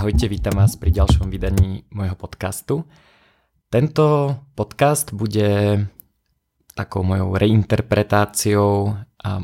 Ahojte, 0.00 0.32
vítam 0.32 0.56
vás 0.56 0.80
pri 0.80 0.96
ďalšom 0.96 1.28
vydaní 1.28 1.84
môjho 1.92 2.16
podcastu. 2.16 2.88
Tento 3.68 4.32
podcast 4.56 5.12
bude 5.12 5.76
takou 6.72 7.04
mojou 7.04 7.36
reinterpretáciou 7.36 8.96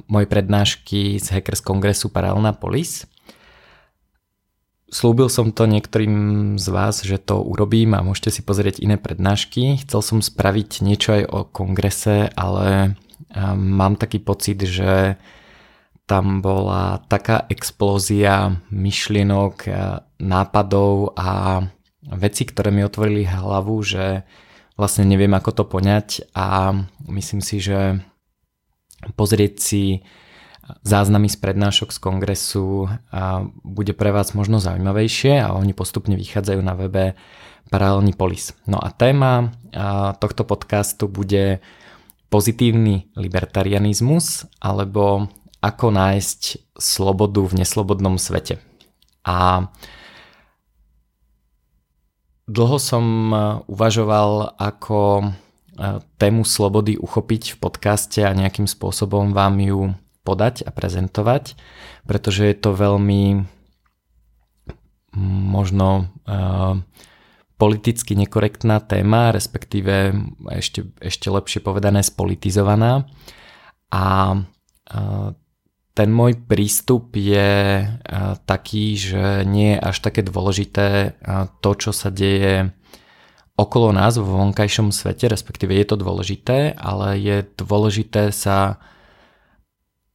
mojej 0.09 0.29
prednášky 0.33 1.21
z 1.21 1.27
Hackers 1.29 1.61
Kongresu 1.61 2.09
Paralelná 2.09 2.57
Polis. 2.57 3.05
Slúbil 4.89 5.29
som 5.29 5.53
to 5.53 5.69
niektorým 5.69 6.57
z 6.57 6.67
vás, 6.73 7.05
že 7.05 7.21
to 7.21 7.37
urobím 7.37 7.93
a 7.93 8.01
môžete 8.01 8.41
si 8.41 8.41
pozrieť 8.41 8.81
iné 8.81 8.97
prednášky. 8.97 9.85
Chcel 9.85 10.01
som 10.01 10.25
spraviť 10.25 10.81
niečo 10.81 11.21
aj 11.21 11.23
o 11.37 11.45
kongrese, 11.53 12.33
ale 12.33 12.97
mám 13.61 14.01
taký 14.01 14.25
pocit, 14.25 14.57
že 14.65 15.21
tam 16.07 16.41
bola 16.41 17.03
taká 17.11 17.51
explózia 17.51 18.63
myšlienok, 18.71 19.67
nápadov 20.23 21.19
a 21.19 21.61
veci, 22.15 22.47
ktoré 22.47 22.71
mi 22.71 22.87
otvorili 22.87 23.27
hlavu, 23.27 23.75
že 23.83 24.23
vlastne 24.79 25.03
neviem 25.03 25.35
ako 25.35 25.51
to 25.51 25.65
poňať 25.67 26.31
a 26.31 26.79
myslím 27.11 27.43
si, 27.43 27.59
že 27.59 28.01
pozrieť 29.19 29.55
si 29.59 30.07
záznamy 30.87 31.27
z 31.27 31.39
prednášok 31.43 31.91
z 31.91 31.99
kongresu 31.99 32.91
bude 33.67 33.95
pre 33.95 34.11
vás 34.15 34.35
možno 34.35 34.63
zaujímavejšie 34.63 35.43
a 35.43 35.55
oni 35.55 35.75
postupne 35.75 36.15
vychádzajú 36.15 36.61
na 36.63 36.75
webe 36.79 37.19
Paralelný 37.67 38.15
polis. 38.15 38.55
No 38.71 38.79
a 38.79 38.95
téma 38.95 39.51
tohto 40.23 40.47
podcastu 40.47 41.11
bude 41.11 41.59
pozitívny 42.31 43.11
libertarianizmus 43.19 44.47
alebo 44.63 45.27
ako 45.67 45.91
nájsť 45.91 46.71
slobodu 46.79 47.43
v 47.43 47.67
neslobodnom 47.67 48.23
svete. 48.23 48.63
A 49.27 49.67
dlho 52.47 52.79
som 52.79 53.05
e, 53.35 53.37
uvažoval, 53.67 54.55
ako 54.55 54.99
e, 55.19 55.25
tému 56.23 56.47
slobody 56.47 56.95
uchopiť 56.95 57.59
v 57.59 57.61
podcaste 57.61 58.23
a 58.23 58.31
nejakým 58.31 58.71
spôsobom 58.71 59.35
vám 59.35 59.59
ju 59.59 59.99
podať 60.23 60.63
a 60.63 60.71
prezentovať, 60.71 61.59
pretože 62.07 62.47
je 62.47 62.57
to 62.59 62.75
veľmi 62.75 63.47
možno 65.47 66.13
uh, 66.29 66.77
politicky 67.57 68.13
nekorektná 68.13 68.85
téma, 68.85 69.33
respektíve 69.33 70.13
ešte, 70.53 70.93
ešte 71.01 71.33
lepšie 71.33 71.65
povedané 71.65 72.05
spolitizovaná. 72.05 73.09
A 73.89 74.37
ten 75.97 76.13
môj 76.13 76.37
prístup 76.37 77.17
je 77.17 77.89
taký, 78.45 79.01
že 79.01 79.49
nie 79.49 79.73
je 79.75 79.81
až 79.81 79.97
také 80.05 80.21
dôležité 80.21 81.17
to, 81.65 81.71
čo 81.73 81.97
sa 81.97 82.13
deje 82.13 82.69
okolo 83.57 83.97
nás 83.97 84.21
vo 84.21 84.45
vonkajšom 84.45 84.93
svete, 84.93 85.33
respektíve 85.33 85.73
je 85.73 85.87
to 85.89 85.97
dôležité, 85.97 86.77
ale 86.77 87.17
je 87.17 87.37
dôležité 87.57 88.29
sa 88.29 88.77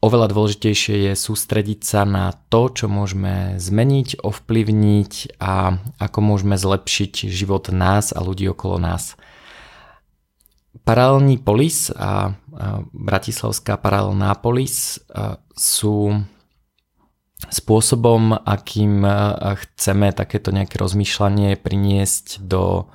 oveľa 0.06 0.30
dôležitejšie 0.30 1.10
je 1.10 1.14
sústrediť 1.18 1.82
sa 1.82 2.06
na 2.06 2.30
to, 2.54 2.70
čo 2.70 2.86
môžeme 2.86 3.58
zmeniť, 3.58 4.22
ovplyvniť 4.22 5.42
a 5.42 5.82
ako 5.98 6.20
môžeme 6.22 6.58
zlepšiť 6.58 7.30
život 7.34 7.74
nás 7.74 8.14
a 8.14 8.22
ľudí 8.22 8.46
okolo 8.50 8.78
nás. 8.78 9.18
Paralelný 10.86 11.42
polis 11.42 11.94
a 11.94 12.38
Bratislavská 12.92 13.80
paralelná 13.80 14.36
polis 14.36 15.00
sú 15.56 16.22
spôsobom, 17.50 18.38
akým 18.38 19.02
chceme 19.40 20.14
takéto 20.14 20.54
nejaké 20.54 20.78
rozmýšľanie 20.78 21.58
priniesť 21.58 22.44
do 22.44 22.92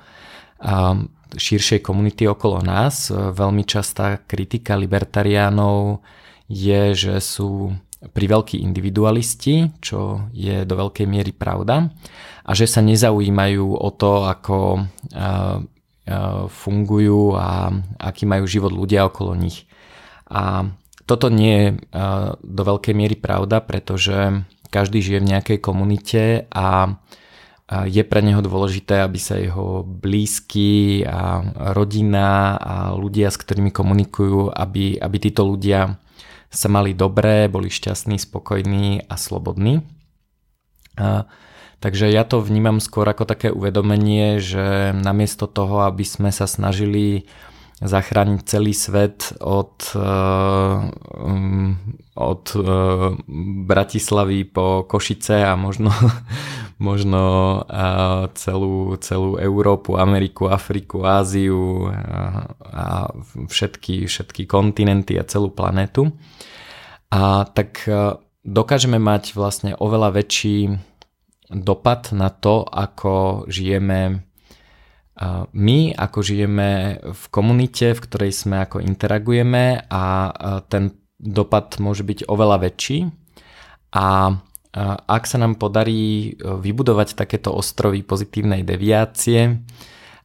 širšej 1.35 1.83
komunity 1.83 2.23
okolo 2.29 2.63
nás. 2.63 3.11
Veľmi 3.11 3.67
častá 3.67 4.21
kritika 4.23 4.79
libertariánov 4.79 5.99
je, 6.47 6.95
že 6.95 7.19
sú 7.19 7.75
pri 7.97 8.25
veľkí 8.29 8.61
individualisti, 8.61 9.73
čo 9.81 10.29
je 10.31 10.63
do 10.63 10.75
veľkej 10.77 11.09
miery 11.09 11.33
pravda, 11.33 11.89
a 12.45 12.51
že 12.55 12.69
sa 12.69 12.79
nezaujímajú 12.79 13.67
o 13.73 13.89
to, 13.91 14.23
ako 14.23 14.85
fungujú 16.47 17.35
a 17.35 17.71
aký 17.99 18.23
majú 18.23 18.47
život 18.47 18.71
ľudia 18.71 19.07
okolo 19.11 19.35
nich. 19.35 19.67
A 20.27 20.71
toto 21.07 21.31
nie 21.31 21.55
je 21.55 21.67
do 22.43 22.63
veľkej 22.67 22.95
miery 22.95 23.15
pravda, 23.15 23.63
pretože 23.63 24.43
každý 24.67 24.99
žije 24.99 25.23
v 25.23 25.29
nejakej 25.35 25.59
komunite 25.63 26.23
a 26.51 26.99
je 27.67 28.03
pre 28.07 28.23
neho 28.23 28.39
dôležité, 28.39 29.03
aby 29.03 29.19
sa 29.19 29.35
jeho 29.35 29.83
blízky 29.83 31.03
a 31.03 31.43
rodina 31.75 32.55
a 32.55 32.75
ľudia, 32.95 33.27
s 33.27 33.39
ktorými 33.39 33.75
komunikujú, 33.75 34.55
aby, 34.55 34.95
aby 34.95 35.17
títo 35.19 35.43
ľudia 35.43 35.99
sa 36.47 36.67
mali 36.71 36.95
dobré, 36.95 37.51
boli 37.51 37.67
šťastní, 37.67 38.15
spokojní 38.23 39.03
a 39.03 39.15
slobodní. 39.19 39.83
Takže 41.77 42.09
ja 42.09 42.25
to 42.25 42.41
vnímam 42.41 42.81
skôr 42.81 43.05
ako 43.05 43.29
také 43.29 43.53
uvedomenie, 43.53 44.41
že 44.41 44.97
namiesto 44.97 45.45
toho, 45.45 45.85
aby 45.85 46.01
sme 46.01 46.33
sa 46.33 46.49
snažili 46.49 47.29
zachrániť 47.77 48.41
celý 48.41 48.73
svet 48.73 49.37
od, 49.37 49.93
eh, 49.93 50.77
um, 51.21 51.77
od 52.17 52.43
eh, 52.57 52.61
Bratislavy 53.69 54.49
po 54.49 54.89
Košice 54.89 55.45
a 55.45 55.53
možno, 55.53 55.93
možno 56.81 57.21
eh, 57.69 58.33
celú, 58.33 58.97
celú 58.97 59.37
Európu, 59.37 60.01
Ameriku, 60.01 60.49
Afriku, 60.49 61.05
Áziu 61.05 61.93
a 62.65 63.13
všetky, 63.45 64.09
všetky 64.09 64.49
kontinenty 64.49 65.21
a 65.21 65.27
celú 65.29 65.53
planetu. 65.53 66.09
A 67.13 67.47
tak 67.47 67.87
dokážeme 68.43 68.99
mať 68.99 69.31
vlastne 69.31 69.79
oveľa 69.79 70.19
väčší 70.19 70.75
dopad 71.51 72.11
na 72.11 72.29
to, 72.29 72.63
ako 72.67 73.45
žijeme 73.47 74.27
my, 75.53 75.97
ako 75.97 76.19
žijeme 76.21 77.01
v 77.01 77.23
komunite, 77.33 77.97
v 77.97 78.03
ktorej 78.05 78.31
sme, 78.37 78.61
ako 78.61 78.85
interagujeme 78.85 79.81
a 79.89 80.29
ten 80.69 80.93
dopad 81.17 81.81
môže 81.81 82.05
byť 82.05 82.29
oveľa 82.29 82.69
väčší. 82.69 83.09
A 83.97 84.37
ak 85.09 85.23
sa 85.25 85.41
nám 85.41 85.57
podarí 85.57 86.29
e, 86.29 86.31
vybudovať 86.37 87.17
takéto 87.17 87.49
ostrovy 87.49 88.05
pozitívnej 88.05 88.61
deviácie, 88.61 89.65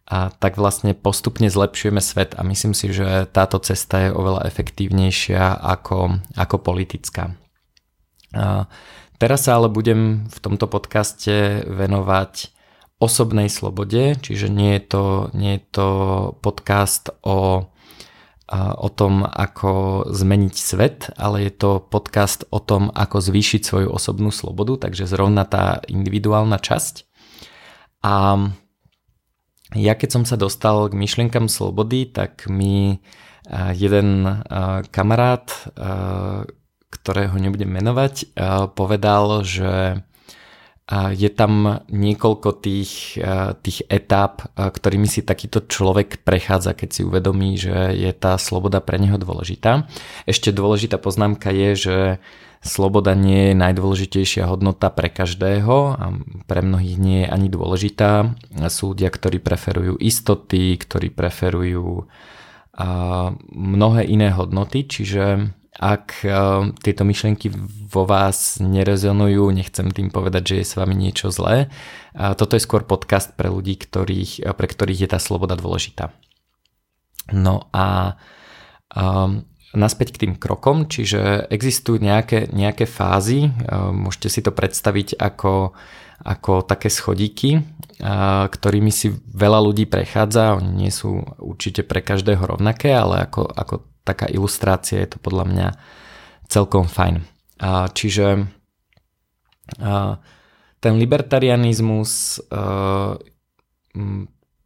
a 0.03 0.29
tak 0.29 0.61
vlastne 0.61 0.93
postupne 0.93 1.49
zlepšujeme 1.49 2.03
svet 2.03 2.37
a 2.37 2.45
myslím 2.45 2.77
si, 2.77 2.93
že 2.93 3.25
táto 3.33 3.57
cesta 3.65 4.03
je 4.05 4.11
oveľa 4.13 4.45
efektívnejšia 4.45 5.57
ako, 5.57 6.21
ako 6.37 6.57
politická. 6.61 7.33
Teraz 9.23 9.47
sa 9.47 9.55
ale 9.55 9.71
budem 9.71 10.27
v 10.27 10.39
tomto 10.43 10.67
podcaste 10.67 11.63
venovať 11.71 12.51
osobnej 12.99 13.47
slobode, 13.47 14.19
čiže 14.19 14.51
nie 14.51 14.75
je 14.75 14.83
to, 14.83 15.05
nie 15.31 15.63
je 15.63 15.63
to 15.79 15.89
podcast 16.43 17.15
o, 17.23 17.71
o 18.51 18.89
tom, 18.91 19.23
ako 19.23 20.03
zmeniť 20.11 20.55
svet, 20.59 21.15
ale 21.15 21.47
je 21.47 21.55
to 21.55 21.79
podcast 21.87 22.51
o 22.51 22.59
tom, 22.59 22.91
ako 22.91 23.23
zvýšiť 23.23 23.63
svoju 23.63 23.95
osobnú 23.95 24.35
slobodu, 24.35 24.91
takže 24.91 25.07
zrovna 25.07 25.47
tá 25.47 25.79
individuálna 25.87 26.59
časť. 26.59 27.07
A 28.03 28.43
ja 29.79 29.95
keď 29.95 30.19
som 30.19 30.25
sa 30.27 30.35
dostal 30.35 30.91
k 30.91 30.99
myšlienkam 30.99 31.47
slobody, 31.47 32.11
tak 32.11 32.51
mi 32.51 32.99
jeden 33.71 34.43
kamarát 34.91 35.47
ktorého 36.93 37.33
nebudem 37.41 37.73
menovať, 37.73 38.37
povedal, 38.77 39.41
že 39.49 40.05
je 40.93 41.31
tam 41.33 41.81
niekoľko 41.89 42.61
tých, 42.61 43.17
tých 43.65 43.79
etáp, 43.89 44.53
ktorými 44.59 45.09
si 45.09 45.25
takýto 45.25 45.65
človek 45.65 46.21
prechádza, 46.21 46.77
keď 46.77 46.89
si 46.93 47.01
uvedomí, 47.01 47.57
že 47.57 47.97
je 47.97 48.13
tá 48.13 48.37
sloboda 48.37 48.85
pre 48.85 49.01
neho 49.01 49.17
dôležitá. 49.17 49.89
Ešte 50.29 50.53
dôležitá 50.53 51.01
poznámka 51.01 51.49
je, 51.49 51.71
že 51.79 51.97
sloboda 52.61 53.17
nie 53.17 53.51
je 53.51 53.55
najdôležitejšia 53.57 54.45
hodnota 54.47 54.93
pre 54.93 55.09
každého 55.09 55.97
a 55.97 56.07
pre 56.45 56.61
mnohých 56.61 56.99
nie 57.01 57.25
je 57.25 57.29
ani 57.31 57.49
dôležitá. 57.49 58.37
Sú 58.69 58.93
ľudia, 58.93 59.09
ktorí 59.09 59.41
preferujú 59.41 59.97
istoty, 59.97 60.77
ktorí 60.77 61.09
preferujú 61.09 62.05
mnohé 63.55 64.03
iné 64.13 64.29
hodnoty, 64.35 64.85
čiže 64.85 65.57
ak 65.83 66.23
uh, 66.23 66.71
tieto 66.79 67.03
myšlienky 67.03 67.51
vo 67.91 68.07
vás 68.07 68.63
nerezonujú, 68.63 69.51
nechcem 69.51 69.91
tým 69.91 70.15
povedať, 70.15 70.55
že 70.55 70.57
je 70.63 70.67
s 70.71 70.79
vami 70.79 70.95
niečo 70.95 71.35
zlé. 71.35 71.67
Toto 72.15 72.55
je 72.55 72.63
skôr 72.63 72.87
podcast 72.87 73.35
pre 73.35 73.51
ľudí, 73.51 73.75
ktorých, 73.75 74.47
uh, 74.47 74.55
pre 74.55 74.71
ktorých 74.71 75.03
je 75.03 75.09
tá 75.11 75.19
sloboda 75.19 75.59
dôležitá. 75.59 76.15
No 77.35 77.67
a 77.75 78.15
um, 78.95 79.43
naspäť 79.73 80.15
k 80.15 80.21
tým 80.29 80.35
krokom, 80.37 80.87
čiže 80.87 81.49
existujú 81.49 81.97
nejaké, 81.99 82.53
nejaké 82.53 82.85
fázy, 82.85 83.49
môžete 83.73 84.29
si 84.29 84.41
to 84.45 84.53
predstaviť 84.53 85.17
ako, 85.17 85.73
ako 86.21 86.53
také 86.69 86.93
schodíky, 86.93 87.65
ktorými 88.53 88.93
si 88.93 89.17
veľa 89.33 89.65
ľudí 89.65 89.89
prechádza, 89.89 90.61
oni 90.61 90.71
nie 90.87 90.93
sú 90.93 91.25
určite 91.41 91.89
pre 91.89 92.05
každého 92.05 92.45
rovnaké, 92.45 92.93
ale 92.93 93.25
ako, 93.25 93.49
ako 93.49 93.75
taká 94.03 94.27
ilustrácia 94.29 95.03
je 95.03 95.17
to 95.17 95.19
podľa 95.23 95.45
mňa 95.49 95.69
celkom 96.47 96.87
fajn. 96.91 97.23
Čiže 97.95 98.47
ten 100.83 100.95
libertarianizmus 100.99 102.43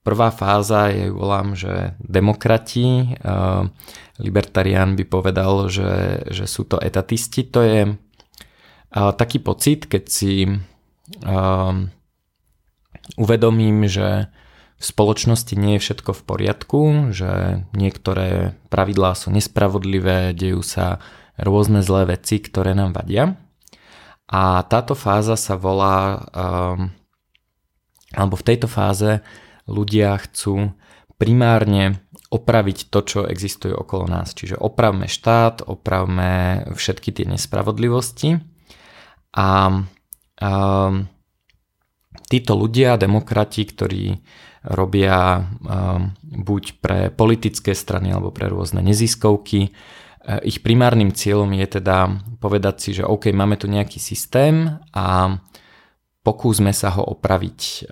Prvá 0.07 0.31
fáza 0.31 0.87
je, 0.95 1.11
volám, 1.11 1.59
že 1.59 1.99
demokrati. 1.99 3.19
Libertarián 4.23 4.95
by 4.95 5.03
povedal, 5.03 5.67
že, 5.67 6.23
že 6.31 6.47
sú 6.47 6.63
to 6.63 6.79
etatisti. 6.79 7.43
To 7.51 7.59
je 7.67 7.91
taký 8.95 9.43
pocit, 9.43 9.91
keď 9.91 10.05
si 10.07 10.47
uvedomím, 13.19 13.91
že 13.91 14.31
v 14.77 14.85
spoločnosti 14.85 15.57
nie 15.57 15.81
je 15.81 15.85
všetko 15.89 16.13
v 16.13 16.23
poriadku, 16.29 16.81
že 17.17 17.65
niektoré 17.73 18.61
pravidlá 18.69 19.17
sú 19.17 19.33
nespravodlivé, 19.33 20.37
dejú 20.37 20.61
sa 20.61 21.01
rôzne 21.41 21.81
zlé 21.81 22.17
veci, 22.17 22.41
ktoré 22.41 22.77
nám 22.77 22.93
vadia. 22.93 23.41
A 24.29 24.61
táto 24.69 24.93
fáza 24.93 25.39
sa 25.39 25.57
volá, 25.57 26.29
alebo 28.13 28.35
v 28.37 28.47
tejto 28.47 28.69
fáze 28.69 29.25
ľudia 29.65 30.13
chcú 30.21 30.77
primárne 31.17 32.05
opraviť 32.29 32.91
to, 32.93 33.01
čo 33.07 33.21
existuje 33.25 33.73
okolo 33.73 34.11
nás. 34.11 34.37
Čiže 34.37 34.61
opravme 34.61 35.09
štát, 35.09 35.65
opravme 35.65 36.65
všetky 36.75 37.17
tie 37.17 37.25
nespravodlivosti 37.25 38.43
a, 39.33 39.49
a 40.37 40.51
títo 42.25 42.57
ľudia, 42.57 42.97
demokrati, 42.97 43.69
ktorí 43.69 44.25
robia 44.67 45.39
a, 45.39 45.43
buď 46.23 46.65
pre 46.81 47.13
politické 47.13 47.77
strany 47.77 48.11
alebo 48.11 48.33
pre 48.33 48.49
rôzne 48.49 48.81
neziskovky, 48.81 49.71
ich 50.43 50.59
primárnym 50.59 51.15
cieľom 51.15 51.55
je 51.55 51.79
teda 51.79 52.19
povedať 52.43 52.83
si, 52.83 52.91
že 52.99 53.07
OK, 53.07 53.31
máme 53.31 53.55
tu 53.55 53.71
nejaký 53.71 54.03
systém 54.03 54.75
a 54.91 55.39
pokúsme 56.27 56.75
sa 56.75 56.91
ho 56.99 57.07
opraviť 57.07 57.87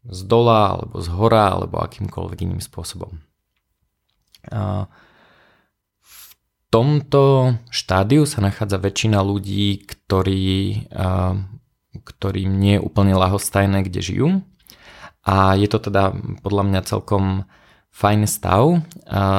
z 0.00 0.20
dola, 0.24 0.80
alebo 0.80 0.96
z 1.04 1.08
hora, 1.12 1.52
alebo 1.52 1.84
akýmkoľvek 1.84 2.48
iným 2.48 2.64
spôsobom. 2.64 3.20
V 6.00 6.18
tomto 6.72 7.52
štádiu 7.68 8.24
sa 8.24 8.40
nachádza 8.40 8.80
väčšina 8.80 9.20
ľudí, 9.20 9.84
ktorí, 9.84 10.88
ktorým 12.04 12.56
nie 12.58 12.76
je 12.76 12.84
úplne 12.84 13.14
lahostajné, 13.16 13.86
kde 13.86 14.00
žijú. 14.00 14.28
A 15.24 15.54
je 15.54 15.68
to 15.68 15.78
teda 15.78 16.16
podľa 16.40 16.64
mňa 16.66 16.80
celkom 16.88 17.44
fajn 17.92 18.24
stav. 18.24 18.80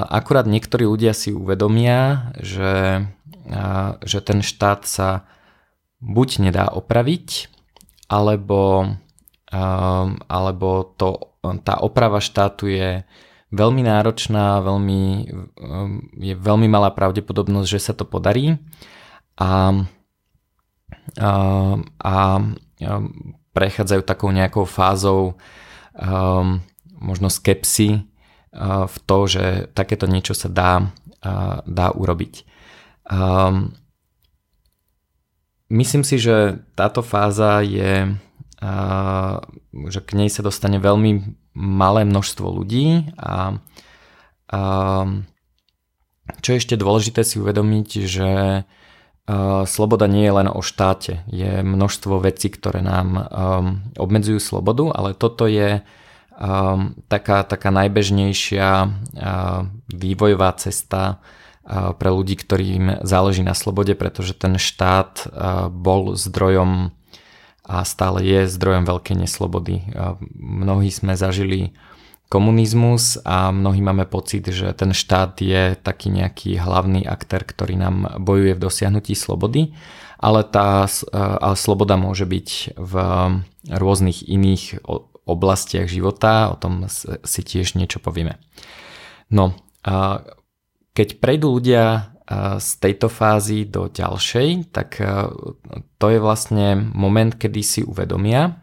Akurát 0.08 0.46
niektorí 0.46 0.86
ľudia 0.86 1.16
si 1.18 1.34
uvedomia, 1.34 2.32
že, 2.38 3.06
že 4.06 4.20
ten 4.22 4.46
štát 4.46 4.86
sa 4.86 5.26
buď 6.02 6.52
nedá 6.52 6.70
opraviť, 6.70 7.50
alebo 8.12 8.94
alebo 10.32 10.96
to, 10.96 11.36
tá 11.68 11.76
oprava 11.84 12.24
štátu 12.24 12.72
je 12.72 13.04
veľmi 13.52 13.84
náročná, 13.84 14.64
veľmi, 14.64 15.28
je 16.24 16.36
veľmi 16.40 16.72
malá 16.72 16.88
pravdepodobnosť, 16.96 17.68
že 17.68 17.84
sa 17.84 17.92
to 17.92 18.08
podarí 18.08 18.56
a, 19.36 19.84
a, 21.20 21.78
a 22.02 22.16
prechádzajú 23.52 24.02
takou 24.06 24.32
nejakou 24.32 24.64
fázou 24.64 25.36
um, 25.96 26.64
možno 27.02 27.28
skepsy 27.28 28.06
v 28.88 28.96
to, 29.08 29.18
že 29.32 29.72
takéto 29.72 30.12
niečo 30.12 30.36
sa 30.36 30.52
dá, 30.52 30.92
dá 31.64 31.88
urobiť. 31.96 32.44
Myslím 35.72 36.04
si, 36.04 36.20
že 36.20 36.60
táto 36.76 37.00
fáza 37.00 37.64
je 37.64 38.12
že 39.90 40.00
k 40.06 40.10
nej 40.14 40.30
sa 40.30 40.46
dostane 40.46 40.78
veľmi 40.78 41.34
malé 41.58 42.06
množstvo 42.06 42.46
ľudí 42.62 43.10
a, 43.18 43.58
a 44.54 44.62
čo 46.40 46.50
je 46.54 46.60
ešte 46.62 46.78
dôležité 46.78 47.26
si 47.26 47.42
uvedomiť, 47.42 47.90
že 48.06 48.30
sloboda 49.66 50.08
nie 50.10 50.26
je 50.26 50.34
len 50.34 50.50
o 50.50 50.62
štáte. 50.66 51.22
Je 51.30 51.62
množstvo 51.62 52.20
vecí, 52.22 52.50
ktoré 52.50 52.82
nám 52.82 53.08
um, 53.14 53.24
obmedzujú 53.96 54.42
slobodu, 54.42 54.90
ale 54.92 55.14
toto 55.14 55.46
je 55.46 55.80
um, 55.82 56.98
taká, 57.06 57.46
taká 57.46 57.70
najbežnejšia 57.70 58.68
uh, 58.86 58.90
vývojová 59.94 60.58
cesta 60.58 61.18
uh, 61.18 61.94
pre 61.94 62.10
ľudí, 62.10 62.36
ktorým 62.40 63.06
záleží 63.06 63.46
na 63.46 63.54
slobode, 63.54 63.94
pretože 63.94 64.34
ten 64.34 64.58
štát 64.58 65.28
uh, 65.28 65.70
bol 65.70 66.18
zdrojom 66.18 66.92
a 67.62 67.86
stále 67.86 68.26
je 68.26 68.50
zdrojom 68.52 68.90
veľkej 68.90 69.16
neslobody. 69.22 69.86
Mnohí 70.36 70.90
sme 70.92 71.14
zažili 71.14 71.72
komunizmus 72.32 73.20
a 73.28 73.52
mnohí 73.52 73.84
máme 73.84 74.08
pocit, 74.08 74.48
že 74.48 74.72
ten 74.72 74.96
štát 74.96 75.36
je 75.44 75.76
taký 75.76 76.08
nejaký 76.08 76.56
hlavný 76.56 77.04
aktér, 77.04 77.44
ktorý 77.44 77.76
nám 77.76 78.24
bojuje 78.24 78.56
v 78.56 78.64
dosiahnutí 78.64 79.12
slobody, 79.20 79.76
ale 80.16 80.48
tá 80.48 80.88
ale 81.12 81.56
sloboda 81.60 82.00
môže 82.00 82.24
byť 82.24 82.80
v 82.80 82.94
rôznych 83.68 84.24
iných 84.32 84.80
oblastiach 85.28 85.92
života, 85.92 86.54
o 86.54 86.56
tom 86.56 86.88
si 87.28 87.42
tiež 87.44 87.76
niečo 87.76 88.00
povieme. 88.00 88.40
No, 89.28 89.52
keď 90.96 91.08
prejdú 91.20 91.60
ľudia 91.60 92.16
z 92.58 92.70
tejto 92.80 93.12
fázy 93.12 93.68
do 93.68 93.92
ďalšej, 93.92 94.72
tak 94.72 95.04
e, 95.04 95.28
to 96.00 96.06
je 96.08 96.20
vlastne 96.24 96.80
moment, 96.96 97.36
kedy 97.36 97.60
si 97.60 97.82
uvedomia, 97.84 98.56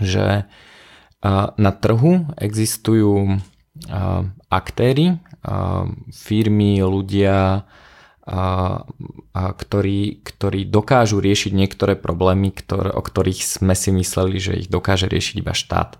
že 0.00 0.48
e, 0.48 0.67
na 1.24 1.72
trhu 1.74 2.30
existujú 2.38 3.42
aktéry, 4.48 5.18
firmy, 6.12 6.82
ľudia, 6.82 7.66
ktorí, 9.32 10.00
ktorí 10.20 10.60
dokážu 10.68 11.18
riešiť 11.18 11.52
niektoré 11.54 11.94
problémy, 11.96 12.52
ktoré, 12.52 12.92
o 12.92 13.00
ktorých 13.00 13.40
sme 13.40 13.72
si 13.72 13.90
mysleli, 13.90 14.36
že 14.36 14.52
ich 14.60 14.68
dokáže 14.68 15.08
riešiť 15.08 15.34
iba 15.40 15.56
štát. 15.56 15.96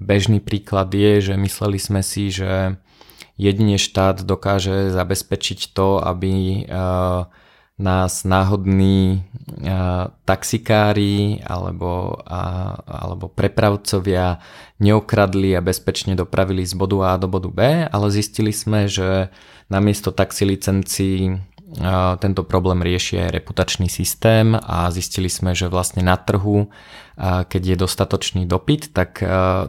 Bežný 0.00 0.38
príklad 0.38 0.88
je, 0.94 1.12
že 1.20 1.34
mysleli 1.34 1.78
sme 1.82 2.00
si, 2.06 2.30
že 2.30 2.78
jedine 3.40 3.80
štát 3.80 4.22
dokáže 4.22 4.92
zabezpečiť 4.92 5.72
to, 5.72 5.98
aby 6.04 6.64
eh, 6.64 7.24
nás 7.80 8.28
náhodní 8.28 9.24
eh, 9.64 10.04
taxikári 10.28 11.40
alebo, 11.40 12.20
alebo 12.84 13.32
prepravcovia 13.32 14.38
neokradli 14.76 15.56
a 15.56 15.64
bezpečne 15.64 16.12
dopravili 16.12 16.68
z 16.68 16.76
bodu 16.76 17.00
A 17.08 17.16
do 17.16 17.26
bodu 17.26 17.48
B, 17.48 17.88
ale 17.88 18.06
zistili 18.12 18.52
sme, 18.52 18.84
že 18.84 19.32
namiesto 19.72 20.12
taxi 20.12 20.44
licencií 20.44 21.32
eh, 21.32 22.12
tento 22.20 22.44
problém 22.44 22.84
rieši 22.84 23.24
aj 23.24 23.34
reputačný 23.40 23.88
systém 23.88 24.52
a 24.52 24.92
zistili 24.92 25.32
sme, 25.32 25.56
že 25.56 25.72
vlastne 25.72 26.04
na 26.04 26.20
trhu, 26.20 26.68
keď 27.20 27.62
je 27.64 27.76
dostatočný 27.76 28.48
dopyt, 28.48 28.96
tak 28.96 29.20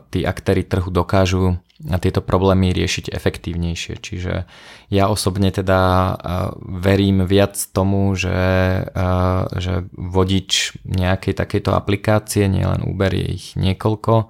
tí 0.07 0.23
aktéry 0.23 0.63
trhu 0.63 0.87
dokážu 0.87 1.59
a 1.59 1.70
tieto 1.81 2.21
problémy 2.21 2.69
riešiť 2.73 3.09
efektívnejšie. 3.09 3.93
Čiže 3.97 4.33
ja 4.93 5.05
osobne 5.09 5.49
teda 5.49 6.13
verím 6.61 7.25
viac 7.25 7.57
tomu, 7.73 8.13
že, 8.13 8.37
že 9.57 9.73
vodič 9.93 10.77
nejakej 10.85 11.33
takejto 11.33 11.73
aplikácie, 11.73 12.45
nielen 12.45 12.85
Uber, 12.85 13.09
je 13.09 13.27
ich 13.33 13.47
niekoľko, 13.57 14.29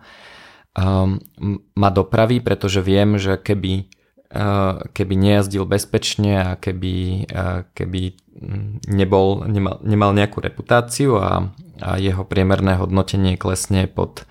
ma 1.75 1.89
dopraví, 1.91 2.39
pretože 2.39 2.79
viem, 2.79 3.19
že 3.19 3.35
keby 3.35 3.91
keby 4.95 5.13
nejazdil 5.19 5.67
bezpečne 5.67 6.39
a 6.39 6.49
keby, 6.55 7.27
keby 7.75 8.15
nebol, 8.87 9.43
nemal, 9.43 9.83
nemal 9.83 10.15
nejakú 10.15 10.39
reputáciu 10.39 11.19
a, 11.19 11.51
a 11.83 11.99
jeho 11.99 12.23
priemerné 12.23 12.79
hodnotenie 12.79 13.35
klesne 13.35 13.91
pod 13.91 14.23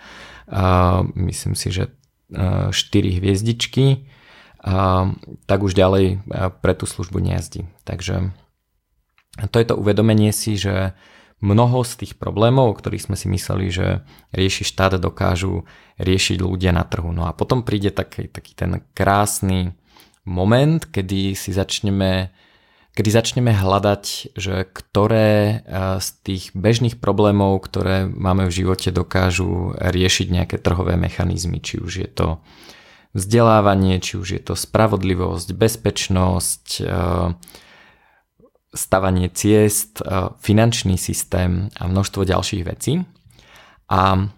myslím 1.14 1.52
si, 1.52 1.68
že 1.68 1.92
4 2.30 2.72
hviezdičky, 3.18 4.06
tak 5.46 5.58
už 5.60 5.72
ďalej 5.72 6.22
pre 6.60 6.72
tú 6.76 6.84
službu 6.84 7.18
nejazdí. 7.18 7.66
Takže 7.82 8.32
to 9.50 9.56
je 9.56 9.66
to 9.66 9.75
uvedomenie 9.78 10.34
si, 10.37 10.58
že 10.58 10.92
mnoho 11.40 11.80
z 11.88 12.04
tých 12.04 12.12
problémov, 12.20 12.68
o 12.68 12.76
ktorých 12.76 13.08
sme 13.08 13.16
si 13.16 13.25
mysleli, 13.32 13.72
že 13.72 14.04
rieši 14.37 14.68
štát, 14.68 15.00
dokážu 15.00 15.64
riešiť 15.96 16.37
ľudia 16.37 16.76
na 16.76 16.84
trhu. 16.84 17.08
No 17.16 17.25
a 17.25 17.32
potom 17.32 17.64
príde 17.64 17.88
taký, 17.88 18.28
taký 18.28 18.52
ten 18.52 18.84
krásny 18.92 19.72
moment, 20.28 20.84
kedy 20.84 21.32
si 21.32 21.56
začneme 21.56 22.28
kedy 22.94 23.11
začneme 23.11 23.54
hľadať, 23.54 24.35
že 24.35 24.66
ktoré 24.70 25.62
z 25.99 26.09
tých 26.26 26.50
bežných 26.52 26.99
problémov, 26.99 27.62
ktoré 27.62 28.06
máme 28.06 28.50
v 28.50 28.56
živote, 28.64 28.90
dokážu 28.90 29.75
riešiť 29.78 30.26
nejaké 30.30 30.56
trhové 30.59 30.99
mechanizmy, 30.99 31.62
či 31.62 31.78
už 31.78 31.92
je 32.02 32.09
to 32.11 32.28
vzdelávanie, 33.14 33.99
či 33.99 34.18
už 34.18 34.28
je 34.38 34.42
to 34.42 34.54
spravodlivosť, 34.54 35.49
bezpečnosť, 35.54 36.64
stavanie 38.70 39.26
ciest, 39.35 39.99
e, 39.99 40.30
finančný 40.38 40.94
systém 40.94 41.75
a 41.75 41.90
množstvo 41.90 42.23
ďalších 42.23 42.62
vecí. 42.62 43.02
A 43.90 44.30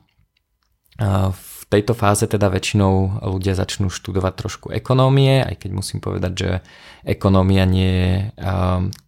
v 1.33 1.52
tejto 1.73 1.97
fáze 1.97 2.29
teda 2.29 2.53
väčšinou 2.53 3.25
ľudia 3.25 3.57
začnú 3.57 3.89
študovať 3.89 4.33
trošku 4.37 4.67
ekonómie, 4.69 5.41
aj 5.41 5.65
keď 5.65 5.71
musím 5.73 6.05
povedať, 6.05 6.33
že 6.37 6.51
ekonómia 7.09 7.65
nie 7.65 7.89
je 7.89 8.13
e, 8.13 8.27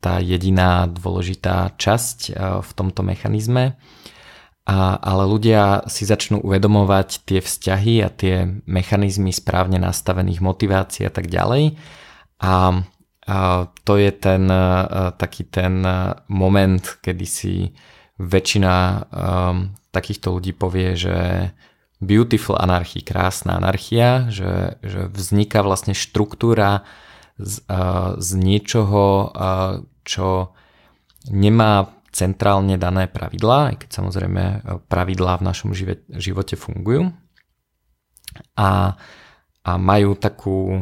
tá 0.00 0.14
jediná 0.25 0.88
dôležitá 0.88 1.76
časť 1.76 2.33
v 2.64 2.71
tomto 2.73 3.04
mechanizme. 3.04 3.76
A, 4.64 4.97
ale 4.97 5.28
ľudia 5.28 5.85
si 5.92 6.09
začnú 6.09 6.40
uvedomovať 6.40 7.28
tie 7.28 7.44
vzťahy 7.44 8.00
a 8.00 8.09
tie 8.09 8.49
mechanizmy 8.64 9.28
správne 9.28 9.76
nastavených 9.76 10.40
motivácií 10.40 11.04
a 11.04 11.12
tak 11.12 11.28
ďalej. 11.28 11.76
A 12.40 12.80
a 13.25 13.66
to 13.85 13.97
je 13.97 14.12
ten 14.12 14.44
taký 15.16 15.49
ten 15.49 15.80
moment, 16.28 16.85
kedy 17.00 17.25
si 17.25 17.73
väčšina 18.21 18.75
um, 19.11 19.75
takýchto 19.90 20.38
ľudí 20.38 20.52
povie, 20.54 20.94
že 20.94 21.16
beautiful 22.01 22.57
anarchy, 22.59 23.03
krásna 23.03 23.59
anarchia, 23.59 24.31
že, 24.33 24.81
že 24.83 25.11
vzniká 25.11 25.63
vlastne 25.63 25.93
štruktúra 25.93 26.87
z, 27.39 27.63
uh, 27.67 28.19
z 28.19 28.29
niečoho, 28.39 29.31
uh, 29.31 29.83
čo 30.03 30.55
nemá 31.31 31.91
centrálne 32.15 32.79
dané 32.79 33.11
pravidlá, 33.11 33.75
aj 33.75 33.77
keď 33.87 33.91
samozrejme 33.91 34.43
pravidlá 34.87 35.43
v 35.43 35.47
našom 35.51 35.71
živote 36.15 36.55
fungujú. 36.55 37.11
A 38.55 38.95
a 39.65 39.81
majú 39.81 40.13
takú, 40.13 40.77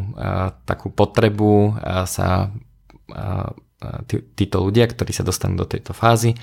takú 0.66 0.90
potrebu 0.90 1.78
sa 2.02 2.50
tí, 4.10 4.26
títo 4.34 4.58
ľudia, 4.58 4.90
ktorí 4.90 5.14
sa 5.14 5.22
dostanú 5.22 5.62
do 5.62 5.70
tejto 5.70 5.94
fázy, 5.94 6.34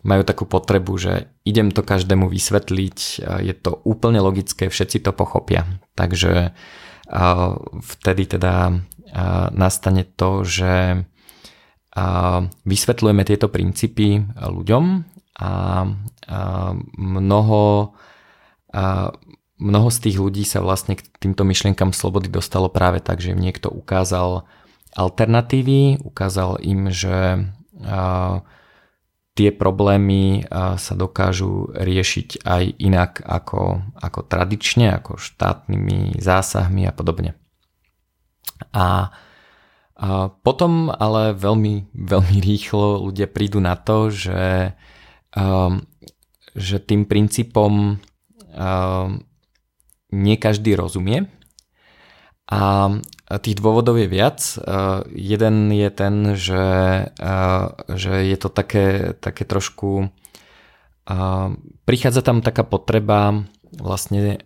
majú 0.00 0.22
takú 0.24 0.48
potrebu, 0.48 0.92
že 0.96 1.28
idem 1.44 1.68
to 1.68 1.84
každému 1.84 2.28
vysvetliť, 2.30 2.98
je 3.44 3.54
to 3.56 3.80
úplne 3.84 4.20
logické, 4.20 4.72
všetci 4.72 5.04
to 5.04 5.12
pochopia. 5.12 5.68
Takže 5.98 6.56
vtedy 7.80 8.22
teda 8.24 8.80
nastane 9.52 10.06
to, 10.06 10.46
že 10.46 11.04
vysvetľujeme 12.64 13.22
tieto 13.26 13.50
princípy 13.50 14.24
ľuďom 14.38 14.84
a 15.40 15.52
mnoho 16.96 17.92
mnoho 19.60 19.88
z 19.92 19.98
tých 20.00 20.16
ľudí 20.16 20.42
sa 20.48 20.64
vlastne 20.64 20.96
k 20.96 21.04
týmto 21.20 21.44
myšlienkam 21.44 21.92
slobody 21.92 22.32
dostalo 22.32 22.72
práve 22.72 23.04
tak, 23.04 23.20
že 23.20 23.36
im 23.36 23.40
niekto 23.44 23.68
ukázal 23.68 24.48
alternatívy, 24.96 26.00
ukázal 26.00 26.64
im, 26.64 26.88
že 26.88 27.44
tie 29.34 29.54
problémy 29.54 30.44
sa 30.76 30.94
dokážu 30.98 31.70
riešiť 31.72 32.42
aj 32.42 32.64
inak 32.82 33.22
ako, 33.22 33.80
ako 33.96 34.20
tradične, 34.26 34.90
ako 34.90 35.16
štátnymi 35.16 36.18
zásahmi 36.18 36.84
a 36.84 36.92
podobne. 36.92 37.38
A, 38.74 39.08
a 39.96 40.28
potom 40.44 40.92
ale 40.92 41.32
veľmi, 41.32 41.94
veľmi 41.94 42.38
rýchlo 42.42 43.00
ľudia 43.06 43.30
prídu 43.30 43.62
na 43.62 43.78
to, 43.78 44.12
že, 44.12 44.76
um, 45.32 45.80
že 46.52 46.76
tým 46.82 47.08
princípom 47.08 47.96
um, 47.96 49.08
nie 50.10 50.36
každý 50.36 50.74
rozumie. 50.74 51.30
A 52.50 52.90
tých 53.38 53.60
dôvodov 53.62 54.00
je 54.00 54.10
viac. 54.10 54.42
Jeden 55.14 55.70
je 55.70 55.88
ten, 55.94 56.14
že, 56.34 56.66
že 57.86 58.14
je 58.26 58.36
to 58.40 58.48
také, 58.50 59.14
také 59.14 59.46
trošku... 59.46 60.10
Prichádza 61.86 62.22
tam 62.26 62.42
taká 62.42 62.66
potreba 62.66 63.46
vlastne 63.70 64.42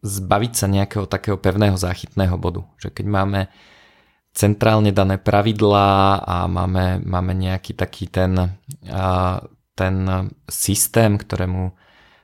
zbaviť 0.00 0.52
sa 0.52 0.66
nejakého 0.68 1.04
takého 1.08 1.36
pevného 1.40 1.76
záchytného 1.80 2.36
bodu. 2.36 2.64
Že 2.80 2.88
keď 2.92 3.06
máme 3.08 3.40
centrálne 4.32 4.92
dané 4.92 5.20
pravidlá 5.20 6.22
a 6.24 6.48
máme, 6.48 7.04
máme 7.04 7.32
nejaký 7.36 7.76
taký 7.76 8.08
ten, 8.08 8.56
ten 9.76 9.96
systém, 10.48 11.20
ktorému 11.20 11.72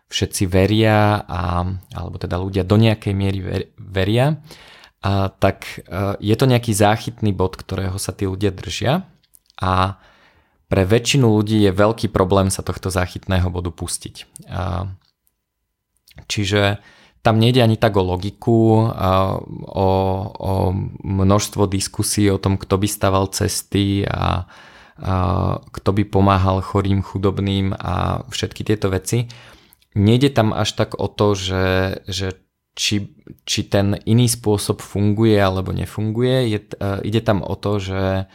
všetci 0.06 0.46
veria, 0.46 1.20
a, 1.26 1.66
alebo 1.92 2.16
teda 2.16 2.38
ľudia 2.38 2.62
do 2.62 2.78
nejakej 2.78 3.12
miery 3.12 3.40
veria, 3.74 4.38
a, 5.02 5.28
tak 5.28 5.84
a, 5.86 6.16
e, 6.20 6.32
je 6.32 6.36
to 6.36 6.46
nejaký 6.48 6.72
záchytný 6.72 7.32
bod, 7.32 7.56
ktorého 7.56 7.96
sa 8.00 8.12
tí 8.12 8.28
ľudia 8.28 8.52
držia 8.52 9.04
a 9.60 10.00
pre 10.66 10.82
väčšinu 10.82 11.30
ľudí 11.30 11.62
je 11.62 11.70
veľký 11.70 12.10
problém 12.10 12.50
sa 12.50 12.66
tohto 12.66 12.90
záchytného 12.90 13.46
bodu 13.48 13.70
pustiť. 13.70 14.26
A, 14.50 14.90
čiže 16.26 16.82
tam 17.22 17.42
nejde 17.42 17.58
ani 17.58 17.74
tak 17.74 17.98
o 17.98 18.06
logiku, 18.06 18.86
a, 18.86 19.38
o, 19.66 19.88
o 20.30 20.52
množstvo 21.02 21.66
diskusí 21.66 22.30
o 22.30 22.38
tom, 22.38 22.54
kto 22.54 22.78
by 22.78 22.86
staval 22.86 23.26
cesty 23.30 24.06
a, 24.06 24.10
a 24.10 25.14
kto 25.60 25.90
by 25.92 26.02
pomáhal 26.08 26.62
chorým, 26.62 27.02
chudobným 27.02 27.74
a 27.76 28.24
všetky 28.30 28.62
tieto 28.64 28.88
veci 28.88 29.26
nejde 29.96 30.30
tam 30.30 30.52
až 30.52 30.76
tak 30.76 31.00
o 31.00 31.08
to, 31.08 31.32
že, 31.32 31.66
že 32.04 32.36
či, 32.76 33.16
či 33.48 33.66
ten 33.66 33.96
iný 34.04 34.28
spôsob 34.28 34.84
funguje 34.84 35.40
alebo 35.40 35.72
nefunguje. 35.72 36.52
Je, 36.52 36.58
uh, 36.76 37.00
ide 37.00 37.24
tam 37.24 37.40
o 37.40 37.56
to, 37.56 37.80
že, 37.80 38.28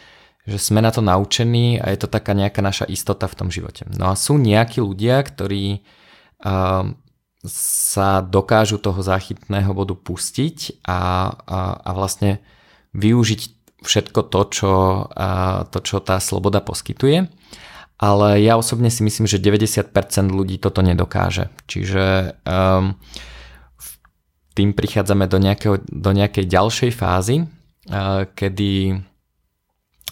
že 0.49 0.57
sme 0.57 0.81
na 0.81 0.89
to 0.89 1.05
naučení 1.05 1.77
a 1.77 1.93
je 1.93 2.01
to 2.01 2.09
taká 2.09 2.33
nejaká 2.33 2.59
naša 2.65 2.89
istota 2.89 3.29
v 3.29 3.37
tom 3.37 3.49
živote. 3.53 3.85
No 3.93 4.09
a 4.09 4.17
sú 4.17 4.41
nejakí 4.41 4.81
ľudia, 4.81 5.21
ktorí 5.21 5.85
uh, 6.41 6.89
sa 7.45 8.09
dokážu 8.25 8.81
toho 8.81 8.99
záchytného 9.05 9.71
bodu 9.77 9.93
pustiť 9.93 10.83
a, 10.89 11.31
a, 11.45 11.59
a 11.77 11.89
vlastne 11.93 12.41
využiť 12.97 13.41
všetko 13.81 14.19
to 14.29 14.41
čo, 14.49 14.73
uh, 15.09 15.69
to, 15.69 15.79
čo 15.85 16.01
tá 16.01 16.17
sloboda 16.17 16.65
poskytuje 16.65 17.29
ale 18.01 18.41
ja 18.41 18.57
osobne 18.57 18.89
si 18.89 19.05
myslím, 19.05 19.29
že 19.29 19.37
90% 19.37 19.93
ľudí 20.33 20.57
toto 20.57 20.81
nedokáže. 20.81 21.53
Čiže 21.69 22.33
um, 22.49 22.97
tým 24.51 24.75
prichádzame 24.75 25.25
do, 25.31 25.39
nejakého, 25.39 25.79
do 25.87 26.11
nejakej 26.11 26.45
ďalšej 26.47 26.91
fázy, 26.91 27.47
kedy 28.35 28.99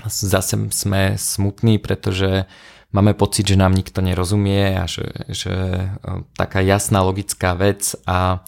zase 0.07 0.55
sme 0.71 1.19
smutní, 1.19 1.75
pretože 1.77 2.47
máme 2.95 3.13
pocit, 3.13 3.51
že 3.51 3.59
nám 3.59 3.75
nikto 3.75 3.99
nerozumie 3.99 4.79
a 4.79 4.87
že, 4.87 5.07
že 5.27 5.53
uh, 5.53 6.23
taká 6.39 6.63
jasná 6.63 7.03
logická 7.03 7.53
vec 7.53 7.99
a, 8.07 8.41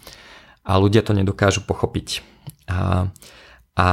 a 0.64 0.72
ľudia 0.80 1.04
to 1.04 1.12
nedokážu 1.12 1.62
pochopiť. 1.68 2.24
A, 2.72 3.12
a 3.76 3.88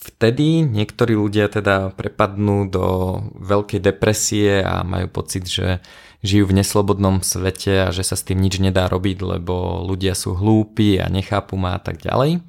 Vtedy 0.00 0.64
niektorí 0.64 1.12
ľudia 1.12 1.52
teda 1.52 1.92
prepadnú 1.92 2.72
do 2.72 3.20
veľkej 3.36 3.84
depresie 3.84 4.64
a 4.64 4.80
majú 4.80 5.12
pocit, 5.12 5.44
že 5.44 5.84
žijú 6.20 6.48
v 6.48 6.56
neslobodnom 6.60 7.24
svete 7.24 7.88
a 7.88 7.92
že 7.92 8.04
sa 8.04 8.16
s 8.16 8.26
tým 8.26 8.40
nič 8.40 8.60
nedá 8.60 8.88
robiť, 8.88 9.18
lebo 9.24 9.84
ľudia 9.84 10.12
sú 10.12 10.36
hlúpi 10.36 11.00
a 11.00 11.08
nechápu 11.08 11.56
ma 11.56 11.76
a 11.76 11.80
tak 11.80 12.00
ďalej. 12.00 12.44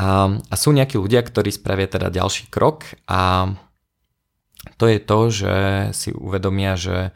A, 0.00 0.08
a 0.36 0.54
sú 0.56 0.72
nejakí 0.72 0.96
ľudia, 0.96 1.20
ktorí 1.20 1.52
spravia 1.52 1.90
teda 1.90 2.08
ďalší 2.08 2.48
krok 2.48 2.88
a 3.04 3.52
to 4.76 4.84
je 4.88 4.98
to, 5.00 5.18
že 5.32 5.54
si 5.96 6.08
uvedomia, 6.12 6.76
že 6.76 7.12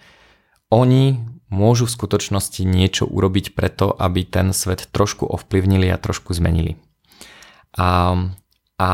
oni 0.73 1.21
môžu 1.49 1.87
v 1.87 1.97
skutočnosti 1.97 2.61
niečo 2.65 3.05
urobiť 3.07 3.53
preto, 3.53 3.93
aby 3.93 4.25
ten 4.27 4.51
svet 4.57 4.91
trošku 4.91 5.29
ovplyvnili 5.29 5.89
a 5.93 6.01
trošku 6.01 6.35
zmenili. 6.35 6.81
A 7.77 8.17
a 8.75 8.91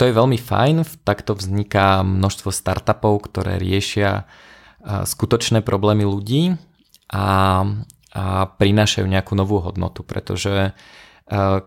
to 0.00 0.02
je 0.08 0.16
veľmi 0.16 0.40
fajn, 0.40 1.04
takto 1.04 1.36
vzniká 1.36 2.00
množstvo 2.00 2.48
startupov, 2.48 3.28
ktoré 3.28 3.60
riešia 3.60 4.24
skutočné 4.84 5.60
problémy 5.66 6.06
ľudí 6.06 6.54
a, 7.10 7.26
a 8.14 8.24
prinášajú 8.46 9.06
nejakú 9.06 9.34
novú 9.34 9.58
hodnotu, 9.58 10.06
pretože 10.06 10.72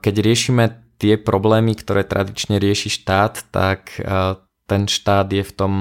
keď 0.01 0.15
riešime 0.21 0.63
tie 0.97 1.17
problémy, 1.17 1.77
ktoré 1.77 2.01
tradične 2.01 2.57
rieši 2.57 2.89
štát, 2.89 3.51
tak 3.53 3.93
ten 4.65 4.87
štát 4.87 5.27
je 5.29 5.43
v 5.43 5.53
tom 5.53 5.73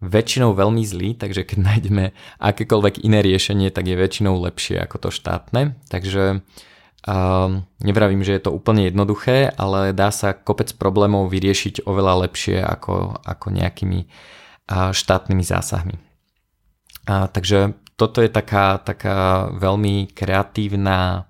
väčšinou 0.00 0.56
veľmi 0.56 0.80
zlý, 0.82 1.12
takže 1.14 1.44
keď 1.44 1.58
nájdeme 1.68 2.04
akékoľvek 2.40 3.04
iné 3.04 3.20
riešenie, 3.20 3.68
tak 3.68 3.86
je 3.86 4.00
väčšinou 4.00 4.34
lepšie 4.40 4.80
ako 4.80 4.96
to 4.96 5.08
štátne. 5.12 5.76
Takže 5.92 6.40
uh, 6.40 7.48
nevravím, 7.84 8.24
že 8.24 8.32
je 8.40 8.42
to 8.42 8.56
úplne 8.56 8.88
jednoduché, 8.88 9.52
ale 9.54 9.92
dá 9.92 10.08
sa 10.08 10.32
kopec 10.32 10.72
problémov 10.80 11.28
vyriešiť 11.28 11.84
oveľa 11.84 12.26
lepšie 12.26 12.58
ako, 12.64 13.20
ako 13.20 13.46
nejakými 13.52 14.08
štátnymi 14.70 15.42
zásahmi. 15.42 16.09
Uh, 17.10 17.26
takže 17.26 17.74
toto 17.98 18.22
je 18.22 18.30
taká, 18.30 18.78
taká 18.78 19.50
veľmi 19.50 20.14
kreatívna 20.14 21.26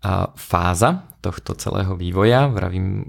uh, 0.00 0.32
fáza 0.32 1.04
tohto 1.20 1.58
celého 1.58 1.98
vývoja. 1.98 2.46
Vravím, 2.46 3.02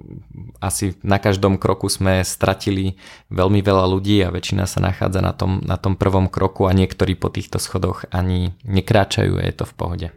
asi 0.57 0.97
na 1.05 1.21
každom 1.21 1.61
kroku 1.61 1.85
sme 1.85 2.25
stratili 2.25 2.97
veľmi 3.29 3.61
veľa 3.61 3.85
ľudí 3.85 4.25
a 4.25 4.33
väčšina 4.33 4.65
sa 4.65 4.81
nachádza 4.81 5.21
na 5.21 5.37
tom, 5.37 5.61
na 5.61 5.77
tom 5.77 5.93
prvom 5.93 6.25
kroku 6.25 6.65
a 6.65 6.73
niektorí 6.73 7.13
po 7.13 7.29
týchto 7.29 7.61
schodoch 7.61 8.09
ani 8.09 8.57
nekráčajú 8.65 9.37
a 9.37 9.45
je 9.45 9.53
to 9.53 9.65
v 9.69 9.73
pohode. 9.77 10.07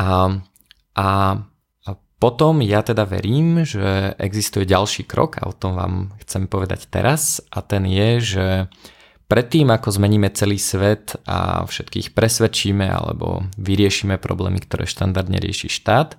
A, 0.00 0.40
a, 0.96 1.08
a 1.84 1.90
potom 2.16 2.64
ja 2.64 2.80
teda 2.80 3.04
verím, 3.04 3.68
že 3.68 4.16
existuje 4.16 4.64
ďalší 4.64 5.04
krok 5.04 5.36
a 5.44 5.52
o 5.52 5.54
tom 5.54 5.76
vám 5.76 5.94
chcem 6.24 6.48
povedať 6.48 6.88
teraz 6.88 7.44
a 7.52 7.60
ten 7.60 7.84
je, 7.84 8.10
že 8.24 8.46
predtým 9.30 9.70
ako 9.70 9.94
zmeníme 9.94 10.34
celý 10.34 10.58
svet 10.58 11.14
a 11.24 11.62
všetkých 11.62 12.12
presvedčíme 12.18 12.90
alebo 12.90 13.46
vyriešime 13.54 14.18
problémy, 14.18 14.58
ktoré 14.58 14.90
štandardne 14.90 15.38
rieši 15.38 15.70
štát, 15.70 16.18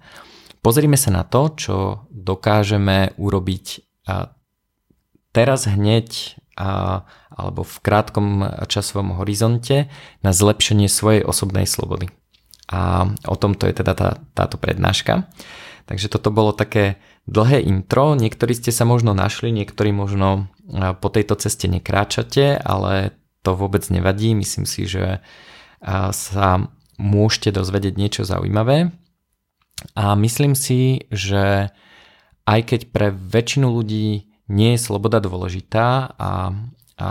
Pozrime 0.61 0.93
sa 0.93 1.09
na 1.09 1.25
to, 1.25 1.49
čo 1.57 1.75
dokážeme 2.13 3.17
urobiť 3.17 3.81
teraz 5.33 5.65
hneď 5.65 6.37
alebo 7.33 7.65
v 7.65 7.75
krátkom 7.81 8.45
časovom 8.69 9.17
horizonte 9.17 9.89
na 10.21 10.29
zlepšenie 10.29 10.85
svojej 10.85 11.25
osobnej 11.25 11.65
slobody. 11.65 12.13
A 12.69 13.09
o 13.25 13.35
tomto 13.35 13.65
je 13.65 13.73
teda 13.73 13.97
tá, 13.97 14.09
táto 14.37 14.61
prednáška. 14.61 15.25
Takže 15.89 16.13
toto 16.13 16.29
bolo 16.29 16.53
také 16.53 17.01
dlhé 17.27 17.61
intro. 17.65 18.17
Niektorí 18.17 18.57
ste 18.57 18.73
sa 18.73 18.85
možno 18.87 19.13
našli, 19.13 19.53
niektorí 19.53 19.93
možno 19.93 20.49
po 21.01 21.09
tejto 21.11 21.37
ceste 21.37 21.69
nekráčate, 21.69 22.57
ale 22.57 23.17
to 23.41 23.57
vôbec 23.57 23.85
nevadí. 23.89 24.33
Myslím 24.33 24.65
si, 24.69 24.85
že 24.85 25.19
sa 26.11 26.47
môžete 27.01 27.57
dozvedieť 27.57 27.93
niečo 27.97 28.21
zaujímavé. 28.21 28.93
A 29.97 30.13
myslím 30.13 30.53
si, 30.53 31.09
že 31.09 31.73
aj 32.45 32.59
keď 32.69 32.81
pre 32.93 33.09
väčšinu 33.09 33.65
ľudí 33.69 34.29
nie 34.51 34.69
je 34.75 34.83
sloboda 34.83 35.17
dôležitá 35.23 36.13
a, 36.19 36.53
a 37.01 37.07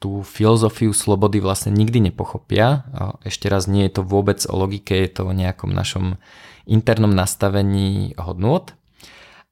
tú 0.00 0.24
filozofiu 0.24 0.96
slobody 0.96 1.44
vlastne 1.44 1.72
nikdy 1.76 2.08
nepochopia. 2.08 2.88
Ešte 3.20 3.52
raz, 3.52 3.68
nie 3.68 3.84
je 3.84 4.00
to 4.00 4.02
vôbec 4.02 4.40
o 4.48 4.56
logike, 4.56 4.96
je 4.96 5.12
to 5.12 5.28
o 5.28 5.36
nejakom 5.36 5.72
našom 5.72 6.16
internom 6.64 7.12
nastavení 7.12 8.16
hodnôt. 8.16 8.72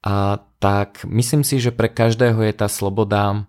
A 0.02 0.38
tak 0.58 1.02
myslím 1.06 1.42
si, 1.42 1.58
že 1.58 1.74
pre 1.74 1.90
každého 1.90 2.42
je 2.46 2.54
tá 2.54 2.70
sloboda 2.70 3.46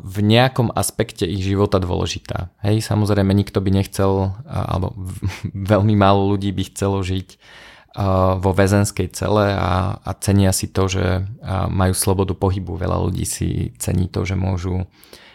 v 0.00 0.18
nejakom 0.24 0.72
aspekte 0.72 1.28
ich 1.28 1.44
života 1.44 1.76
dôležitá. 1.76 2.48
Hej, 2.64 2.88
samozrejme 2.88 3.36
nikto 3.36 3.60
by 3.60 3.68
nechcel, 3.68 4.32
alebo 4.48 4.96
veľmi 5.72 5.92
málo 5.92 6.32
ľudí 6.32 6.56
by 6.56 6.72
chcelo 6.72 7.04
žiť 7.04 7.36
vo 8.38 8.50
väzenskej 8.54 9.10
cele 9.10 9.52
a, 9.58 9.98
a 9.98 10.10
cenia 10.22 10.54
si 10.54 10.70
to, 10.70 10.86
že 10.86 11.26
majú 11.68 11.92
slobodu 11.92 12.32
pohybu. 12.36 12.78
Veľa 12.78 12.98
ľudí 13.10 13.26
si 13.26 13.74
cení 13.76 14.08
to, 14.08 14.22
že 14.24 14.38
môžu 14.38 14.86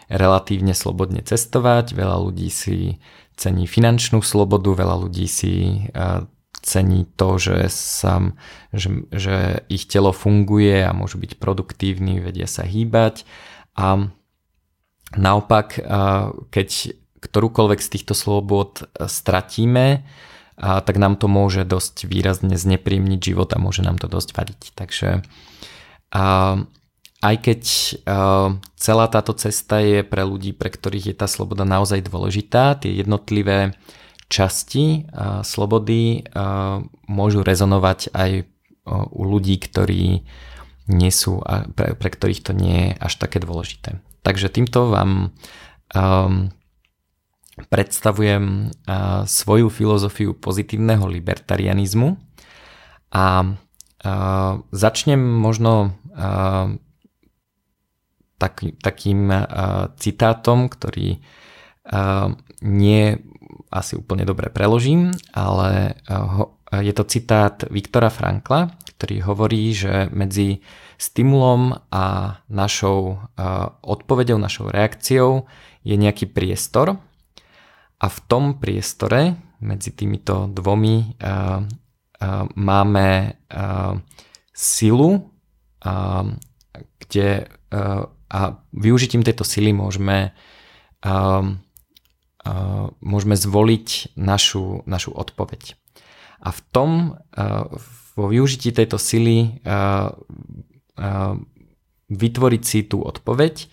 relatívne 0.08 0.72
slobodne 0.72 1.20
cestovať, 1.20 1.92
veľa 1.94 2.16
ľudí 2.24 2.48
si 2.48 2.98
cení 3.34 3.66
finančnú 3.68 4.22
slobodu, 4.22 4.70
veľa 4.74 4.96
ľudí 4.96 5.26
si 5.28 5.86
cení 6.64 7.04
to, 7.20 7.36
že, 7.36 7.68
sa, 7.68 8.32
že, 8.72 9.04
že 9.12 9.68
ich 9.68 9.84
telo 9.84 10.16
funguje 10.16 10.80
a 10.80 10.96
môžu 10.96 11.20
byť 11.20 11.36
produktívni, 11.36 12.24
vedia 12.24 12.48
sa 12.48 12.64
hýbať. 12.64 13.28
A 13.76 14.08
naopak, 15.12 15.76
keď 16.48 16.68
ktorúkoľvek 17.20 17.80
z 17.80 17.88
týchto 17.92 18.16
slobod 18.16 18.88
stratíme, 18.96 20.04
a 20.54 20.78
tak 20.86 21.02
nám 21.02 21.18
to 21.18 21.26
môže 21.26 21.66
dosť 21.66 22.06
výrazne 22.06 22.54
znepríjemniť 22.54 23.20
život 23.20 23.50
a 23.50 23.58
môže 23.58 23.82
nám 23.82 23.98
to 23.98 24.06
dosť 24.06 24.38
vadiť. 24.38 24.62
Takže 24.78 25.08
aj 27.24 27.36
keď 27.42 27.62
a, 28.06 28.54
celá 28.78 29.06
táto 29.10 29.34
cesta 29.34 29.82
je 29.82 30.06
pre 30.06 30.22
ľudí, 30.22 30.54
pre 30.54 30.70
ktorých 30.70 31.10
je 31.10 31.16
tá 31.18 31.26
sloboda 31.26 31.66
naozaj 31.66 32.06
dôležitá, 32.06 32.78
tie 32.78 32.94
jednotlivé 32.94 33.74
časti 34.28 35.08
slobody 35.42 36.24
môžu 37.08 37.40
rezonovať 37.44 38.12
aj 38.12 38.30
u 38.88 39.22
ľudí, 39.24 39.56
ktorí 39.60 40.24
nie 40.84 41.12
sú, 41.12 41.40
pre, 41.76 41.96
pre 41.96 42.08
ktorých 42.12 42.44
to 42.44 42.52
nie 42.52 42.92
je 42.92 43.00
až 43.00 43.12
také 43.16 43.40
dôležité. 43.40 44.04
Takže 44.20 44.52
týmto 44.52 44.92
vám 44.92 45.32
um, 45.96 46.52
predstavujem 47.70 48.74
svoju 49.24 49.70
filozofiu 49.70 50.34
pozitívneho 50.34 51.06
libertarianizmu 51.06 52.18
a 53.14 53.26
začnem 54.74 55.22
možno 55.22 55.94
tak, 58.36 58.54
takým 58.82 59.30
citátom, 59.96 60.66
ktorý 60.66 61.22
nie 62.60 63.02
asi 63.74 63.98
úplne 63.98 64.22
dobre 64.22 64.54
preložím, 64.54 65.10
ale 65.34 65.98
je 66.70 66.94
to 66.94 67.04
citát 67.10 67.66
Viktora 67.66 68.06
Frankla, 68.06 68.78
ktorý 68.94 69.26
hovorí, 69.26 69.74
že 69.74 70.06
medzi 70.14 70.62
stimulom 70.94 71.74
a 71.90 72.38
našou 72.46 73.18
odpovedou, 73.82 74.38
našou 74.38 74.70
reakciou 74.70 75.50
je 75.82 75.98
nejaký 75.98 76.30
priestor, 76.30 77.02
a 77.94 78.06
v 78.10 78.18
tom 78.28 78.60
priestore 78.60 79.32
medzi 79.64 79.96
týmito 79.96 80.44
dvomi 80.52 81.16
uh, 81.24 81.64
máme 82.52 83.08
silu, 84.52 85.10
kde 87.00 87.28
a 88.34 88.40
využitím 88.72 89.22
tejto 89.22 89.44
sily 89.44 89.76
môžeme 89.76 90.32
môžeme 93.00 93.36
zvoliť 93.36 94.16
našu, 94.20 94.84
našu 94.84 95.16
odpoveď. 95.16 95.76
A 96.44 96.52
v 96.52 96.60
tom, 96.72 96.90
uh, 97.16 97.72
vo 98.14 98.24
využití 98.28 98.70
tejto 98.70 99.00
sily 99.00 99.64
uh, 99.64 100.12
uh, 101.00 101.34
vytvoriť 102.12 102.62
si 102.62 102.84
tú 102.84 103.00
odpoveď, 103.00 103.68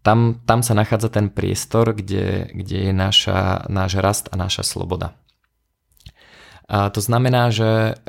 tam, 0.00 0.40
tam 0.48 0.60
sa 0.64 0.72
nachádza 0.72 1.12
ten 1.12 1.28
priestor, 1.28 1.92
kde, 1.92 2.48
kde 2.48 2.88
je 2.88 2.92
naša, 2.96 3.68
náš 3.68 4.00
rast 4.00 4.32
a 4.32 4.40
naša 4.40 4.64
sloboda. 4.64 5.12
A 6.64 6.88
to 6.88 7.04
znamená, 7.04 7.52
že 7.52 8.00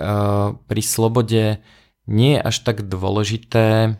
pri 0.68 0.82
slobode 0.86 1.60
nie 2.08 2.32
je 2.38 2.42
až 2.46 2.56
tak 2.64 2.88
dôležité, 2.88 4.00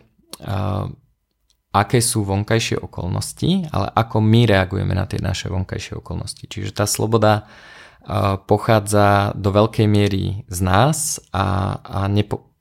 aké 1.72 2.04
sú 2.04 2.28
vonkajšie 2.28 2.84
okolnosti, 2.84 3.72
ale 3.72 3.88
ako 3.96 4.20
my 4.20 4.44
reagujeme 4.44 4.92
na 4.92 5.08
tie 5.08 5.24
naše 5.24 5.48
vonkajšie 5.48 6.00
okolnosti. 6.00 6.44
Čiže 6.44 6.76
tá 6.76 6.84
sloboda 6.84 7.44
uh, 7.44 8.36
pochádza 8.36 9.32
do 9.40 9.56
veľkej 9.56 9.88
miery 9.88 10.44
z 10.52 10.60
nás 10.62 11.24
a, 11.32 11.80
a 11.80 12.00
nepo, 12.12 12.52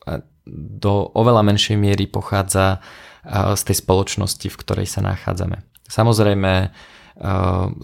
do 0.46 1.10
oveľa 1.14 1.46
menšej 1.46 1.76
miery 1.78 2.10
pochádza 2.10 2.82
z 3.30 3.62
tej 3.68 3.76
spoločnosti, 3.84 4.48
v 4.48 4.60
ktorej 4.64 4.88
sa 4.88 5.04
nachádzame. 5.04 5.62
Samozrejme 5.86 6.72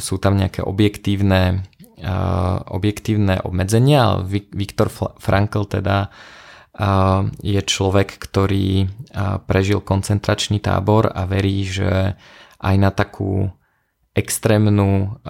sú 0.00 0.16
tam 0.16 0.34
nejaké 0.40 0.64
objektívne, 0.64 1.68
objektívne 2.72 3.44
obmedzenia, 3.44 4.00
ale 4.16 4.18
Viktor 4.32 4.88
Frankl 5.20 5.68
teda 5.68 6.08
je 7.40 7.60
človek, 7.64 8.20
ktorý 8.20 8.92
prežil 9.48 9.80
koncentračný 9.80 10.60
tábor 10.60 11.08
a 11.08 11.24
verí, 11.24 11.64
že 11.64 12.20
aj 12.60 12.74
na 12.76 12.92
takú 12.92 13.48
extrémnu 14.16 15.20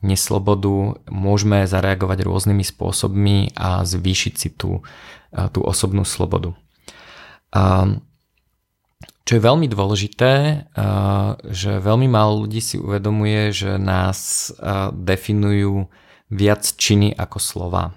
neslobodu 0.00 1.00
môžeme 1.08 1.68
zareagovať 1.68 2.24
rôznymi 2.24 2.64
spôsobmi 2.64 3.52
a 3.56 3.84
zvýšiť 3.84 4.34
si 4.36 4.48
tú, 4.52 4.80
tú 5.52 5.60
osobnú 5.60 6.08
slobodu. 6.08 6.56
Čo 9.20 9.32
je 9.36 9.46
veľmi 9.46 9.68
dôležité, 9.68 10.64
že 11.52 11.72
veľmi 11.76 12.08
málo 12.08 12.48
ľudí 12.48 12.64
si 12.64 12.80
uvedomuje, 12.80 13.52
že 13.52 13.76
nás 13.76 14.48
definujú 14.96 15.92
viac 16.32 16.64
činy 16.64 17.12
ako 17.14 17.38
slova. 17.38 17.92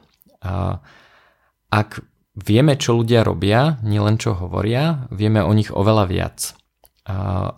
Ak 1.74 1.90
vieme, 2.34 2.74
čo 2.78 2.98
ľudia 2.98 3.22
robia, 3.22 3.78
nielen 3.86 4.18
čo 4.18 4.34
hovoria, 4.34 5.06
vieme 5.14 5.46
o 5.46 5.54
nich 5.54 5.70
oveľa 5.70 6.06
viac. 6.10 6.58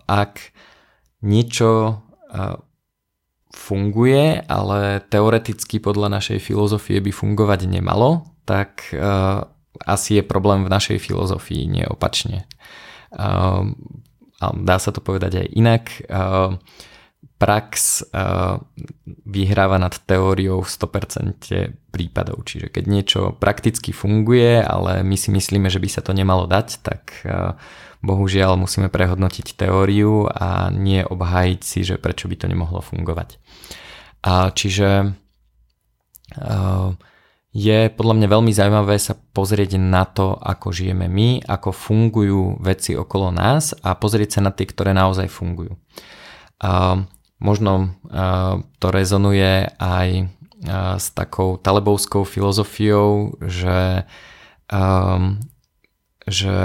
ak 0.05 0.33
niečo 1.21 2.01
funguje, 3.55 4.43
ale 4.45 4.99
teoreticky 5.07 5.79
podľa 5.79 6.19
našej 6.19 6.39
filozofie 6.43 6.99
by 6.99 7.11
fungovať 7.13 7.69
nemalo, 7.69 8.25
tak 8.43 8.91
asi 9.85 10.19
je 10.19 10.23
problém 10.25 10.65
v 10.65 10.73
našej 10.73 10.97
filozofii, 10.99 11.69
nie 11.69 11.85
opačne. 11.87 12.49
Dá 14.39 14.75
sa 14.81 14.91
to 14.91 14.99
povedať 14.99 15.45
aj 15.45 15.47
inak 15.55 15.83
prax 17.45 18.01
uh, 18.09 18.57
vyhráva 19.29 19.77
nad 19.77 19.93
teóriou 19.93 20.65
v 20.65 20.69
100% 20.73 21.93
prípadov. 21.93 22.41
Čiže 22.41 22.73
keď 22.73 22.83
niečo 22.89 23.21
prakticky 23.37 23.93
funguje, 23.93 24.65
ale 24.65 25.05
my 25.05 25.13
si 25.13 25.29
myslíme, 25.29 25.69
že 25.69 25.77
by 25.77 25.89
sa 25.93 26.01
to 26.01 26.17
nemalo 26.17 26.49
dať, 26.49 26.81
tak 26.81 27.21
uh, 27.21 27.53
bohužiaľ 28.01 28.57
musíme 28.57 28.89
prehodnotiť 28.89 29.53
teóriu 29.53 30.25
a 30.25 30.73
nie 30.73 31.05
obhájiť 31.05 31.61
si, 31.61 31.85
že 31.85 32.01
prečo 32.01 32.25
by 32.25 32.35
to 32.41 32.49
nemohlo 32.49 32.81
fungovať. 32.81 33.37
A 34.25 34.49
čiže 34.49 35.13
uh, 36.41 36.89
je 37.53 37.79
podľa 37.93 38.13
mňa 38.17 38.27
veľmi 38.27 38.51
zaujímavé 38.57 38.97
sa 38.97 39.13
pozrieť 39.13 39.77
na 39.77 40.09
to, 40.09 40.33
ako 40.33 40.73
žijeme 40.73 41.05
my, 41.05 41.45
ako 41.45 41.69
fungujú 41.69 42.57
veci 42.57 42.97
okolo 42.97 43.29
nás 43.29 43.77
a 43.85 43.93
pozrieť 43.93 44.41
sa 44.41 44.41
na 44.41 44.51
tie, 44.51 44.65
ktoré 44.65 44.97
naozaj 44.97 45.29
fungujú. 45.29 45.77
Možno 47.39 47.95
to 48.79 48.87
rezonuje 48.89 49.67
aj 49.75 50.31
s 50.97 51.07
takou 51.11 51.59
talebovskou 51.59 52.23
filozofiou, 52.23 53.37
že, 53.43 54.07
že 56.25 56.57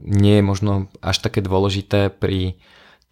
nie 0.00 0.34
je 0.40 0.44
možno 0.44 0.88
až 1.04 1.16
také 1.22 1.44
dôležité 1.44 2.08
pri 2.08 2.58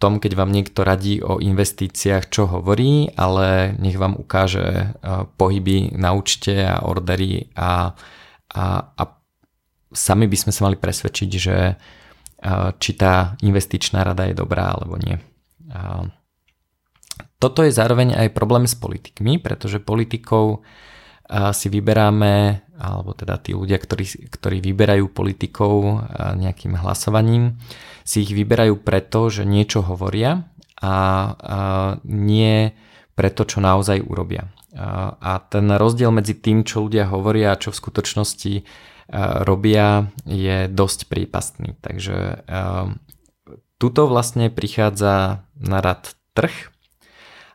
tom, 0.01 0.19
keď 0.19 0.35
vám 0.35 0.51
niekto 0.51 0.83
radí 0.83 1.23
o 1.23 1.39
investíciách, 1.39 2.27
čo 2.27 2.49
hovorí, 2.49 3.07
ale 3.15 3.71
nech 3.79 3.95
vám 3.95 4.19
ukáže 4.19 4.99
pohyby 5.39 5.95
na 5.95 6.11
účte 6.11 6.59
a 6.59 6.83
ordery 6.83 7.47
a, 7.55 7.95
a, 8.51 8.63
a 8.99 9.03
sami 9.93 10.27
by 10.27 10.37
sme 10.37 10.51
sa 10.51 10.67
mali 10.67 10.75
presvedčiť, 10.75 11.29
že 11.31 11.57
či 12.83 12.91
tá 12.99 13.39
investičná 13.39 14.03
rada 14.03 14.27
je 14.27 14.35
dobrá 14.35 14.75
alebo 14.75 14.99
nie. 14.99 15.15
Toto 17.43 17.59
je 17.67 17.75
zároveň 17.75 18.15
aj 18.15 18.31
problém 18.31 18.63
s 18.63 18.79
politikmi, 18.79 19.35
pretože 19.43 19.83
politikov 19.83 20.63
si 21.51 21.67
vyberáme, 21.67 22.63
alebo 22.79 23.11
teda 23.11 23.35
tí 23.35 23.51
ľudia, 23.51 23.83
ktorí, 23.83 24.31
ktorí 24.31 24.63
vyberajú 24.63 25.11
politikov 25.11 26.07
nejakým 26.39 26.79
hlasovaním, 26.79 27.59
si 28.07 28.23
ich 28.23 28.31
vyberajú 28.31 28.79
preto, 28.79 29.27
že 29.27 29.43
niečo 29.43 29.83
hovoria 29.83 30.47
a 30.79 30.95
nie 32.07 32.71
preto, 33.15 33.43
čo 33.43 33.59
naozaj 33.59 34.03
urobia. 34.07 34.47
A 35.19 35.31
ten 35.51 35.67
rozdiel 35.67 36.15
medzi 36.15 36.39
tým, 36.39 36.63
čo 36.63 36.87
ľudia 36.87 37.11
hovoria 37.11 37.55
a 37.55 37.59
čo 37.59 37.75
v 37.75 37.79
skutočnosti 37.83 38.53
robia, 39.43 40.07
je 40.23 40.71
dosť 40.71 40.99
prípastný. 41.11 41.75
Takže 41.79 42.47
tuto 43.79 44.01
vlastne 44.07 44.47
prichádza 44.47 45.43
na 45.59 45.79
rad 45.83 46.15
trh, 46.35 46.72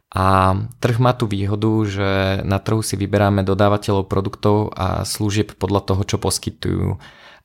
a 0.09 0.57
trh 0.81 0.97
má 1.05 1.13
tú 1.13 1.29
výhodu, 1.29 1.69
že 1.85 2.11
na 2.49 2.57
trhu 2.57 2.81
si 2.81 2.97
vyberáme 2.97 3.45
dodávateľov 3.45 4.09
produktov 4.09 4.73
a 4.73 5.05
služieb 5.05 5.53
podľa 5.61 5.85
toho, 5.85 6.03
čo 6.09 6.17
poskytujú. 6.17 6.97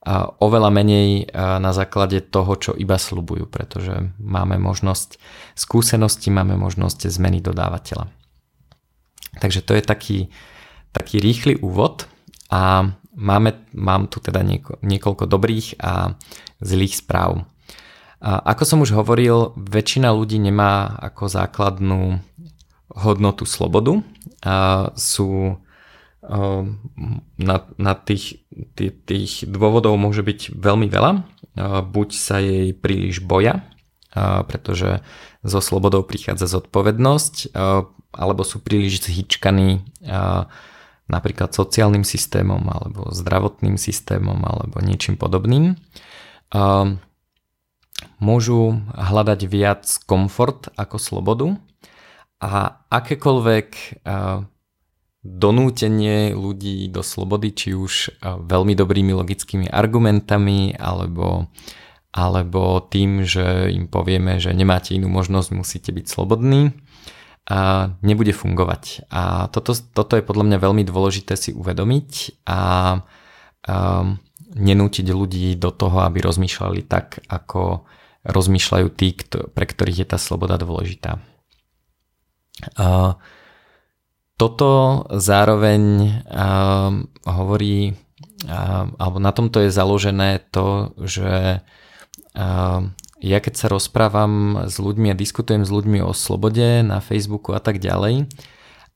A 0.03 0.31
oveľa 0.39 0.71
menej 0.71 1.31
na 1.35 1.71
základe 1.71 2.23
toho, 2.23 2.55
čo 2.59 2.71
iba 2.75 2.95
slubujú, 2.95 3.47
pretože 3.47 4.11
máme 4.19 4.59
možnosť 4.59 5.19
skúsenosti, 5.55 6.31
máme 6.31 6.55
možnosť 6.59 7.07
zmeny 7.07 7.39
dodávateľa. 7.43 8.07
Takže 9.39 9.59
to 9.63 9.75
je 9.75 9.83
taký, 9.83 10.17
taký 10.95 11.19
rýchly 11.19 11.59
úvod 11.59 12.07
a 12.47 12.91
máme, 13.15 13.59
mám 13.75 14.07
tu 14.07 14.19
teda 14.23 14.39
nieko, 14.43 14.79
niekoľko 14.83 15.23
dobrých 15.27 15.79
a 15.83 16.15
zlých 16.63 16.99
správ. 16.99 17.47
A 18.23 18.39
ako 18.55 18.63
som 18.63 18.79
už 18.79 18.95
hovoril, 18.95 19.51
väčšina 19.59 20.15
ľudí 20.15 20.39
nemá 20.39 20.95
ako 20.95 21.27
základnú 21.27 22.23
hodnotu 22.93 23.45
slobodu 23.49 24.05
a 24.45 24.89
sú 24.93 25.57
na, 27.35 27.57
na 27.75 27.93
tých, 27.99 28.45
tých, 28.79 28.93
tých 29.03 29.31
dôvodov 29.43 29.99
môže 29.99 30.23
byť 30.23 30.55
veľmi 30.55 30.87
veľa. 30.87 31.11
Buď 31.83 32.09
sa 32.15 32.39
jej 32.39 32.71
príliš 32.71 33.19
boja, 33.19 33.65
pretože 34.47 35.03
so 35.43 35.59
slobodou 35.59 36.05
prichádza 36.07 36.47
zodpovednosť, 36.47 37.51
alebo 38.13 38.41
sú 38.47 38.63
príliš 38.63 39.03
zhyčkaní 39.09 39.83
napríklad 41.11 41.51
sociálnym 41.51 42.07
systémom, 42.07 42.63
alebo 42.71 43.11
zdravotným 43.11 43.75
systémom, 43.75 44.39
alebo 44.47 44.79
niečím 44.79 45.19
podobným. 45.19 45.75
Môžu 48.23 48.79
hľadať 48.95 49.39
viac 49.51 49.83
komfort 50.07 50.71
ako 50.79 50.95
slobodu, 50.95 51.47
a 52.43 52.83
akékoľvek 52.91 54.03
donútenie 55.23 56.35
ľudí 56.35 56.91
do 56.91 56.99
slobody, 56.99 57.55
či 57.55 57.71
už 57.71 58.19
veľmi 58.23 58.75
dobrými 58.75 59.15
logickými 59.15 59.71
argumentami, 59.71 60.75
alebo, 60.75 61.47
alebo 62.11 62.83
tým, 62.83 63.23
že 63.23 63.71
im 63.71 63.87
povieme, 63.87 64.43
že 64.43 64.51
nemáte 64.51 64.91
inú 64.91 65.07
možnosť, 65.07 65.55
musíte 65.55 65.95
byť 65.95 66.05
slobodní, 66.11 66.75
a 67.43 67.91
nebude 67.99 68.31
fungovať. 68.31 69.07
A 69.11 69.51
toto, 69.51 69.75
toto 69.75 70.15
je 70.15 70.23
podľa 70.23 70.47
mňa 70.47 70.57
veľmi 70.63 70.83
dôležité 70.87 71.35
si 71.35 71.51
uvedomiť 71.51 72.43
a, 72.47 72.59
a 72.59 72.61
nenútiť 74.55 75.07
ľudí 75.11 75.55
do 75.59 75.71
toho, 75.75 76.07
aby 76.07 76.23
rozmýšľali 76.23 76.87
tak, 76.87 77.19
ako 77.27 77.83
rozmýšľajú 78.23 78.87
tí, 78.95 79.07
pre 79.27 79.65
ktorých 79.67 80.03
je 80.03 80.07
tá 80.07 80.15
sloboda 80.15 80.55
dôležitá. 80.55 81.19
Toto 84.33 84.69
zároveň 85.13 85.81
hovorí, 87.23 87.95
alebo 88.99 89.17
na 89.21 89.31
tomto 89.31 89.63
je 89.63 89.71
založené 89.71 90.43
to, 90.51 90.91
že 90.99 91.63
ja 93.23 93.39
keď 93.39 93.53
sa 93.55 93.71
rozprávam 93.71 94.65
s 94.67 94.75
ľuďmi 94.83 95.13
a 95.13 95.15
diskutujem 95.15 95.63
s 95.63 95.71
ľuďmi 95.71 96.03
o 96.03 96.11
slobode 96.11 96.83
na 96.83 96.99
Facebooku 96.99 97.55
a 97.55 97.63
tak 97.63 97.79
ďalej, 97.79 98.27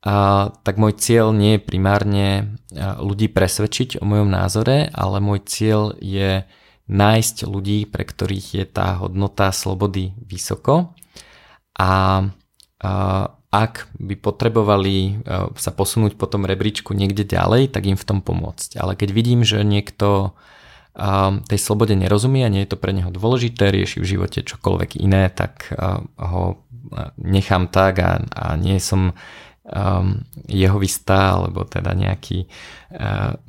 a, 0.04 0.52
tak 0.68 0.76
môj 0.78 1.00
cieľ 1.00 1.32
nie 1.32 1.56
je 1.56 1.64
primárne 1.64 2.28
ľudí 3.00 3.32
presvedčiť 3.32 4.04
o 4.04 4.06
mojom 4.06 4.28
názore, 4.28 4.92
ale 4.92 5.24
môj 5.24 5.48
cieľ 5.48 5.96
je 6.04 6.44
nájsť 6.92 7.48
ľudí, 7.48 7.88
pre 7.88 8.04
ktorých 8.04 8.48
je 8.62 8.66
tá 8.68 9.00
hodnota 9.00 9.52
slobody 9.56 10.12
vysoko 10.24 10.92
a, 11.80 12.24
a 12.84 12.92
ak 13.58 13.90
by 13.98 14.14
potrebovali 14.22 14.98
e, 14.98 15.12
sa 15.58 15.72
posunúť 15.74 16.14
po 16.14 16.30
tom 16.30 16.46
rebríčku 16.46 16.94
niekde 16.94 17.26
ďalej, 17.26 17.74
tak 17.74 17.90
im 17.90 17.98
v 17.98 18.06
tom 18.06 18.20
pomôcť. 18.22 18.78
Ale 18.78 18.94
keď 18.94 19.10
vidím, 19.18 19.42
že 19.42 19.66
niekto 19.66 20.38
e, 20.94 21.10
tej 21.50 21.60
slobode 21.60 21.98
nerozumie 21.98 22.46
a 22.46 22.54
nie 22.54 22.62
je 22.62 22.78
to 22.78 22.78
pre 22.78 22.94
neho 22.94 23.10
dôležité, 23.10 23.74
rieši 23.74 23.98
v 23.98 24.10
živote 24.14 24.46
čokoľvek 24.46 25.02
iné, 25.02 25.34
tak 25.34 25.74
e, 25.74 26.06
ho 26.22 26.62
nechám 27.18 27.68
tak 27.68 28.00
a, 28.00 28.24
a 28.32 28.56
nie 28.56 28.80
som 28.80 29.12
jeho 30.48 30.80
vystá, 30.80 31.36
alebo 31.36 31.68
teda 31.68 31.92
nejaký, 31.92 32.48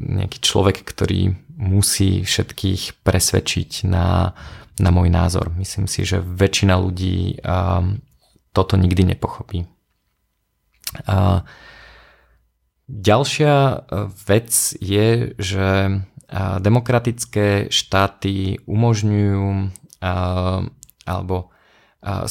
nejaký 0.02 0.38
človek, 0.42 0.82
ktorý 0.82 1.30
musí 1.54 2.26
všetkých 2.26 3.06
presvedčiť 3.06 3.86
na, 3.86 4.34
na 4.82 4.90
môj 4.90 5.14
názor. 5.14 5.54
Myslím 5.54 5.86
si, 5.86 6.02
že 6.02 6.18
väčšina 6.18 6.74
ľudí 6.74 7.38
toto 8.50 8.74
nikdy 8.74 9.14
nepochopí. 9.14 9.77
A 11.04 11.44
ďalšia 12.88 13.54
e, 13.54 13.76
vec 14.24 14.50
je, 14.80 15.36
že 15.36 15.68
e, 15.86 15.92
demokratické 16.60 17.68
štáty 17.68 18.62
umožňujú 18.64 19.74
alebo 21.08 21.50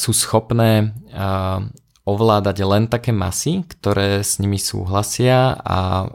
sú 0.00 0.16
schopné 0.16 0.96
ovládať 2.08 2.56
len 2.64 2.88
také 2.88 3.12
masy, 3.12 3.68
ktoré 3.68 4.24
s 4.24 4.40
nimi 4.40 4.56
súhlasia 4.56 5.52
a, 5.52 6.08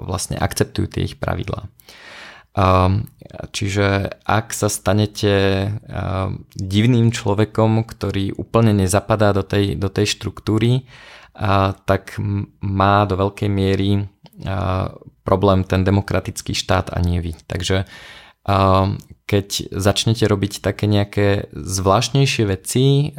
vlastne 0.00 0.40
akceptujú 0.40 0.88
tie 0.88 1.04
ich 1.04 1.20
pravidlá. 1.20 1.68
Čiže 3.52 3.86
ak 4.24 4.56
sa 4.56 4.72
stanete 4.72 5.68
divným 6.56 7.12
človekom, 7.12 7.84
ktorý 7.84 8.32
úplne 8.40 8.72
nezapadá 8.72 9.36
do 9.36 9.44
tej, 9.44 9.76
do 9.76 9.92
tej 9.92 10.08
štruktúry, 10.08 10.88
tak 11.84 12.14
má 12.62 13.04
do 13.04 13.18
veľkej 13.18 13.50
miery 13.50 14.06
problém 15.26 15.66
ten 15.66 15.82
demokratický 15.82 16.54
štát 16.54 16.94
a 16.94 16.98
nie 17.02 17.18
vy. 17.18 17.34
Takže 17.50 17.84
keď 19.24 19.48
začnete 19.72 20.28
robiť 20.28 20.60
také 20.60 20.84
nejaké 20.86 21.48
zvláštnejšie 21.50 22.44
veci, 22.46 23.16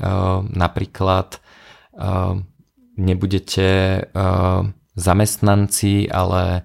napríklad 0.53 1.41
nebudete 2.95 3.67
zamestnanci, 4.95 6.07
ale 6.07 6.63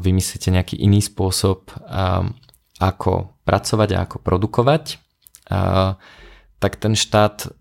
vymyslíte 0.00 0.48
nejaký 0.50 0.76
iný 0.80 1.04
spôsob, 1.04 1.70
ako 2.80 3.12
pracovať 3.44 3.88
a 3.94 4.02
ako 4.08 4.16
produkovať, 4.18 4.98
tak 6.64 6.80
ten 6.80 6.96
štát 6.96 7.60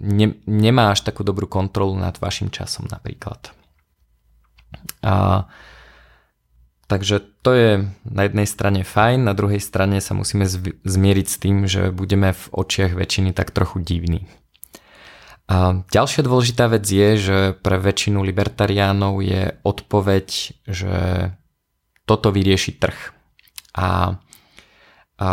ne, 0.00 0.26
nemá 0.48 0.96
až 0.96 1.04
takú 1.04 1.20
dobrú 1.20 1.44
kontrolu 1.44 1.92
nad 2.00 2.16
vašim 2.16 2.48
časom 2.48 2.88
napríklad. 2.88 3.52
A, 5.04 5.44
takže 6.88 7.20
to 7.44 7.52
je 7.52 7.70
na 8.08 8.22
jednej 8.24 8.48
strane 8.48 8.88
fajn, 8.88 9.28
na 9.28 9.36
druhej 9.36 9.60
strane 9.60 10.00
sa 10.00 10.16
musíme 10.16 10.48
zmieriť 10.80 11.26
s 11.28 11.36
tým, 11.36 11.68
že 11.68 11.92
budeme 11.92 12.32
v 12.32 12.44
očiach 12.56 12.96
väčšiny 12.96 13.36
tak 13.36 13.52
trochu 13.52 13.84
divní. 13.84 14.24
A 15.46 15.84
ďalšia 15.92 16.24
dôležitá 16.24 16.72
vec 16.72 16.88
je, 16.88 17.20
že 17.20 17.38
pre 17.60 17.76
väčšinu 17.76 18.24
libertariánov 18.24 19.20
je 19.20 19.60
odpoveď, 19.60 20.26
že 20.64 20.94
toto 22.08 22.32
vyrieši 22.32 22.80
trh. 22.80 22.98
A, 23.76 24.16
a 25.20 25.28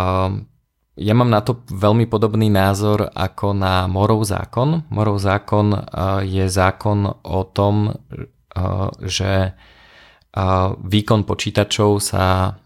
ja 0.93 1.13
mám 1.17 1.34
na 1.34 1.41
to 1.41 1.65
veľmi 1.73 2.06
podobný 2.06 2.53
názor 2.53 3.10
ako 3.10 3.58
na 3.58 3.89
Morov 3.89 4.29
zákon. 4.29 4.86
Morov 4.93 5.17
zákon 5.17 5.73
je 6.21 6.45
zákon 6.45 7.10
o 7.25 7.41
tom, 7.49 7.97
že 9.01 9.58
výkon 10.77 11.25
počítačov 11.25 11.97
sa 11.97 12.58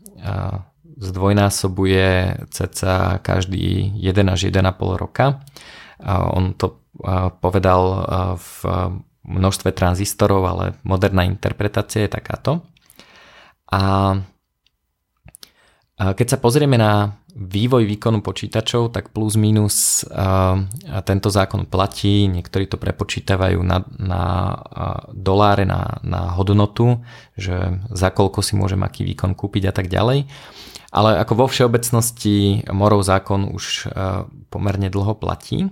zdvojnásobuje 0.97 2.07
cca 2.51 3.21
každý 3.23 3.95
1 3.95 4.33
až 4.33 4.51
1,5 4.51 4.63
roka. 4.97 5.39
On 6.07 6.51
to 6.57 6.83
povedal 7.39 7.81
v 8.35 8.59
množstve 9.27 9.71
tranzistorov, 9.75 10.41
ale 10.47 10.65
moderná 10.83 11.23
interpretácia 11.27 12.07
je 12.07 12.11
takáto. 12.11 12.63
A 13.67 14.15
keď 15.97 16.27
sa 16.29 16.37
pozrieme 16.37 16.77
na 16.77 17.17
vývoj 17.33 17.85
výkonu 17.89 18.21
počítačov, 18.21 18.93
tak 18.93 19.09
plus 19.09 19.33
minus 19.33 20.05
tento 21.05 21.29
zákon 21.29 21.65
platí, 21.65 22.29
niektorí 22.29 22.69
to 22.69 22.77
prepočítavajú 22.77 23.61
na, 23.65 23.81
na 23.97 24.23
doláre, 25.09 25.65
na, 25.65 25.97
na 26.05 26.37
hodnotu, 26.37 27.01
že 27.33 27.81
za 27.93 28.13
koľko 28.13 28.45
si 28.45 28.53
môžem 28.53 28.81
aký 28.85 29.05
výkon 29.05 29.33
kúpiť 29.33 29.69
a 29.69 29.73
tak 29.73 29.89
ďalej. 29.89 30.29
Ale 30.93 31.19
ako 31.21 31.45
vo 31.45 31.45
všeobecnosti 31.49 32.65
Morov 32.73 33.05
zákon 33.05 33.49
už 33.53 33.89
pomerne 34.53 34.89
dlho 34.89 35.17
platí 35.17 35.69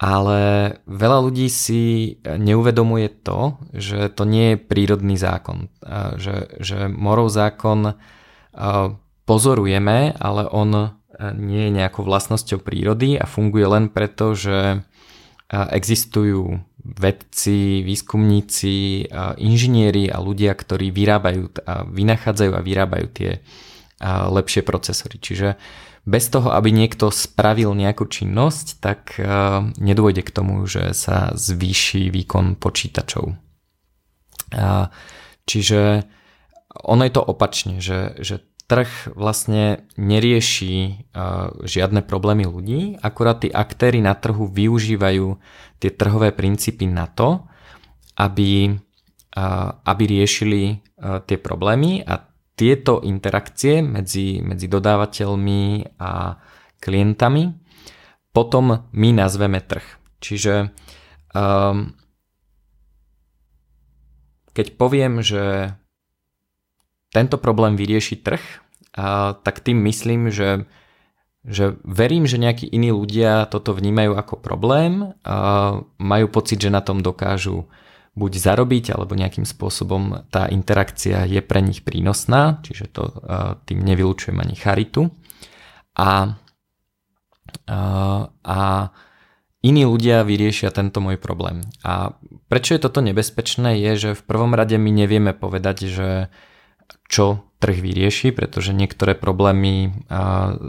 ale 0.00 0.40
veľa 0.88 1.18
ľudí 1.20 1.52
si 1.52 2.16
neuvedomuje 2.24 3.20
to, 3.20 3.60
že 3.76 4.08
to 4.16 4.24
nie 4.24 4.56
je 4.56 4.62
prírodný 4.64 5.20
zákon. 5.20 5.68
Že, 6.16 6.56
že 6.56 6.78
morov 6.88 7.28
zákon 7.28 8.00
pozorujeme, 9.30 10.18
ale 10.18 10.50
on 10.50 10.98
nie 11.38 11.70
je 11.70 11.76
nejakou 11.78 12.02
vlastnosťou 12.02 12.58
prírody 12.58 13.14
a 13.14 13.30
funguje 13.30 13.62
len 13.70 13.86
preto, 13.86 14.34
že 14.34 14.82
existujú 15.52 16.58
vedci, 16.80 17.86
výskumníci, 17.86 19.06
inžinieri 19.38 20.10
a 20.10 20.18
ľudia, 20.18 20.50
ktorí 20.56 20.90
vyrábajú, 20.90 21.54
vynachádzajú 21.94 22.52
a 22.56 22.64
vyrábajú 22.64 23.06
tie 23.14 23.30
lepšie 24.08 24.66
procesory. 24.66 25.22
Čiže 25.22 25.60
bez 26.08 26.32
toho, 26.32 26.50
aby 26.56 26.72
niekto 26.72 27.12
spravil 27.12 27.76
nejakú 27.76 28.08
činnosť, 28.08 28.66
tak 28.80 29.20
nedôjde 29.76 30.26
k 30.26 30.34
tomu, 30.34 30.64
že 30.64 30.96
sa 30.96 31.36
zvýši 31.36 32.08
výkon 32.08 32.56
počítačov. 32.56 33.36
Čiže 35.44 35.80
ono 36.86 37.02
je 37.04 37.12
to 37.12 37.22
opačne, 37.22 37.82
že, 37.82 38.16
že 38.24 38.40
trh 38.70 39.10
vlastne 39.18 39.90
nerieši 39.98 40.74
eh, 40.78 40.94
žiadne 41.66 42.06
problémy 42.06 42.46
ľudí, 42.46 43.02
akurát 43.02 43.42
tí 43.42 43.50
aktéry 43.50 43.98
na 43.98 44.14
trhu 44.14 44.46
využívajú 44.46 45.34
tie 45.82 45.90
trhové 45.90 46.30
princípy 46.30 46.86
na 46.86 47.10
to, 47.10 47.50
aby, 48.14 48.78
eh, 49.34 49.68
aby 49.82 50.02
riešili 50.06 50.86
tie 51.00 51.40
problémy 51.40 52.04
a 52.04 52.28
tieto 52.52 53.00
interakcie 53.00 53.80
medzi, 53.80 54.44
medzi 54.44 54.68
dodávateľmi 54.68 55.96
a 55.96 56.36
klientami 56.76 57.56
potom 58.30 58.86
my 58.92 59.08
nazveme 59.16 59.58
trh. 59.64 59.86
Čiže 60.20 60.70
um, 61.34 61.96
keď 64.52 64.66
poviem, 64.76 65.24
že 65.24 65.74
tento 67.10 67.36
problém 67.38 67.74
vyrieši 67.74 68.18
trh, 68.22 68.42
a, 68.94 69.34
tak 69.42 69.60
tým 69.60 69.78
myslím, 69.86 70.30
že, 70.30 70.66
že 71.46 71.78
verím, 71.84 72.26
že 72.26 72.38
nejakí 72.38 72.66
iní 72.70 72.90
ľudia 72.90 73.46
toto 73.50 73.74
vnímajú 73.74 74.14
ako 74.14 74.34
problém, 74.38 75.14
a 75.22 75.78
majú 75.98 76.26
pocit, 76.30 76.58
že 76.62 76.70
na 76.70 76.82
tom 76.82 77.02
dokážu 77.02 77.70
buď 78.18 78.32
zarobiť, 78.42 78.90
alebo 78.90 79.14
nejakým 79.14 79.46
spôsobom 79.46 80.26
tá 80.34 80.50
interakcia 80.50 81.30
je 81.30 81.38
pre 81.40 81.62
nich 81.62 81.86
prínosná, 81.86 82.58
čiže 82.66 82.90
to 82.90 83.06
tým 83.70 83.86
nevylučujem 83.86 84.34
ani 84.34 84.58
charitu. 84.58 85.14
A, 85.94 86.34
a 88.42 88.60
iní 89.62 89.82
ľudia 89.86 90.26
vyriešia 90.26 90.74
tento 90.74 90.98
môj 90.98 91.22
problém. 91.22 91.62
A 91.86 92.18
prečo 92.50 92.74
je 92.74 92.82
toto 92.82 92.98
nebezpečné 92.98 93.78
je, 93.78 93.92
že 93.94 94.10
v 94.18 94.22
prvom 94.26 94.58
rade 94.58 94.74
my 94.74 94.90
nevieme 94.90 95.30
povedať, 95.30 95.86
že 95.86 96.08
čo 97.10 97.42
trh 97.60 97.76
vyrieši, 97.76 98.32
pretože 98.32 98.72
niektoré 98.72 99.12
problémy 99.12 99.92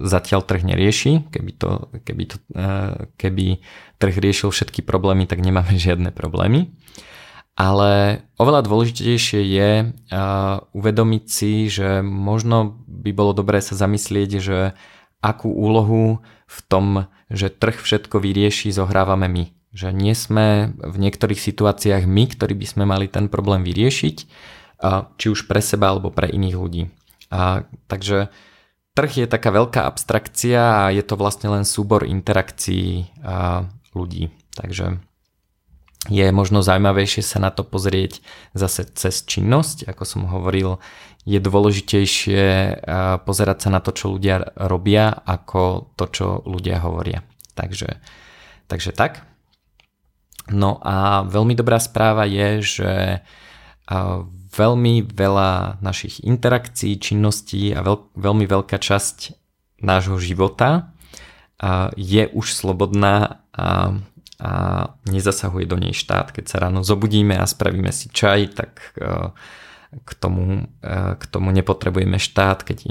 zatiaľ 0.04 0.44
trh 0.44 0.62
nerieši. 0.68 1.32
Keby, 1.32 1.52
to, 1.56 1.70
keby, 2.04 2.24
to, 2.28 2.38
keby 3.16 3.64
trh 3.98 4.16
riešil 4.20 4.52
všetky 4.52 4.84
problémy, 4.84 5.24
tak 5.26 5.40
nemáme 5.40 5.80
žiadne 5.86 6.12
problémy. 6.12 6.76
Ale 7.56 8.24
oveľa 8.40 8.64
dôležitejšie 8.66 9.40
je 9.44 9.70
uvedomiť 10.74 11.24
si, 11.28 11.68
že 11.68 12.02
možno 12.02 12.80
by 12.88 13.12
bolo 13.12 13.32
dobré 13.36 13.60
sa 13.60 13.76
zamyslieť, 13.76 14.30
že 14.40 14.60
akú 15.22 15.52
úlohu 15.54 16.26
v 16.50 16.58
tom, 16.68 17.08
že 17.30 17.54
trh 17.54 17.78
všetko 17.78 18.20
vyrieši, 18.20 18.74
zohrávame 18.74 19.30
my. 19.30 19.44
Že 19.72 19.90
nie 19.96 20.16
sme 20.18 20.76
v 20.76 20.96
niektorých 21.00 21.40
situáciách 21.40 22.04
my, 22.04 22.24
ktorí 22.36 22.58
by 22.58 22.68
sme 22.68 22.84
mali 22.84 23.08
ten 23.08 23.32
problém 23.32 23.64
vyriešiť, 23.64 24.18
či 25.16 25.30
už 25.30 25.46
pre 25.46 25.62
seba 25.62 25.94
alebo 25.94 26.10
pre 26.10 26.26
iných 26.26 26.56
ľudí. 26.58 26.84
Uh, 27.30 27.64
takže 27.86 28.34
trh 28.98 29.12
je 29.24 29.28
taká 29.30 29.54
veľká 29.54 29.86
abstrakcia 29.86 30.90
a 30.90 30.92
je 30.92 31.06
to 31.06 31.16
vlastne 31.16 31.54
len 31.54 31.64
súbor 31.64 32.04
interakcií 32.04 33.14
uh, 33.22 33.70
ľudí. 33.94 34.34
Takže 34.58 35.00
je 36.10 36.26
možno 36.34 36.66
zaujímavejšie 36.66 37.22
sa 37.22 37.38
na 37.38 37.54
to 37.54 37.62
pozrieť 37.62 38.26
zase 38.58 38.90
cez 38.98 39.22
činnosť, 39.22 39.86
ako 39.86 40.04
som 40.04 40.26
hovoril, 40.26 40.82
je 41.30 41.38
dôležitejšie 41.38 42.42
pozerať 43.22 43.58
sa 43.62 43.70
na 43.70 43.80
to, 43.86 43.94
čo 43.94 44.18
ľudia 44.18 44.58
robia, 44.66 45.14
ako 45.14 45.94
to, 45.94 46.06
čo 46.10 46.28
ľudia 46.42 46.82
hovoria. 46.82 47.22
Takže, 47.54 48.02
takže 48.66 48.98
tak. 48.98 49.22
No 50.50 50.82
a 50.82 51.22
veľmi 51.30 51.54
dobrá 51.54 51.78
správa 51.78 52.26
je, 52.26 52.66
že 52.66 52.92
veľmi 54.52 55.08
veľa 55.08 55.80
našich 55.80 56.24
interakcií, 56.24 57.00
činností 57.00 57.72
a 57.72 57.82
veľ, 57.82 58.16
veľmi 58.20 58.46
veľká 58.46 58.78
časť 58.78 59.36
nášho 59.82 60.20
života 60.22 60.94
je 61.98 62.24
už 62.32 62.54
slobodná 62.54 63.46
a 63.54 63.96
a 64.42 64.98
nezasahuje 65.06 65.70
do 65.70 65.78
nej 65.78 65.94
štát. 65.94 66.34
Keď 66.34 66.46
sa 66.50 66.58
ráno 66.66 66.82
zobudíme 66.82 67.38
a 67.38 67.46
spravíme 67.46 67.94
si 67.94 68.10
čaj, 68.10 68.58
tak 68.58 68.98
e, 68.98 69.30
k 70.02 70.10
tomu, 70.18 70.66
e, 70.82 71.14
k 71.14 71.24
tomu 71.30 71.54
nepotrebujeme 71.54 72.18
štát, 72.18 72.66
keď 72.66 72.90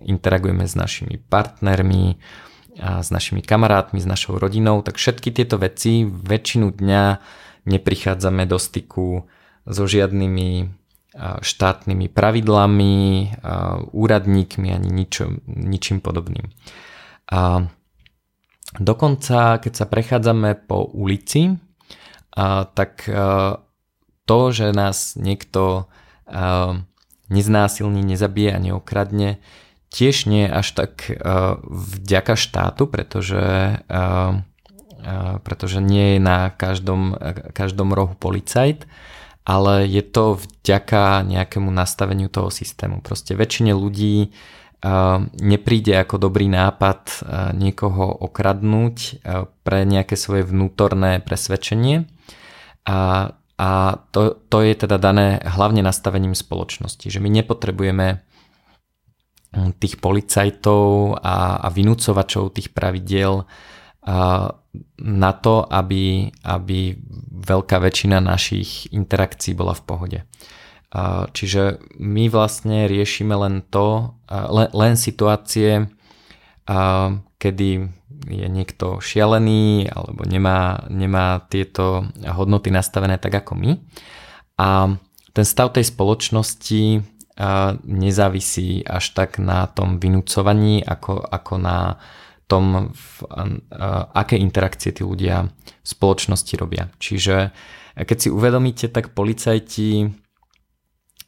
interagujeme 0.00 0.64
s 0.64 0.72
našimi 0.72 1.20
partnermi, 1.20 2.16
a 2.80 3.04
s 3.04 3.12
našimi 3.12 3.44
kamarátmi, 3.44 4.00
s 4.00 4.08
našou 4.08 4.40
rodinou, 4.40 4.80
tak 4.80 4.96
všetky 4.96 5.36
tieto 5.36 5.60
veci 5.60 6.00
väčšinu 6.08 6.72
dňa 6.80 7.04
neprichádzame 7.68 8.48
do 8.48 8.56
styku 8.56 9.28
so 9.68 9.84
žiadnymi 9.84 10.79
štátnymi 11.18 12.06
pravidlami, 12.06 13.34
úradníkmi 13.90 14.68
ani 14.70 14.90
ničo, 14.94 15.42
ničím 15.46 15.98
podobným. 15.98 16.46
A 17.30 17.66
Dokonca, 18.70 19.58
keď 19.58 19.72
sa 19.74 19.86
prechádzame 19.90 20.54
po 20.70 20.86
ulici, 20.86 21.58
a, 22.38 22.70
tak 22.70 23.02
a, 23.10 23.58
to, 24.30 24.38
že 24.54 24.70
nás 24.70 25.18
niekto 25.18 25.90
a, 26.30 26.78
neznásilní, 27.26 28.06
nezabije 28.06 28.54
a 28.54 28.62
neokradne, 28.62 29.42
tiež 29.90 30.30
nie 30.30 30.46
až 30.46 30.70
tak 30.70 31.10
vďaka 31.66 32.38
štátu, 32.38 32.86
pretože, 32.86 33.82
pretože 35.42 35.78
nie 35.82 36.14
je 36.14 36.20
na 36.22 36.54
každom, 36.54 37.18
každom 37.50 37.90
rohu 37.90 38.14
policajt, 38.14 38.86
ale 39.44 39.88
je 39.88 40.02
to 40.04 40.38
vďaka 40.38 41.24
nejakému 41.24 41.70
nastaveniu 41.72 42.28
toho 42.28 42.52
systému. 42.52 43.00
Proste 43.00 43.34
väčšine 43.34 43.72
ľudí 43.72 44.30
nepríde 45.36 45.92
ako 46.00 46.16
dobrý 46.16 46.48
nápad 46.48 47.28
niekoho 47.52 48.08
okradnúť 48.24 49.20
pre 49.60 49.78
nejaké 49.84 50.16
svoje 50.16 50.48
vnútorné 50.48 51.20
presvedčenie. 51.20 52.08
A, 52.88 53.32
a 53.60 53.70
to, 54.08 54.40
to 54.48 54.64
je 54.64 54.72
teda 54.72 54.96
dané 54.96 55.36
hlavne 55.44 55.84
nastavením 55.84 56.32
spoločnosti, 56.32 57.12
že 57.12 57.20
my 57.20 57.28
nepotrebujeme 57.28 58.24
hm, 59.52 59.76
tých 59.76 60.00
policajtov 60.00 61.20
a, 61.20 61.60
a 61.60 61.68
vynúcovačov 61.68 62.56
tých 62.56 62.72
pravidiel 62.72 63.44
na 65.00 65.32
to, 65.36 65.54
aby, 65.68 66.32
aby 66.44 66.78
veľká 67.44 67.76
väčšina 67.76 68.22
našich 68.22 68.88
interakcií 68.94 69.52
bola 69.52 69.76
v 69.76 69.84
pohode. 69.84 70.18
Čiže 71.36 71.78
my 72.00 72.26
vlastne 72.32 72.90
riešime 72.90 73.34
len 73.36 73.62
to, 73.68 74.16
len, 74.30 74.68
len 74.72 74.94
situácie, 74.96 75.86
kedy 77.40 77.68
je 78.20 78.46
niekto 78.52 79.00
šialený 79.00 79.88
alebo 79.88 80.28
nemá, 80.28 80.84
nemá 80.92 81.40
tieto 81.48 82.10
hodnoty 82.20 82.68
nastavené 82.68 83.16
tak 83.16 83.32
ako 83.32 83.52
my. 83.56 83.70
A 84.60 84.92
ten 85.30 85.46
stav 85.46 85.72
tej 85.72 85.88
spoločnosti 85.88 87.00
nezávisí 87.86 88.84
až 88.84 89.04
tak 89.16 89.40
na 89.40 89.64
tom 89.70 89.96
vynúcovaní, 89.96 90.84
ako, 90.84 91.24
ako 91.24 91.54
na 91.56 91.96
tom, 92.50 92.90
v, 92.90 93.06
aké 94.10 94.34
interakcie 94.34 94.90
tí 94.90 95.06
ľudia 95.06 95.46
v 95.46 95.86
spoločnosti 95.86 96.54
robia. 96.58 96.90
Čiže 96.98 97.54
keď 97.94 98.18
si 98.18 98.28
uvedomíte, 98.34 98.90
tak 98.90 99.14
policajti 99.14 100.10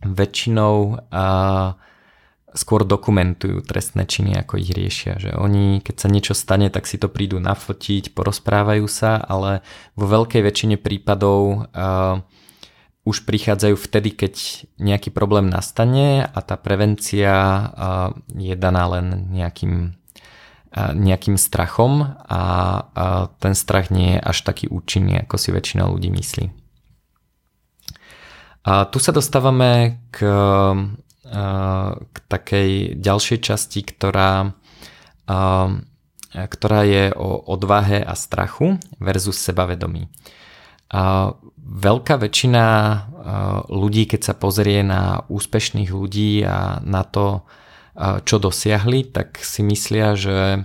väčšinou 0.03 1.07
a, 1.15 1.27
skôr 2.53 2.85
dokumentujú 2.85 3.65
trestné 3.65 4.05
činy, 4.05 4.37
ako 4.37 4.61
ich 4.61 4.75
riešia. 4.75 5.17
Že 5.17 5.41
oni, 5.41 5.81
keď 5.81 5.95
sa 5.97 6.09
niečo 6.11 6.35
stane, 6.37 6.69
tak 6.69 6.85
si 6.85 7.01
to 7.01 7.09
prídu 7.09 7.41
nafotiť, 7.41 8.13
porozprávajú 8.13 8.85
sa, 8.91 9.17
ale 9.23 9.65
vo 9.97 10.05
veľkej 10.11 10.43
väčšine 10.43 10.77
prípadov 10.77 11.71
a, 11.71 12.21
už 13.03 13.27
prichádzajú 13.27 13.75
vtedy, 13.75 14.15
keď 14.15 14.35
nejaký 14.79 15.11
problém 15.11 15.51
nastane 15.51 16.23
a 16.23 16.39
tá 16.43 16.55
prevencia 16.59 17.31
a, 17.31 17.63
je 18.35 18.55
daná 18.59 18.91
len 18.99 19.31
nejakým 19.31 20.02
nejakým 20.73 21.37
strachom 21.37 22.17
a 22.25 22.43
ten 23.37 23.53
strach 23.53 23.93
nie 23.93 24.17
je 24.17 24.25
až 24.25 24.39
taký 24.41 24.73
účinný, 24.73 25.21
ako 25.21 25.37
si 25.37 25.53
väčšina 25.53 25.85
ľudí 25.85 26.09
myslí. 26.09 26.49
A 28.63 28.89
tu 28.89 28.97
sa 28.97 29.13
dostávame 29.13 30.01
k, 30.09 30.25
k 32.01 32.17
takej 32.31 32.97
ďalšej 32.97 33.39
časti, 33.45 33.85
ktorá, 33.85 34.57
ktorá 36.33 36.81
je 36.89 37.05
o 37.21 37.31
odvahe 37.53 38.01
a 38.01 38.17
strachu 38.17 38.81
versus 38.97 39.37
sebavedomí. 39.45 40.09
A 40.89 41.35
veľká 41.59 42.17
väčšina 42.17 42.65
ľudí, 43.69 44.09
keď 44.09 44.21
sa 44.31 44.35
pozrie 44.39 44.81
na 44.81 45.27
úspešných 45.29 45.91
ľudí 45.93 46.47
a 46.49 46.81
na 46.81 47.05
to, 47.05 47.45
čo 47.99 48.37
dosiahli, 48.41 49.13
tak 49.13 49.37
si 49.41 49.61
myslia, 49.61 50.17
že, 50.17 50.65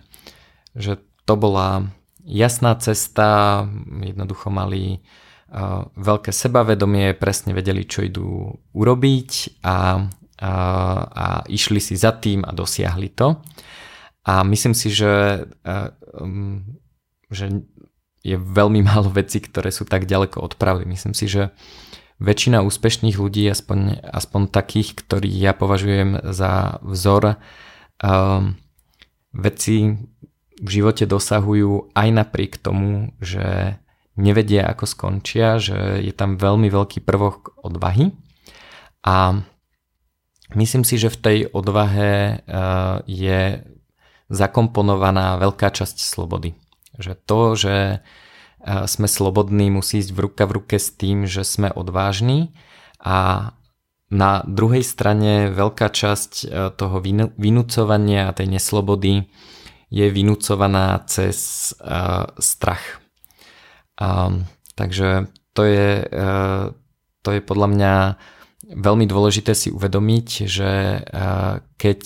že 0.76 1.04
to 1.28 1.36
bola 1.36 1.92
jasná 2.24 2.76
cesta, 2.80 3.64
jednoducho 4.04 4.48
mali 4.48 5.04
veľké 5.96 6.32
sebavedomie, 6.36 7.16
presne 7.16 7.56
vedeli, 7.56 7.88
čo 7.88 8.04
idú 8.04 8.52
urobiť 8.76 9.64
a, 9.64 10.08
a, 10.44 10.52
a 11.08 11.26
išli 11.48 11.80
si 11.80 11.96
za 11.96 12.12
tým 12.16 12.44
a 12.44 12.52
dosiahli 12.52 13.10
to. 13.16 13.40
A 14.28 14.44
myslím 14.44 14.76
si, 14.76 14.92
že, 14.92 15.48
um, 16.20 16.60
že 17.32 17.64
je 18.28 18.36
veľmi 18.36 18.84
málo 18.84 19.08
vecí, 19.08 19.40
ktoré 19.40 19.72
sú 19.72 19.88
tak 19.88 20.04
ďaleko 20.04 20.44
od 20.44 20.54
pravdy. 20.60 20.84
Myslím 20.84 21.16
si, 21.16 21.32
že 21.32 21.56
väčšina 22.18 22.66
úspešných 22.66 23.18
ľudí, 23.18 23.46
aspoň, 23.50 24.02
aspoň 24.02 24.42
takých, 24.50 24.98
ktorých 24.98 25.38
ja 25.38 25.54
považujem 25.54 26.34
za 26.34 26.82
vzor, 26.82 27.38
um, 28.02 28.58
veci 29.34 29.94
v 30.58 30.70
živote 30.70 31.06
dosahujú 31.06 31.94
aj 31.94 32.08
napriek 32.10 32.58
tomu, 32.58 33.14
že 33.22 33.78
nevedia, 34.18 34.66
ako 34.66 34.90
skončia, 34.90 35.62
že 35.62 36.02
je 36.02 36.10
tam 36.10 36.42
veľmi 36.42 36.74
veľký 36.74 37.06
prvok 37.06 37.54
odvahy 37.62 38.18
a 39.06 39.46
myslím 40.58 40.82
si, 40.82 40.98
že 40.98 41.14
v 41.14 41.22
tej 41.22 41.38
odvahe 41.54 42.42
uh, 42.42 43.06
je 43.06 43.62
zakomponovaná 44.34 45.38
veľká 45.38 45.70
časť 45.70 46.02
slobody. 46.02 46.58
Že 46.98 47.14
to, 47.30 47.40
že 47.54 47.76
uh, 48.02 48.26
sme 48.68 49.08
slobodní, 49.08 49.72
musí 49.72 50.04
ísť 50.04 50.12
v 50.12 50.20
ruka 50.28 50.44
v 50.44 50.60
ruke 50.60 50.76
s 50.76 50.92
tým, 50.92 51.24
že 51.24 51.48
sme 51.48 51.72
odvážni. 51.72 52.52
A 53.00 53.52
na 54.12 54.44
druhej 54.44 54.84
strane 54.84 55.52
veľká 55.52 55.88
časť 55.88 56.32
uh, 56.44 56.72
toho 56.76 57.00
vynúcovania 57.40 58.28
a 58.28 58.36
tej 58.36 58.52
neslobody 58.52 59.28
je 59.88 60.06
vynúcovaná 60.12 61.00
cez 61.08 61.72
strach. 62.44 63.00
Um, 63.96 64.44
takže 64.76 65.32
to 65.56 65.64
je, 65.64 66.04
uh, 66.04 66.76
to 67.24 67.30
je 67.32 67.40
podľa 67.40 67.68
mňa 67.72 67.94
veľmi 68.68 69.08
dôležité 69.08 69.56
si 69.56 69.72
uvedomiť, 69.72 70.28
že 70.44 71.00
keď 71.80 72.02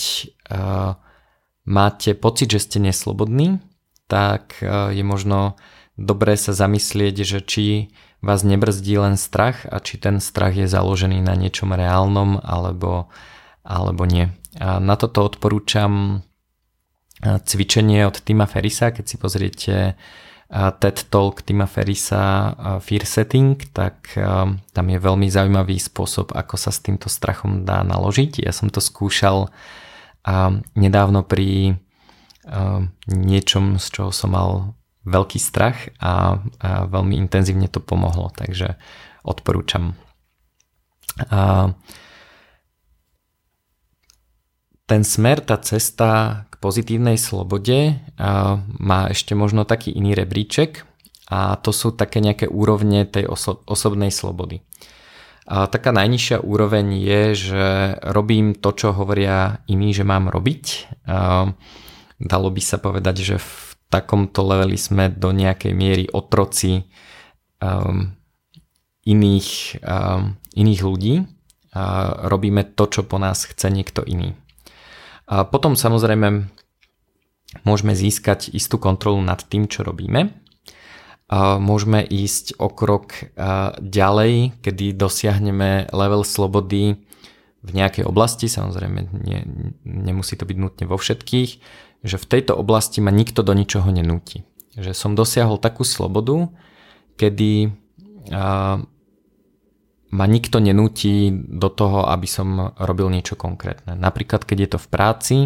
máte 1.65 2.13
pocit, 2.13 2.53
že 2.53 2.61
ste 2.61 2.77
neslobodní, 2.77 3.57
tak 4.05 4.61
je 4.93 5.01
možno 5.01 5.57
dobré 5.97 6.37
sa 6.39 6.55
zamyslieť, 6.55 7.15
že 7.25 7.39
či 7.43 7.65
vás 8.21 8.45
nebrzdí 8.45 8.95
len 9.01 9.17
strach 9.17 9.65
a 9.65 9.81
či 9.81 9.97
ten 9.97 10.21
strach 10.21 10.53
je 10.53 10.69
založený 10.69 11.25
na 11.25 11.33
niečom 11.33 11.73
reálnom 11.73 12.37
alebo, 12.45 13.09
alebo 13.65 14.05
nie. 14.05 14.29
A 14.61 14.77
na 14.77 14.93
toto 14.99 15.25
odporúčam 15.25 16.21
cvičenie 17.21 18.05
od 18.05 18.17
Tima 18.21 18.49
Ferisa, 18.49 18.89
keď 18.89 19.05
si 19.05 19.15
pozriete 19.21 19.75
TED 20.51 21.07
Talk 21.07 21.45
Tima 21.47 21.63
Ferisa 21.63 22.51
Fear 22.83 23.05
Setting, 23.07 23.55
tak 23.71 24.11
tam 24.73 24.85
je 24.89 24.97
veľmi 24.99 25.31
zaujímavý 25.31 25.79
spôsob, 25.79 26.35
ako 26.35 26.59
sa 26.59 26.75
s 26.75 26.83
týmto 26.83 27.07
strachom 27.07 27.63
dá 27.63 27.85
naložiť. 27.87 28.43
Ja 28.43 28.51
som 28.51 28.67
to 28.67 28.83
skúšal 28.83 29.47
nedávno 30.75 31.23
pri 31.23 31.79
niečom, 33.07 33.79
z 33.79 33.85
čoho 33.89 34.11
som 34.11 34.33
mal 34.33 34.75
veľký 35.05 35.39
strach 35.41 35.89
a 35.97 36.39
veľmi 36.85 37.17
intenzívne 37.17 37.65
to 37.67 37.81
pomohlo, 37.81 38.29
takže 38.33 38.77
odporúčam. 39.25 39.97
Ten 44.85 45.01
smer, 45.07 45.41
tá 45.41 45.57
cesta 45.61 46.45
pozitívnej 46.61 47.17
slobode 47.17 47.97
má 48.77 49.09
ešte 49.09 49.33
možno 49.33 49.65
taký 49.65 49.89
iný 49.89 50.13
rebríček 50.13 50.85
a 51.25 51.57
to 51.57 51.73
sú 51.73 51.89
také 51.95 52.21
nejaké 52.21 52.45
úrovne 52.45 53.09
tej 53.09 53.25
oso- 53.25 53.65
osobnej 53.65 54.13
slobody. 54.13 54.61
A 55.49 55.65
taká 55.65 55.89
najnižšia 55.89 56.45
úroveň 56.45 57.01
je, 57.01 57.21
že 57.33 57.65
robím 58.13 58.53
to, 58.53 58.71
čo 58.77 58.93
hovoria 58.93 59.65
iní, 59.65 59.89
že 59.91 60.05
mám 60.05 60.29
robiť. 60.29 60.63
A 61.09 61.49
dalo 62.21 62.47
by 62.53 62.61
sa 62.61 62.77
povedať, 62.77 63.25
že 63.25 63.35
takomto 63.91 64.47
leveli 64.47 64.79
sme 64.79 65.11
do 65.11 65.35
nejakej 65.35 65.75
miery 65.75 66.07
otroci 66.07 66.87
um, 67.59 68.15
iných, 69.03 69.83
um, 69.83 70.39
iných 70.55 70.81
ľudí. 70.81 71.15
A 71.71 71.83
robíme 72.27 72.67
to, 72.75 72.83
čo 72.87 73.07
po 73.07 73.15
nás 73.15 73.47
chce 73.47 73.71
niekto 73.71 74.03
iný. 74.03 74.35
A 75.31 75.47
potom 75.47 75.79
samozrejme 75.79 76.51
môžeme 77.63 77.95
získať 77.95 78.51
istú 78.51 78.75
kontrolu 78.75 79.23
nad 79.23 79.39
tým, 79.39 79.71
čo 79.71 79.87
robíme. 79.87 80.35
A 81.31 81.55
môžeme 81.63 82.03
ísť 82.03 82.59
o 82.59 82.67
krok 82.67 83.31
ďalej, 83.79 84.59
kedy 84.59 84.99
dosiahneme 84.99 85.87
level 85.95 86.27
slobody 86.27 86.99
v 87.63 87.71
nejakej 87.71 88.03
oblasti, 88.03 88.51
samozrejme 88.51 88.99
nie, 89.23 89.39
nemusí 89.87 90.35
to 90.35 90.43
byť 90.43 90.57
nutne 90.59 90.85
vo 90.91 90.99
všetkých, 90.99 91.49
že 92.01 92.17
v 92.17 92.29
tejto 92.29 92.57
oblasti 92.57 92.99
ma 92.99 93.13
nikto 93.13 93.45
do 93.45 93.53
ničoho 93.53 93.89
nenúti. 93.93 94.41
Že 94.73 94.91
som 94.97 95.11
dosiahol 95.13 95.61
takú 95.61 95.85
slobodu, 95.85 96.49
kedy 97.19 97.73
ma 100.11 100.25
nikto 100.27 100.57
nenúti 100.59 101.31
do 101.31 101.71
toho, 101.71 102.05
aby 102.11 102.27
som 102.27 102.75
robil 102.75 103.07
niečo 103.07 103.39
konkrétne. 103.39 103.95
Napríklad, 103.95 104.43
keď 104.43 104.57
je 104.59 104.69
to 104.75 104.79
v 104.79 104.87
práci, 104.91 105.37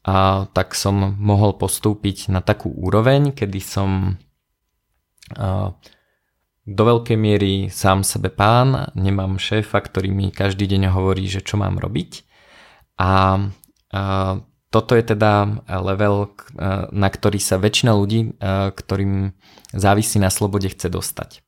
a 0.00 0.48
tak 0.56 0.72
som 0.72 1.20
mohol 1.20 1.60
postúpiť 1.60 2.32
na 2.32 2.40
takú 2.40 2.72
úroveň, 2.72 3.36
kedy 3.36 3.60
som 3.60 4.16
a, 5.36 5.76
do 6.64 6.82
veľkej 6.86 7.18
miery 7.20 7.68
sám 7.68 8.00
sebe 8.00 8.32
pán, 8.32 8.88
nemám 8.96 9.36
šéfa, 9.36 9.76
ktorý 9.76 10.08
mi 10.08 10.32
každý 10.32 10.64
deň 10.64 10.88
hovorí, 10.88 11.28
že 11.28 11.44
čo 11.44 11.60
mám 11.60 11.76
robiť. 11.76 12.24
A, 12.96 13.44
a 13.92 14.02
toto 14.70 14.94
je 14.94 15.02
teda 15.02 15.66
level, 15.66 16.30
na 16.94 17.08
ktorý 17.10 17.42
sa 17.42 17.58
väčšina 17.58 17.90
ľudí, 17.94 18.38
ktorým 18.74 19.34
závisí 19.74 20.22
na 20.22 20.30
slobode, 20.30 20.70
chce 20.70 20.86
dostať. 20.86 21.42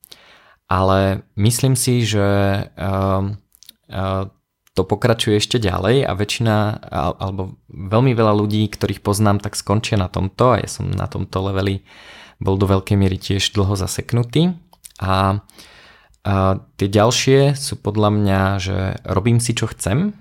Ale 0.67 1.23
myslím 1.39 1.79
si, 1.79 2.03
že 2.03 2.27
to 4.73 4.81
pokračuje 4.89 5.37
ešte 5.37 5.61
ďalej 5.61 6.03
a 6.03 6.11
väčšina, 6.17 6.55
alebo 6.91 7.61
veľmi 7.69 8.11
veľa 8.17 8.33
ľudí, 8.33 8.65
ktorých 8.67 9.05
poznám, 9.05 9.37
tak 9.39 9.53
skončia 9.53 10.01
na 10.01 10.09
tomto 10.09 10.57
a 10.57 10.59
ja 10.59 10.67
som 10.67 10.89
na 10.89 11.05
tomto 11.05 11.45
leveli 11.45 11.85
bol 12.41 12.57
do 12.57 12.65
veľkej 12.65 12.97
miery 12.97 13.21
tiež 13.21 13.53
dlho 13.53 13.77
zaseknutý. 13.77 14.57
A, 14.97 15.39
a 16.25 16.57
tie 16.75 16.89
ďalšie 16.89 17.53
sú 17.53 17.77
podľa 17.79 18.09
mňa, 18.17 18.41
že 18.57 18.77
robím 19.05 19.37
si 19.37 19.53
čo 19.53 19.69
chcem. 19.69 20.17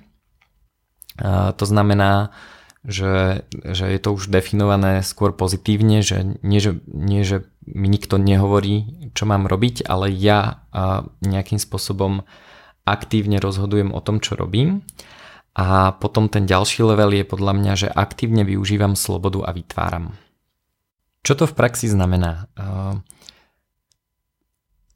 A 1.16 1.57
to 1.57 1.64
znamená, 1.64 2.36
že, 2.82 3.46
že 3.50 3.86
je 3.86 4.00
to 4.02 4.10
už 4.14 4.26
definované 4.26 5.06
skôr 5.06 5.30
pozitívne, 5.30 6.02
že 6.02 6.38
nie, 6.42 6.58
že 6.58 6.82
nie, 6.90 7.22
že 7.22 7.46
mi 7.62 7.86
nikto 7.86 8.18
nehovorí, 8.18 9.08
čo 9.14 9.22
mám 9.22 9.46
robiť, 9.46 9.86
ale 9.86 10.10
ja 10.10 10.66
nejakým 11.22 11.62
spôsobom 11.62 12.26
aktívne 12.82 13.38
rozhodujem 13.38 13.94
o 13.94 14.02
tom, 14.02 14.18
čo 14.18 14.34
robím. 14.34 14.82
A 15.54 15.94
potom 15.94 16.26
ten 16.26 16.48
ďalší 16.48 16.82
level 16.82 17.12
je 17.14 17.28
podľa 17.28 17.52
mňa, 17.54 17.72
že 17.76 17.88
aktívne 17.92 18.42
využívam 18.42 18.98
slobodu 18.98 19.46
a 19.46 19.54
vytváram. 19.54 20.18
Čo 21.22 21.38
to 21.38 21.44
v 21.46 21.54
praxi 21.54 21.86
znamená? 21.86 22.50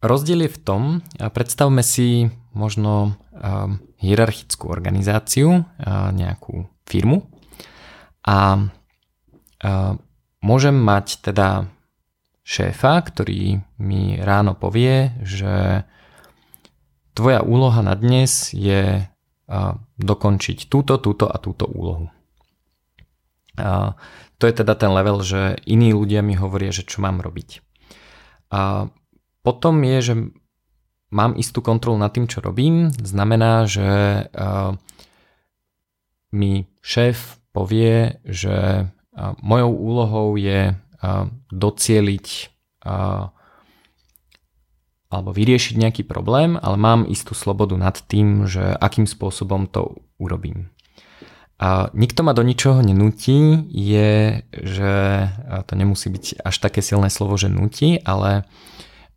Rozdiel 0.03 0.49
je 0.49 0.51
v 0.51 0.59
tom, 0.59 0.83
predstavme 1.23 1.87
si 1.87 2.35
možno 2.51 3.15
hierarchickú 4.03 4.67
organizáciu, 4.67 5.63
nejakú 6.11 6.67
firmu 6.89 7.31
a 8.27 8.69
môžem 10.43 10.77
mať 10.77 11.23
teda 11.23 11.71
šéfa, 12.43 12.95
ktorý 13.07 13.63
mi 13.79 14.19
ráno 14.19 14.59
povie, 14.59 15.15
že 15.23 15.87
tvoja 17.15 17.41
úloha 17.41 17.81
na 17.81 17.95
dnes 17.95 18.51
je 18.53 19.07
dokončiť 19.97 20.67
túto, 20.67 20.99
túto 20.99 21.31
a 21.31 21.39
túto 21.39 21.71
úlohu. 21.71 22.11
A 23.57 23.97
to 24.37 24.45
je 24.45 24.53
teda 24.53 24.77
ten 24.77 24.93
level, 24.93 25.25
že 25.25 25.57
iní 25.65 25.97
ľudia 25.97 26.21
mi 26.21 26.37
hovoria, 26.37 26.75
že 26.75 26.85
čo 26.85 27.01
mám 27.01 27.25
robiť. 27.25 27.65
A 28.53 28.91
potom 29.41 29.81
je, 29.81 29.99
že 30.03 30.15
mám 31.09 31.39
istú 31.39 31.63
kontrolu 31.65 31.97
nad 31.97 32.13
tým, 32.13 32.29
čo 32.29 32.45
robím. 32.45 32.91
Znamená, 32.91 33.65
že 33.65 33.89
mi 36.35 36.69
šéf 36.85 37.41
povie, 37.57 38.21
že 38.29 38.85
mojou 39.41 39.73
úlohou 39.73 40.37
je 40.37 40.77
docieliť 41.49 42.27
alebo 45.07 45.31
vyriešiť 45.33 45.75
nejaký 45.81 46.03
problém, 46.05 46.61
ale 46.61 46.77
mám 46.77 47.09
istú 47.09 47.33
slobodu 47.33 47.79
nad 47.81 47.97
tým, 47.97 48.45
že 48.45 48.77
akým 48.77 49.09
spôsobom 49.09 49.65
to 49.71 50.05
urobím. 50.21 50.69
A 51.57 51.89
nikto 51.97 52.21
ma 52.21 52.37
do 52.37 52.45
ničoho 52.45 52.85
nenúti, 52.85 53.65
je, 53.73 54.45
že 54.53 54.93
to 55.65 55.73
nemusí 55.73 56.13
byť 56.13 56.45
až 56.45 56.57
také 56.61 56.85
silné 56.85 57.09
slovo, 57.09 57.41
že 57.41 57.49
nutí, 57.49 57.97
ale 58.05 58.45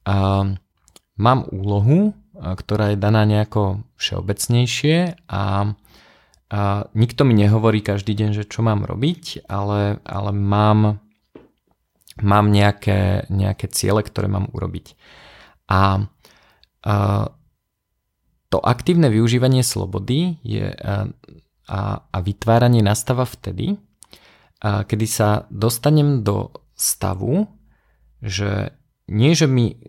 a, 0.07 0.47
mám 1.19 1.39
úlohu, 1.51 2.15
ktorá 2.39 2.95
je 2.95 2.97
daná 3.01 3.27
nejako 3.27 3.83
všeobecnejšie 3.99 5.27
a, 5.27 5.75
a 6.49 6.89
nikto 6.97 7.29
mi 7.29 7.37
nehovorí 7.37 7.85
každý 7.85 8.17
deň, 8.17 8.29
že 8.33 8.49
čo 8.49 8.65
mám 8.65 8.81
robiť, 8.81 9.45
ale, 9.45 10.01
ale 10.01 10.31
mám, 10.33 10.97
mám 12.17 12.45
nejaké, 12.49 13.29
nejaké 13.29 13.69
ciele, 13.69 14.01
ktoré 14.01 14.25
mám 14.25 14.49
urobiť. 14.49 14.97
A, 15.69 16.09
a 16.81 16.95
to 18.49 18.57
aktívne 18.57 19.13
využívanie 19.13 19.61
slobody 19.61 20.41
je, 20.41 20.73
a, 20.73 21.05
a 22.01 22.17
vytváranie 22.17 22.81
nastáva 22.81 23.29
vtedy, 23.29 23.77
a 24.59 24.83
kedy 24.83 25.05
sa 25.07 25.47
dostanem 25.47 26.25
do 26.25 26.51
stavu, 26.75 27.47
že 28.19 28.75
nie, 29.07 29.31
že 29.31 29.47
mi 29.47 29.79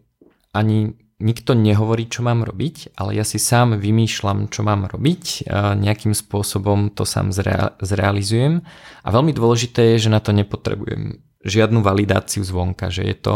ani 0.54 0.94
nikto 1.20 1.52
nehovorí, 1.52 2.08
čo 2.08 2.24
mám 2.24 2.42
robiť, 2.42 2.96
ale 2.96 3.14
ja 3.14 3.28
si 3.28 3.36
sám 3.36 3.76
vymýšľam, 3.76 4.48
čo 4.48 4.64
mám 4.64 4.88
robiť, 4.88 5.46
a 5.46 5.76
nejakým 5.76 6.16
spôsobom 6.16 6.90
to 6.96 7.04
sám 7.04 7.30
zrea- 7.30 7.76
zrealizujem 7.78 8.64
a 9.04 9.08
veľmi 9.12 9.36
dôležité 9.36 9.94
je, 9.94 10.08
že 10.08 10.10
na 10.10 10.18
to 10.24 10.32
nepotrebujem 10.32 11.20
žiadnu 11.44 11.84
validáciu 11.84 12.40
zvonka, 12.44 12.88
že 12.88 13.04
je 13.04 13.16
to 13.16 13.34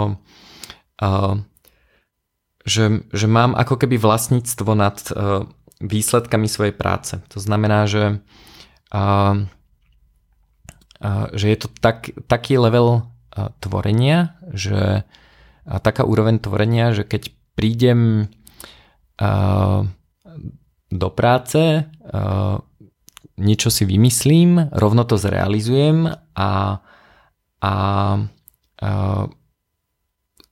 uh, 1.05 1.37
že, 2.65 3.05
že 3.13 3.27
mám 3.29 3.53
ako 3.53 3.77
keby 3.77 4.01
vlastníctvo 4.01 4.71
nad 4.73 4.97
uh, 5.13 5.45
výsledkami 5.85 6.49
svojej 6.49 6.73
práce. 6.73 7.21
To 7.37 7.39
znamená, 7.43 7.85
že, 7.85 8.25
že 11.37 11.47
je 11.53 11.59
to 11.61 11.69
tak, 11.83 12.17
taký 12.25 12.57
level 12.57 13.05
tvorenia, 13.61 14.41
že 14.49 15.05
uh, 15.05 15.25
taká 15.67 16.05
úroveň 16.05 16.41
tvorenia, 16.41 16.93
že 16.93 17.05
keď 17.09 17.33
prídem 17.55 18.29
uh, 19.23 19.81
do 20.91 21.09
práce, 21.11 21.87
uh, 21.87 22.59
niečo 23.39 23.71
si 23.71 23.83
vymyslím, 23.83 24.71
rovno 24.71 25.03
to 25.03 25.19
zrealizujem 25.19 26.07
a, 26.39 26.79
a 27.59 27.75
uh, 28.83 29.25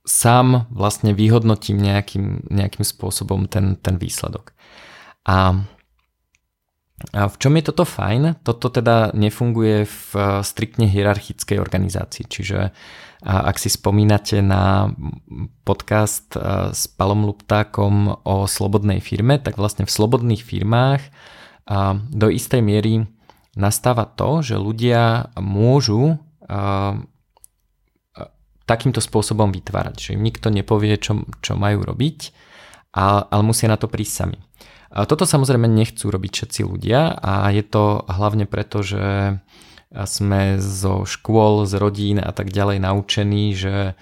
sám 0.03 0.67
vlastne 0.67 1.15
vyhodnotím 1.15 1.79
nejakým, 1.79 2.51
nejakým 2.51 2.83
spôsobom 2.83 3.47
ten, 3.47 3.79
ten 3.79 3.95
výsledok. 3.95 4.51
A, 5.23 5.63
a 7.15 7.21
v 7.31 7.35
čom 7.39 7.55
je 7.55 7.63
toto 7.63 7.87
fajn? 7.87 8.43
Toto 8.43 8.67
teda 8.67 9.15
nefunguje 9.15 9.87
v 9.87 10.07
striktne 10.43 10.91
hierarchickej 10.91 11.55
organizácii, 11.55 12.27
čiže 12.27 12.75
ak 13.23 13.55
si 13.55 13.71
spomínate 13.71 14.43
na 14.43 14.91
podcast 15.63 16.35
s 16.75 16.91
Palom 16.91 17.23
Luptákom 17.23 18.19
o 18.27 18.43
slobodnej 18.43 18.99
firme, 18.99 19.39
tak 19.39 19.55
vlastne 19.55 19.87
v 19.87 19.95
slobodných 19.95 20.43
firmách 20.43 21.01
do 22.11 22.27
istej 22.27 22.59
miery 22.59 23.07
nastáva 23.55 24.03
to, 24.03 24.43
že 24.43 24.59
ľudia 24.59 25.31
môžu 25.39 26.19
takýmto 28.63 28.99
spôsobom 28.99 29.51
vytvárať. 29.51 29.95
Že 29.99 30.09
im 30.15 30.23
nikto 30.23 30.47
nepovie, 30.51 30.95
čo, 30.99 31.27
čo 31.43 31.55
majú 31.55 31.83
robiť, 31.83 32.31
a, 32.95 33.27
ale 33.27 33.43
musia 33.43 33.67
na 33.71 33.75
to 33.75 33.91
prísť 33.91 34.13
sami. 34.13 34.39
A 34.93 35.09
toto 35.09 35.25
samozrejme 35.25 35.65
nechcú 35.65 36.13
robiť 36.13 36.31
všetci 36.31 36.61
ľudia 36.63 37.17
a 37.17 37.49
je 37.49 37.65
to 37.65 38.05
hlavne 38.05 38.45
preto, 38.45 38.85
že 38.85 39.35
sme 40.03 40.57
zo 40.57 41.05
škôl, 41.05 41.69
z 41.69 41.77
rodín 41.77 42.17
a 42.17 42.33
tak 42.33 42.49
ďalej 42.49 42.81
naučení, 42.81 43.53
že, 43.53 43.93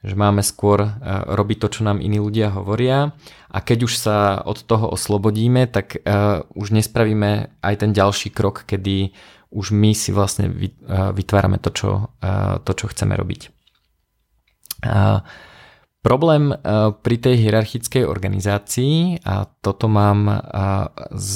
že 0.00 0.14
máme 0.14 0.46
skôr 0.46 0.86
e, 0.86 0.90
robiť 1.34 1.58
to, 1.60 1.68
čo 1.68 1.80
nám 1.84 1.98
iní 1.98 2.22
ľudia 2.22 2.54
hovoria 2.54 3.12
a 3.50 3.58
keď 3.58 3.78
už 3.90 3.92
sa 3.98 4.38
od 4.46 4.62
toho 4.62 4.94
oslobodíme, 4.94 5.66
tak 5.66 5.98
uh, 5.98 6.46
už 6.54 6.70
nespravíme 6.70 7.50
aj 7.66 7.74
ten 7.82 7.90
ďalší 7.90 8.30
krok, 8.30 8.62
kedy 8.62 9.10
už 9.50 9.74
my 9.74 9.90
si 9.90 10.14
vlastne 10.14 10.46
vytvárame 11.10 11.58
to, 11.58 11.74
čo, 11.74 11.90
to, 12.62 12.70
čo 12.70 12.86
chceme 12.86 13.18
robiť. 13.18 13.50
Problém 16.06 16.54
pri 17.02 17.16
tej 17.18 17.34
hierarchickej 17.34 18.06
organizácii, 18.06 19.26
a 19.26 19.50
toto 19.58 19.90
mám 19.90 20.30
z 21.10 21.34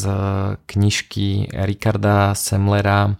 knižky 0.70 1.50
Ricarda 1.66 2.38
Semlera, 2.38 3.18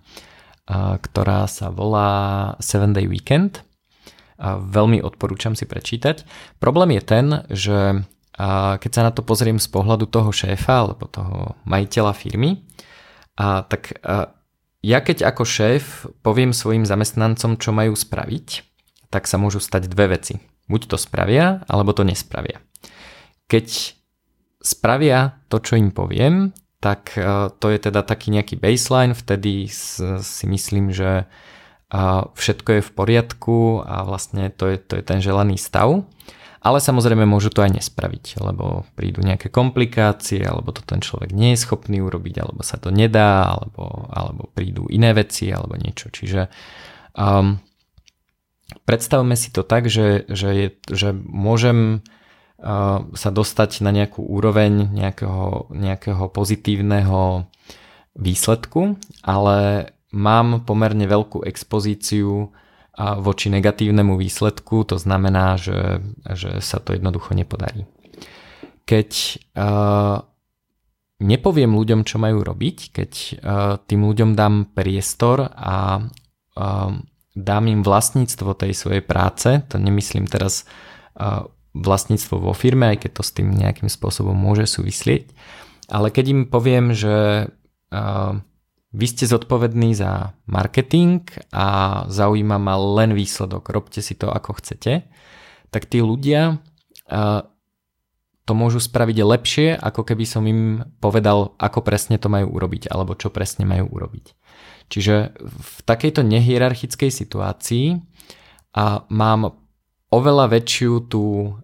ktorá 0.69 1.45
sa 1.45 1.69
volá 1.69 2.53
Seven 2.61 2.97
Day 2.97 3.05
Weekend. 3.05 3.61
Veľmi 4.45 4.99
odporúčam 5.05 5.53
si 5.55 5.69
prečítať. 5.69 6.25
Problém 6.59 6.99
je 6.99 7.03
ten, 7.05 7.27
že 7.53 7.79
keď 8.81 8.91
sa 8.91 9.07
na 9.07 9.13
to 9.15 9.23
pozriem 9.23 9.63
z 9.63 9.71
pohľadu 9.71 10.11
toho 10.11 10.35
šéfa 10.35 10.83
alebo 10.83 11.07
toho 11.07 11.55
majiteľa 11.69 12.13
firmy, 12.19 12.67
tak 13.39 13.95
ja 14.85 14.99
keď 15.01 15.31
ako 15.31 15.43
šéf 15.47 16.11
poviem 16.21 16.51
svojim 16.51 16.83
zamestnancom, 16.83 17.57
čo 17.57 17.71
majú 17.71 17.95
spraviť, 17.95 18.67
tak 19.09 19.31
sa 19.31 19.39
môžu 19.39 19.63
stať 19.63 19.87
dve 19.87 20.19
veci. 20.19 20.43
Buď 20.67 20.93
to 20.93 20.97
spravia, 20.99 21.63
alebo 21.71 21.95
to 21.95 22.03
nespravia. 22.03 22.59
Keď 23.47 23.95
spravia 24.65 25.45
to, 25.53 25.61
čo 25.61 25.77
im 25.77 25.93
poviem, 25.93 26.57
tak 26.85 27.17
to 27.57 27.67
je 27.73 27.79
teda 27.81 28.05
taký 28.05 28.29
nejaký 28.29 28.61
baseline, 28.61 29.17
vtedy 29.17 29.73
si 30.21 30.45
myslím, 30.45 30.93
že 30.93 31.25
všetko 32.37 32.69
je 32.77 32.83
v 32.85 32.91
poriadku 32.93 33.81
a 33.81 34.05
vlastne 34.05 34.53
to 34.53 34.69
je, 34.69 34.77
to 34.77 35.01
je 35.01 35.05
ten 35.07 35.25
želaný 35.25 35.57
stav. 35.57 36.05
Ale 36.65 36.81
samozrejme 36.81 37.29
môžu 37.29 37.53
to 37.53 37.61
aj 37.61 37.77
nespraviť, 37.77 38.41
lebo 38.41 38.89
prídu 38.97 39.21
nejaké 39.21 39.53
komplikácie, 39.53 40.41
alebo 40.41 40.73
to 40.73 40.81
ten 40.81 41.05
človek 41.05 41.29
nie 41.29 41.53
je 41.53 41.61
schopný 41.61 42.01
urobiť, 42.01 42.41
alebo 42.41 42.65
sa 42.65 42.81
to 42.81 42.89
nedá, 42.89 43.53
alebo, 43.53 44.09
alebo 44.09 44.49
prídu 44.49 44.89
iné 44.89 45.13
veci, 45.13 45.53
alebo 45.53 45.77
niečo. 45.77 46.09
Čiže 46.09 46.49
um, 47.21 47.61
predstavme 48.89 49.37
si 49.37 49.53
to 49.53 49.61
tak, 49.61 49.93
že, 49.93 50.25
že, 50.33 50.51
je, 50.57 50.69
že 50.89 51.13
môžem 51.13 52.01
sa 53.15 53.31
dostať 53.35 53.83
na 53.85 53.91
nejakú 53.91 54.25
úroveň 54.25 54.89
nejakého, 54.89 55.69
nejakého 55.75 56.31
pozitívneho 56.31 57.51
výsledku, 58.15 58.95
ale 59.27 59.91
mám 60.15 60.63
pomerne 60.63 61.05
veľkú 61.05 61.43
expozíciu 61.43 62.55
voči 62.99 63.51
negatívnemu 63.51 64.15
výsledku, 64.15 64.87
to 64.87 65.03
znamená, 65.03 65.59
že, 65.59 65.99
že 66.31 66.63
sa 66.63 66.79
to 66.79 66.95
jednoducho 66.95 67.35
nepodarí. 67.35 67.91
Keď 68.87 69.11
uh, 69.59 70.23
nepoviem 71.19 71.75
ľuďom, 71.75 72.07
čo 72.07 72.23
majú 72.23 72.47
robiť, 72.47 72.79
keď 72.95 73.11
uh, 73.11 73.33
tým 73.83 74.07
ľuďom 74.07 74.39
dám 74.39 74.71
priestor 74.79 75.51
a 75.59 76.07
uh, 76.07 76.91
dám 77.35 77.65
im 77.67 77.83
vlastníctvo 77.83 78.55
tej 78.55 78.79
svojej 78.79 79.03
práce, 79.03 79.59
to 79.67 79.75
nemyslím 79.75 80.31
teraz 80.31 80.63
vlastníctvo 81.75 82.39
vo 82.39 82.55
firme, 82.55 82.95
aj 82.95 83.07
keď 83.07 83.11
to 83.19 83.23
s 83.27 83.35
tým 83.35 83.51
nejakým 83.51 83.91
spôsobom 83.91 84.35
môže 84.35 84.71
súvislieť, 84.71 85.35
ale 85.91 86.09
keď 86.15 86.25
im 86.31 86.41
poviem, 86.47 86.95
že 86.95 87.51
uh, 87.51 88.33
vy 88.95 89.07
ste 89.11 89.27
zodpovední 89.27 89.99
za 89.99 90.39
marketing 90.47 91.27
a 91.51 92.03
zaujíma 92.07 92.63
ma 92.63 92.79
len 92.79 93.11
výsledok, 93.11 93.67
robte 93.75 93.99
si 93.99 94.15
to 94.15 94.31
ako 94.31 94.63
chcete, 94.63 95.03
tak 95.75 95.91
tí 95.91 95.99
ľudia 95.99 96.63
to 98.45 98.53
môžu 98.53 98.79
spraviť 98.79 99.17
lepšie, 99.19 99.69
ako 99.75 100.05
keby 100.05 100.25
som 100.29 100.45
im 100.47 100.85
povedal, 101.01 101.57
ako 101.57 101.81
presne 101.83 102.21
to 102.21 102.29
majú 102.29 102.55
urobiť, 102.55 102.93
alebo 102.93 103.17
čo 103.19 103.33
presne 103.33 103.67
majú 103.67 103.89
urobiť. 103.89 104.37
Čiže 104.93 105.35
v 105.43 105.77
takejto 105.89 106.21
nehierarchickej 106.23 107.11
situácii 107.11 107.99
a 108.77 109.09
mám 109.09 109.59
oveľa 110.13 110.53
väčšiu 110.55 110.93
tú, 111.09 111.57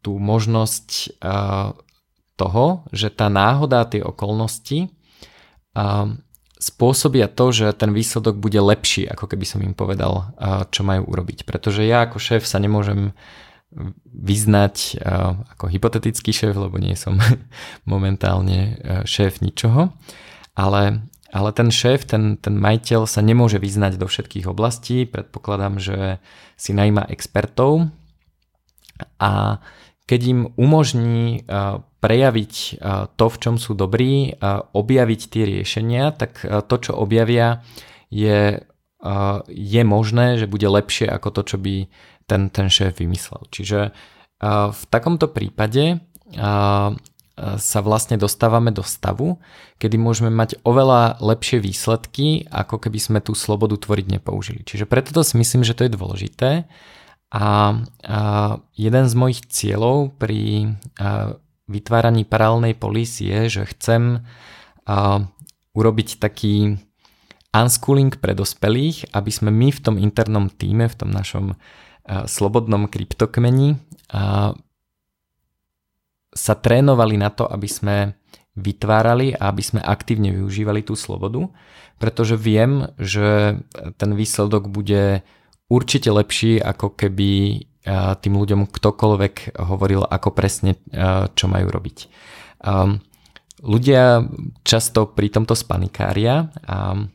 tú 0.00 0.12
možnosť 0.20 1.16
toho, 2.36 2.66
že 2.92 3.08
tá 3.12 3.28
náhoda, 3.32 3.88
tie 3.88 4.04
okolnosti 4.04 4.92
spôsobia 6.60 7.26
to, 7.32 7.56
že 7.56 7.72
ten 7.72 7.96
výsledok 7.96 8.36
bude 8.36 8.60
lepší, 8.60 9.08
ako 9.08 9.32
keby 9.32 9.48
som 9.48 9.64
im 9.64 9.72
povedal, 9.72 10.36
čo 10.68 10.84
majú 10.84 11.08
urobiť. 11.08 11.48
Pretože 11.48 11.88
ja 11.88 12.04
ako 12.04 12.20
šéf 12.20 12.44
sa 12.44 12.60
nemôžem 12.60 13.16
vyznať 14.04 15.00
ako 15.56 15.72
hypotetický 15.72 16.36
šéf, 16.36 16.52
lebo 16.52 16.76
nie 16.76 16.92
som 17.00 17.16
momentálne 17.88 18.76
šéf 19.08 19.40
ničoho, 19.40 19.88
ale, 20.52 21.08
ale 21.32 21.50
ten 21.56 21.72
šéf, 21.72 22.04
ten, 22.04 22.36
ten 22.36 22.60
majiteľ 22.60 23.08
sa 23.08 23.24
nemôže 23.24 23.56
vyznať 23.56 23.96
do 23.96 24.04
všetkých 24.04 24.44
oblastí. 24.44 25.08
Predpokladám, 25.08 25.80
že 25.80 26.20
si 26.60 26.76
najíma 26.76 27.08
expertov 27.08 27.88
a 29.20 29.62
keď 30.10 30.20
im 30.26 30.40
umožní 30.58 31.46
prejaviť 32.02 32.54
to, 33.14 33.26
v 33.30 33.36
čom 33.38 33.54
sú 33.62 33.78
dobrí, 33.78 34.34
objaviť 34.74 35.20
tie 35.30 35.44
riešenia, 35.46 36.10
tak 36.10 36.42
to, 36.42 36.76
čo 36.82 36.98
objavia, 36.98 37.62
je, 38.10 38.58
je 39.46 39.82
možné, 39.86 40.34
že 40.34 40.50
bude 40.50 40.66
lepšie 40.66 41.06
ako 41.06 41.28
to, 41.30 41.42
čo 41.54 41.56
by 41.62 41.86
ten, 42.26 42.50
ten 42.50 42.66
šéf 42.66 42.98
vymyslel. 42.98 43.46
Čiže 43.54 43.94
v 44.74 44.82
takomto 44.90 45.30
prípade 45.30 46.02
sa 47.40 47.78
vlastne 47.80 48.20
dostávame 48.20 48.74
do 48.74 48.82
stavu, 48.82 49.38
kedy 49.78 49.96
môžeme 49.96 50.28
mať 50.28 50.58
oveľa 50.60 51.22
lepšie 51.22 51.62
výsledky, 51.62 52.44
ako 52.50 52.82
keby 52.82 52.98
sme 52.98 53.18
tú 53.22 53.32
slobodu 53.32 53.78
tvoriť 53.78 54.20
nepoužili. 54.20 54.60
Čiže 54.66 54.84
preto 54.84 55.14
to 55.14 55.24
si 55.24 55.38
myslím, 55.38 55.64
že 55.64 55.72
to 55.72 55.86
je 55.86 55.96
dôležité 55.96 56.68
a, 57.30 57.78
a 58.02 58.20
jeden 58.74 59.04
z 59.06 59.14
mojich 59.14 59.40
cieľov 59.46 60.18
pri 60.18 60.74
a, 60.98 61.38
vytváraní 61.70 62.26
paralelnej 62.26 62.74
polis 62.74 63.22
je, 63.22 63.46
že 63.46 63.62
chcem 63.70 64.26
a, 64.86 65.24
urobiť 65.70 66.18
taký 66.18 66.82
unschooling 67.54 68.18
pre 68.18 68.34
dospelých, 68.34 69.14
aby 69.14 69.30
sme 69.30 69.54
my 69.54 69.70
v 69.70 69.80
tom 69.80 69.96
internom 70.02 70.50
týme, 70.50 70.90
v 70.90 70.98
tom 70.98 71.10
našom 71.14 71.54
a, 71.54 72.26
slobodnom 72.26 72.90
kryptokmeni 72.90 73.78
a, 74.10 74.54
sa 76.34 76.54
trénovali 76.54 77.18
na 77.18 77.30
to, 77.30 77.46
aby 77.46 77.66
sme 77.70 77.96
vytvárali 78.58 79.38
a 79.38 79.54
aby 79.54 79.62
sme 79.62 79.80
aktívne 79.82 80.34
využívali 80.34 80.82
tú 80.82 80.98
slobodu, 80.98 81.46
pretože 82.02 82.34
viem, 82.34 82.90
že 82.98 83.58
ten 83.98 84.18
výsledok 84.18 84.66
bude 84.66 85.22
určite 85.70 86.10
lepší, 86.10 86.58
ako 86.58 86.98
keby 86.98 87.62
tým 88.20 88.34
ľuďom 88.36 88.68
ktokoľvek 88.68 89.56
hovoril, 89.56 90.04
ako 90.04 90.28
presne 90.36 90.76
čo 91.32 91.46
majú 91.48 91.66
robiť. 91.72 91.98
Ľudia 93.60 94.04
často 94.60 95.08
pri 95.08 95.32
tomto 95.32 95.56
spanikária 95.56 96.52
a 96.68 97.08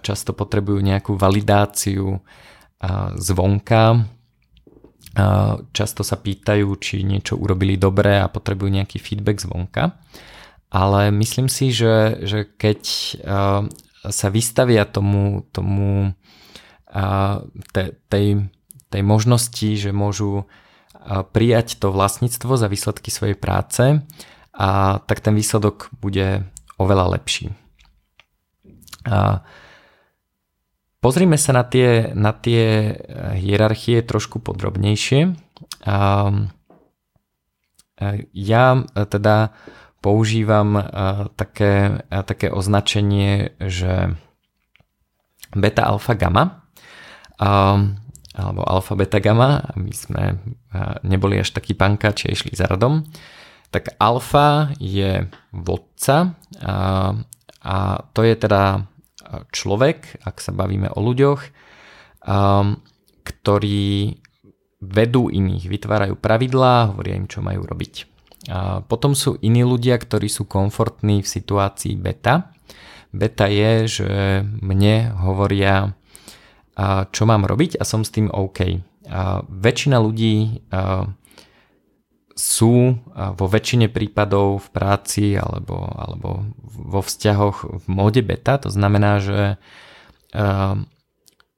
často 0.00 0.32
potrebujú 0.32 0.80
nejakú 0.80 1.20
validáciu 1.20 2.16
zvonka, 3.20 4.08
často 5.72 6.00
sa 6.04 6.16
pýtajú, 6.16 6.68
či 6.80 7.04
niečo 7.04 7.36
urobili 7.36 7.76
dobre 7.76 8.16
a 8.16 8.28
potrebujú 8.32 8.72
nejaký 8.72 8.96
feedback 9.00 9.40
zvonka. 9.40 10.00
Ale 10.72 11.12
myslím 11.12 11.48
si, 11.52 11.72
že, 11.72 12.24
že 12.24 12.48
keď 12.56 12.80
sa 14.06 14.28
vystavia 14.28 14.84
tomu, 14.84 15.44
tomu 15.52 16.12
tej, 18.08 18.48
tej 18.88 19.02
možnosti, 19.04 19.68
že 19.76 19.92
môžu 19.92 20.48
prijať 21.30 21.78
to 21.78 21.94
vlastníctvo 21.94 22.58
za 22.58 22.66
výsledky 22.66 23.14
svojej 23.14 23.38
práce 23.38 24.02
a 24.56 24.98
tak 25.06 25.22
ten 25.22 25.36
výsledok 25.36 25.92
bude 26.02 26.48
oveľa 26.80 27.20
lepší. 27.20 27.54
A 29.06 29.46
pozrime 30.98 31.38
sa 31.38 31.54
na 31.54 31.62
tie, 31.62 32.10
na 32.16 32.34
tie 32.34 32.96
hierarchie 33.38 34.02
trošku 34.02 34.42
podrobnejšie. 34.42 35.38
A 35.86 35.98
ja 38.34 38.64
teda 38.92 39.54
používam 40.02 40.82
také, 41.38 42.02
také 42.10 42.50
označenie, 42.50 43.54
že 43.62 44.18
beta, 45.54 45.86
alfa, 45.86 46.18
gamma 46.18 46.65
alebo 47.36 48.60
alfa, 48.68 48.92
beta, 48.96 49.20
gamma, 49.20 49.64
aby 49.72 49.92
sme 49.96 50.36
neboli 51.04 51.40
až 51.40 51.56
takí 51.56 51.72
pankáči 51.72 52.28
a 52.28 52.34
išli 52.36 52.52
za 52.52 52.68
radom. 52.68 53.04
Tak 53.72 53.96
alfa 53.96 54.76
je 54.76 55.26
vodca 55.52 56.36
a, 56.62 57.12
a 57.64 57.76
to 58.14 58.20
je 58.22 58.34
teda 58.38 58.86
človek, 59.50 60.22
ak 60.22 60.38
sa 60.38 60.54
bavíme 60.54 60.86
o 60.94 61.00
ľuďoch, 61.02 61.40
a, 61.42 62.62
ktorí 63.26 64.22
vedú 64.86 65.32
iných, 65.32 65.66
vytvárajú 65.66 66.14
pravidlá, 66.14 66.94
hovoria 66.94 67.18
im, 67.18 67.26
čo 67.26 67.42
majú 67.42 67.66
robiť. 67.66 67.94
A 68.46 68.86
potom 68.86 69.18
sú 69.18 69.34
iní 69.42 69.66
ľudia, 69.66 69.98
ktorí 69.98 70.30
sú 70.30 70.46
komfortní 70.46 71.24
v 71.24 71.28
situácii 71.28 71.98
beta. 71.98 72.54
Beta 73.10 73.50
je, 73.50 73.72
že 73.88 74.10
mne 74.62 75.10
hovoria 75.26 75.96
čo 77.10 77.22
mám 77.24 77.48
robiť 77.48 77.80
a 77.80 77.88
som 77.88 78.04
s 78.04 78.12
tým 78.12 78.28
OK. 78.28 78.84
A 79.08 79.40
väčšina 79.48 79.96
ľudí 79.96 80.60
sú 82.36 82.74
vo 83.16 83.46
väčšine 83.48 83.88
prípadov 83.88 84.60
v 84.60 84.68
práci 84.68 85.24
alebo, 85.40 85.88
alebo 85.96 86.44
vo 86.68 87.00
vzťahoch 87.00 87.80
v 87.80 87.86
móde 87.88 88.20
beta. 88.20 88.60
To 88.60 88.68
znamená, 88.68 89.24
že 89.24 89.56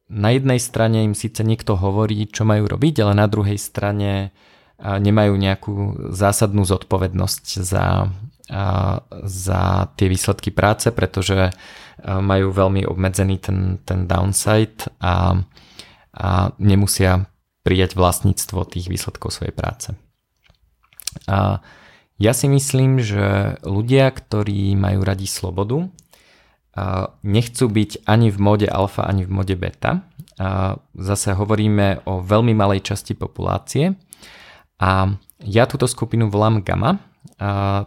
na 0.08 0.28
jednej 0.30 0.60
strane 0.62 1.02
im 1.02 1.18
síce 1.18 1.42
niekto 1.42 1.74
hovorí, 1.74 2.30
čo 2.30 2.46
majú 2.46 2.70
robiť, 2.70 3.02
ale 3.02 3.12
na 3.18 3.26
druhej 3.26 3.58
strane 3.58 4.30
nemajú 4.78 5.34
nejakú 5.34 5.74
zásadnú 6.14 6.62
zodpovednosť 6.62 7.44
za, 7.58 8.06
za 9.26 9.62
tie 9.98 10.06
výsledky 10.06 10.54
práce, 10.54 10.94
pretože 10.94 11.50
majú 12.04 12.54
veľmi 12.54 12.86
obmedzený 12.86 13.42
ten, 13.42 13.82
ten 13.82 14.06
downside 14.06 14.86
a, 15.02 15.42
a 16.14 16.28
nemusia 16.58 17.26
prijať 17.66 17.98
vlastníctvo 17.98 18.64
tých 18.70 18.86
výsledkov 18.88 19.34
svojej 19.34 19.52
práce. 19.52 19.92
A 21.26 21.60
Ja 22.18 22.34
si 22.34 22.50
myslím, 22.50 22.98
že 22.98 23.56
ľudia, 23.62 24.10
ktorí 24.10 24.74
majú 24.74 25.06
radi 25.06 25.30
slobodu, 25.30 25.86
nechcú 27.22 27.64
byť 27.70 28.02
ani 28.10 28.34
v 28.34 28.38
mode 28.42 28.66
alfa, 28.66 29.06
ani 29.06 29.22
v 29.22 29.30
mode 29.30 29.54
beta. 29.54 30.02
Zase 30.98 31.38
hovoríme 31.38 32.02
o 32.10 32.18
veľmi 32.18 32.58
malej 32.58 32.90
časti 32.90 33.14
populácie 33.14 33.94
a 34.82 35.14
ja 35.46 35.64
túto 35.70 35.86
skupinu 35.86 36.26
volám 36.26 36.66
gamma. 36.66 36.98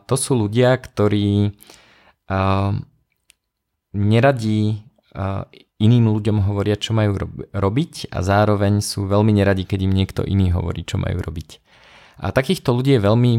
To 0.08 0.16
sú 0.16 0.40
ľudia, 0.40 0.80
ktorí 0.80 1.52
neradí 3.92 4.84
iným 5.82 6.14
ľuďom 6.14 6.46
hovoria, 6.46 6.78
čo 6.78 6.94
majú 6.94 7.18
robiť 7.52 8.14
a 8.14 8.22
zároveň 8.22 8.86
sú 8.86 9.10
veľmi 9.10 9.34
neradi, 9.34 9.66
keď 9.66 9.80
im 9.90 9.94
niekto 9.94 10.22
iný 10.22 10.54
hovorí, 10.54 10.86
čo 10.86 11.02
majú 11.02 11.18
robiť. 11.20 11.58
A 12.22 12.30
takýchto 12.30 12.70
ľudí 12.78 12.96
je 12.96 13.02
veľmi, 13.02 13.34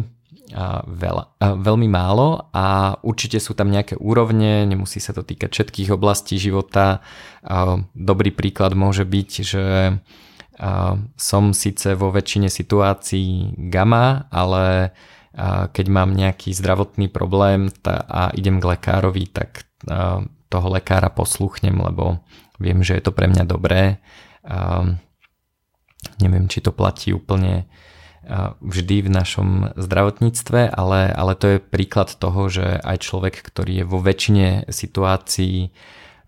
a, 0.59 0.83
veľa, 0.83 1.25
a, 1.39 1.47
veľmi 1.55 1.87
málo 1.87 2.51
a 2.51 2.99
určite 3.07 3.39
sú 3.39 3.55
tam 3.55 3.71
nejaké 3.71 3.95
úrovne, 3.95 4.67
nemusí 4.67 4.99
sa 4.99 5.15
to 5.15 5.23
týkať 5.23 5.55
všetkých 5.55 5.95
oblastí 5.95 6.35
života. 6.35 6.99
A, 7.47 7.79
dobrý 7.95 8.35
príklad 8.35 8.75
môže 8.75 9.07
byť, 9.07 9.31
že 9.47 9.65
a, 9.95 10.99
som 11.15 11.55
síce 11.55 11.95
vo 11.95 12.11
väčšine 12.11 12.51
situácií 12.51 13.55
gamma, 13.71 14.27
ale 14.35 14.91
a, 15.31 15.71
keď 15.71 15.87
mám 15.95 16.11
nejaký 16.11 16.51
zdravotný 16.59 17.07
problém 17.07 17.71
a 17.87 18.35
idem 18.35 18.59
k 18.59 18.67
lekárovi, 18.67 19.31
tak 19.31 19.63
toho 20.53 20.69
lekára 20.69 21.09
posluchnem, 21.09 21.73
lebo 21.73 22.21
viem, 22.61 22.85
že 22.85 23.01
je 23.01 23.03
to 23.09 23.17
pre 23.17 23.33
mňa 23.33 23.45
dobré. 23.49 23.97
A 24.45 24.85
neviem, 26.21 26.45
či 26.53 26.61
to 26.61 26.77
platí 26.77 27.17
úplne 27.17 27.65
vždy 28.63 29.03
v 29.03 29.11
našom 29.11 29.49
zdravotníctve, 29.75 30.71
ale, 30.71 31.11
ale 31.11 31.33
to 31.35 31.57
je 31.57 31.59
príklad 31.59 32.13
toho, 32.15 32.47
že 32.47 32.79
aj 32.79 33.03
človek, 33.03 33.35
ktorý 33.43 33.83
je 33.83 33.85
vo 33.89 33.99
väčšine 33.99 34.71
situácií 34.71 35.75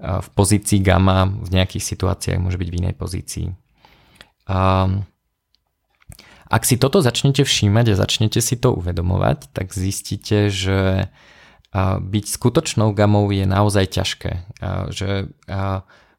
v 0.03 0.29
pozícii 0.35 0.83
gamma, 0.83 1.31
v 1.31 1.49
nejakých 1.55 1.85
situáciách 1.87 2.43
môže 2.43 2.59
byť 2.59 2.68
v 2.68 2.79
inej 2.83 2.95
pozícii. 2.99 3.47
A 4.51 4.91
ak 6.51 6.62
si 6.66 6.77
toto 6.77 6.99
začnete 6.99 7.47
všímať 7.47 7.95
a 7.95 8.01
začnete 8.03 8.43
si 8.43 8.59
to 8.59 8.75
uvedomovať, 8.75 9.55
tak 9.55 9.70
zistíte, 9.70 10.51
že 10.51 11.09
byť 11.75 12.25
skutočnou 12.31 12.95
gamou 12.95 13.27
je 13.35 13.43
naozaj 13.43 13.99
ťažké. 13.99 14.33
Že 14.95 15.35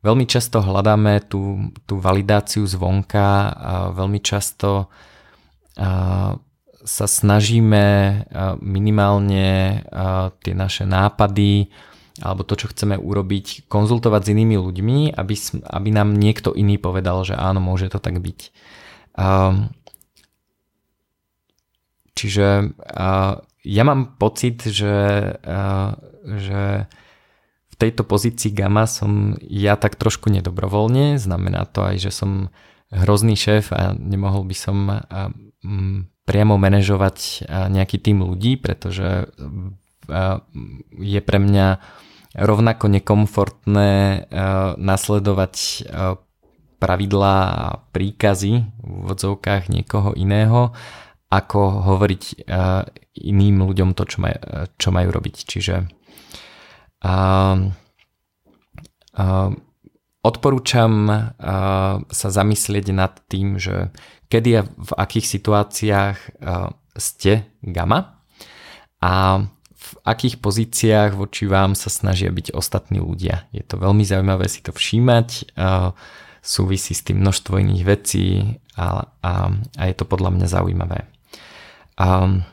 veľmi 0.03 0.25
často 0.27 0.59
hľadáme 0.59 1.23
tú, 1.23 1.71
tú 1.87 2.03
validáciu 2.03 2.67
zvonka, 2.67 3.55
veľmi 3.95 4.19
často 4.19 4.91
sa 6.85 7.05
snažíme 7.09 7.85
minimálne 8.59 9.81
tie 10.43 10.53
naše 10.53 10.83
nápady 10.83 11.71
alebo 12.23 12.47
to, 12.47 12.55
čo 12.55 12.71
chceme 12.71 12.95
urobiť, 12.95 13.67
konzultovať 13.67 14.21
s 14.23 14.31
inými 14.31 14.55
ľuďmi, 14.55 15.19
aby, 15.19 15.35
aby 15.67 15.89
nám 15.91 16.15
niekto 16.15 16.55
iný 16.55 16.79
povedal, 16.79 17.27
že 17.27 17.35
áno, 17.35 17.59
môže 17.59 17.91
to 17.91 17.99
tak 17.99 18.23
byť. 18.23 18.39
Čiže 22.15 22.47
ja 23.65 23.81
mám 23.81 24.15
pocit, 24.21 24.61
že, 24.61 24.95
že 26.23 26.61
v 27.65 27.75
tejto 27.75 28.05
pozícii 28.07 28.53
gamma 28.53 28.85
som 28.85 29.35
ja 29.41 29.75
tak 29.75 29.97
trošku 29.97 30.29
nedobrovoľne, 30.29 31.17
znamená 31.17 31.65
to 31.67 31.83
aj, 31.83 31.99
že 31.99 32.11
som 32.13 32.53
hrozný 32.93 33.33
šéf 33.35 33.73
a 33.73 33.97
nemohol 33.97 34.45
by 34.45 34.55
som 34.55 34.77
priamo 36.23 36.55
manažovať 36.55 37.49
nejaký 37.49 37.97
tým 37.99 38.23
ľudí, 38.23 38.61
pretože 38.61 39.27
je 40.95 41.19
pre 41.25 41.39
mňa 41.41 41.67
rovnako 42.37 42.85
nekomfortné 42.93 43.91
nasledovať 44.77 45.55
pravidlá 46.77 47.37
a 47.49 47.65
príkazy 47.89 48.53
v 48.85 49.05
odzovkách 49.09 49.73
niekoho 49.73 50.13
iného, 50.13 50.75
ako 51.29 51.59
hovoriť 51.89 52.47
iným 53.15 53.55
ľuďom 53.65 53.95
to, 53.97 54.03
čo, 54.05 54.17
maj, 54.21 54.35
čo 54.77 54.89
majú 54.91 55.09
robiť. 55.09 55.35
Čiže 55.47 55.75
uh, 57.03 57.55
uh, 59.15 59.49
odporúčam 60.21 60.93
uh, 61.09 61.25
sa 62.07 62.27
zamyslieť 62.29 62.85
nad 62.91 63.13
tým, 63.31 63.57
že 63.57 63.89
kedy 64.29 64.49
a 64.57 64.61
v 64.63 64.91
akých 64.95 65.27
situáciách 65.27 66.17
uh, 66.17 66.71
ste 66.95 67.49
gamma 67.63 68.21
a 69.03 69.43
v 69.75 69.91
akých 70.01 70.41
pozíciách 70.41 71.13
voči 71.13 71.45
vám 71.45 71.77
sa 71.77 71.93
snažia 71.93 72.33
byť 72.33 72.57
ostatní 72.57 72.97
ľudia. 72.97 73.45
Je 73.53 73.61
to 73.61 73.77
veľmi 73.77 74.01
zaujímavé 74.01 74.49
si 74.49 74.65
to 74.65 74.73
všímať, 74.73 75.53
súvisí 76.41 76.97
s 76.97 77.05
tým 77.05 77.21
množstvo 77.21 77.61
iných 77.61 77.83
vecí 77.85 78.57
a, 78.81 79.05
a, 79.21 79.31
a 79.53 79.83
je 79.85 79.93
to 79.93 80.09
podľa 80.09 80.33
mňa 80.33 80.47
zaujímavé. 80.49 81.05
Um, 81.95 82.43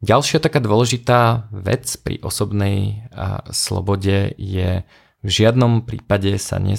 Ďalšia 0.00 0.40
taká 0.40 0.64
dôležitá 0.64 1.52
vec 1.52 1.84
pri 2.00 2.24
osobnej 2.24 3.04
a, 3.12 3.44
slobode 3.52 4.32
je 4.40 4.80
v 5.20 5.28
žiadnom 5.28 5.84
prípade 5.84 6.40
sa 6.40 6.56
ne, 6.56 6.72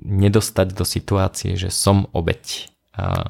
nedostať 0.00 0.72
do 0.72 0.80
situácie, 0.88 1.60
že 1.60 1.68
som 1.68 2.08
obeď. 2.16 2.72
A, 2.96 3.28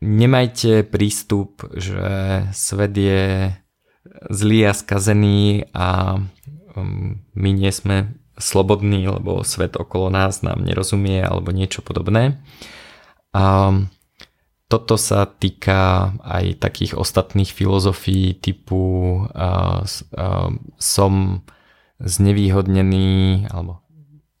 nemajte 0.00 0.88
prístup, 0.88 1.68
že 1.76 2.48
svet 2.56 2.96
je 2.96 3.52
zlý 4.32 4.64
a 4.64 4.72
skazený 4.72 5.68
a 5.76 6.16
um, 6.72 7.20
my 7.36 7.50
nie 7.52 7.68
sme 7.68 8.16
slobodní, 8.40 9.04
lebo 9.04 9.44
svet 9.44 9.76
okolo 9.76 10.08
nás 10.08 10.40
nám 10.40 10.64
nerozumie 10.64 11.20
alebo 11.20 11.52
niečo 11.52 11.84
podobné. 11.84 12.40
Um, 13.36 13.92
toto 14.68 15.00
sa 15.00 15.24
týka 15.24 16.12
aj 16.20 16.60
takých 16.60 16.92
ostatných 17.00 17.48
filozofií 17.48 18.36
typu 18.36 18.84
uh, 19.24 19.80
uh, 19.80 20.48
som 20.76 21.42
znevýhodnený 21.98 23.48
alebo 23.48 23.80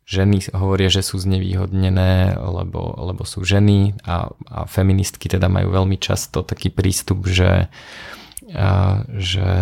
ženy 0.08 0.52
hovoria, 0.56 0.88
že 0.88 1.04
sú 1.04 1.20
znevýhodnené, 1.20 2.36
lebo, 2.36 2.96
lebo 2.96 3.28
sú 3.28 3.44
ženy 3.44 3.96
a, 4.04 4.32
a 4.48 4.58
feministky 4.64 5.28
teda 5.28 5.52
majú 5.52 5.72
veľmi 5.72 6.00
často 6.00 6.44
taký 6.44 6.72
prístup, 6.72 7.24
že, 7.28 7.72
uh, 8.52 9.04
že 9.16 9.52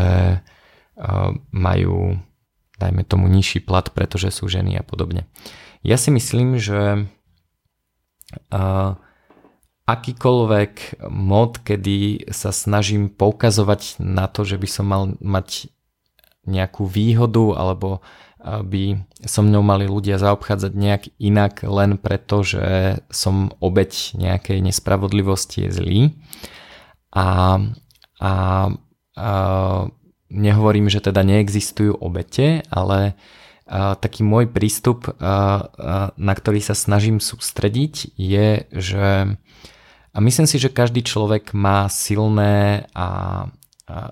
uh, 0.99 1.31
majú 1.55 2.19
dajme 2.77 3.03
tomu 3.09 3.27
nižší 3.33 3.65
plat, 3.65 3.89
pretože 3.89 4.29
sú 4.29 4.53
ženy 4.53 4.77
a 4.77 4.85
podobne. 4.85 5.25
Ja 5.81 5.97
si 5.97 6.13
myslím, 6.13 6.61
že 6.61 7.09
uh, 8.53 8.91
akýkoľvek 9.87 11.03
mod, 11.09 11.63
kedy 11.63 12.29
sa 12.35 12.51
snažím 12.51 13.07
poukazovať 13.09 14.03
na 14.03 14.27
to, 14.27 14.43
že 14.43 14.59
by 14.59 14.69
som 14.69 14.87
mal 14.91 15.03
mať 15.23 15.71
nejakú 16.47 16.87
výhodu 16.87 17.55
alebo 17.55 18.03
by 18.47 19.03
so 19.27 19.43
mnou 19.43 19.63
mali 19.67 19.91
ľudia 19.91 20.23
zaobchádzať 20.23 20.73
nejak 20.75 21.03
inak 21.19 21.67
len 21.67 21.99
preto, 21.99 22.47
že 22.47 22.99
som 23.11 23.51
obeď 23.59 24.15
nejakej 24.15 24.63
nespravodlivosti 24.63 25.67
je 25.67 25.71
zlý. 25.75 26.01
A, 27.11 27.27
a, 27.27 27.33
a 28.23 28.33
nehovorím, 30.31 30.87
že 30.87 31.03
teda 31.03 31.27
neexistujú 31.27 31.99
obete, 31.99 32.63
ale 32.71 33.19
a, 33.67 33.99
taký 33.99 34.23
môj 34.23 34.47
prístup, 34.47 35.11
a, 35.11 35.17
a, 35.19 35.35
na 36.15 36.35
ktorý 36.37 36.63
sa 36.63 36.79
snažím 36.79 37.19
sústrediť, 37.19 38.15
je, 38.15 38.63
že 38.71 39.41
a 40.17 40.19
myslím 40.25 40.49
si, 40.49 40.57
že 40.57 40.73
každý 40.73 41.05
človek 41.05 41.53
má 41.53 41.93
silné 41.93 42.89
a, 42.97 43.05
a 43.05 43.09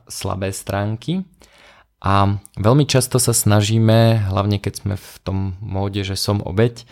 slabé 0.04 0.52
stránky. 0.52 1.24
A 2.04 2.36
veľmi 2.60 2.84
často 2.84 3.16
sa 3.16 3.32
snažíme, 3.32 4.28
hlavne 4.28 4.60
keď 4.60 4.84
sme 4.84 4.94
v 5.00 5.16
tom 5.24 5.38
móde, 5.64 6.04
že 6.04 6.20
som 6.20 6.44
obeď, 6.44 6.84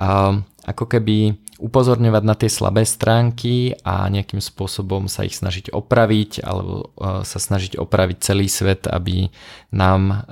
a 0.00 0.42
ako 0.64 0.90
keby 0.90 1.38
upozorňovať 1.60 2.22
na 2.26 2.34
tie 2.34 2.50
slabé 2.50 2.82
stránky 2.82 3.78
a 3.86 4.10
nejakým 4.10 4.42
spôsobom 4.42 5.06
sa 5.06 5.22
ich 5.22 5.38
snažiť 5.38 5.70
opraviť 5.70 6.42
alebo 6.42 6.90
sa 7.22 7.38
snažiť 7.38 7.78
opraviť 7.78 8.16
celý 8.18 8.50
svet, 8.50 8.90
aby 8.90 9.30
nám, 9.70 10.26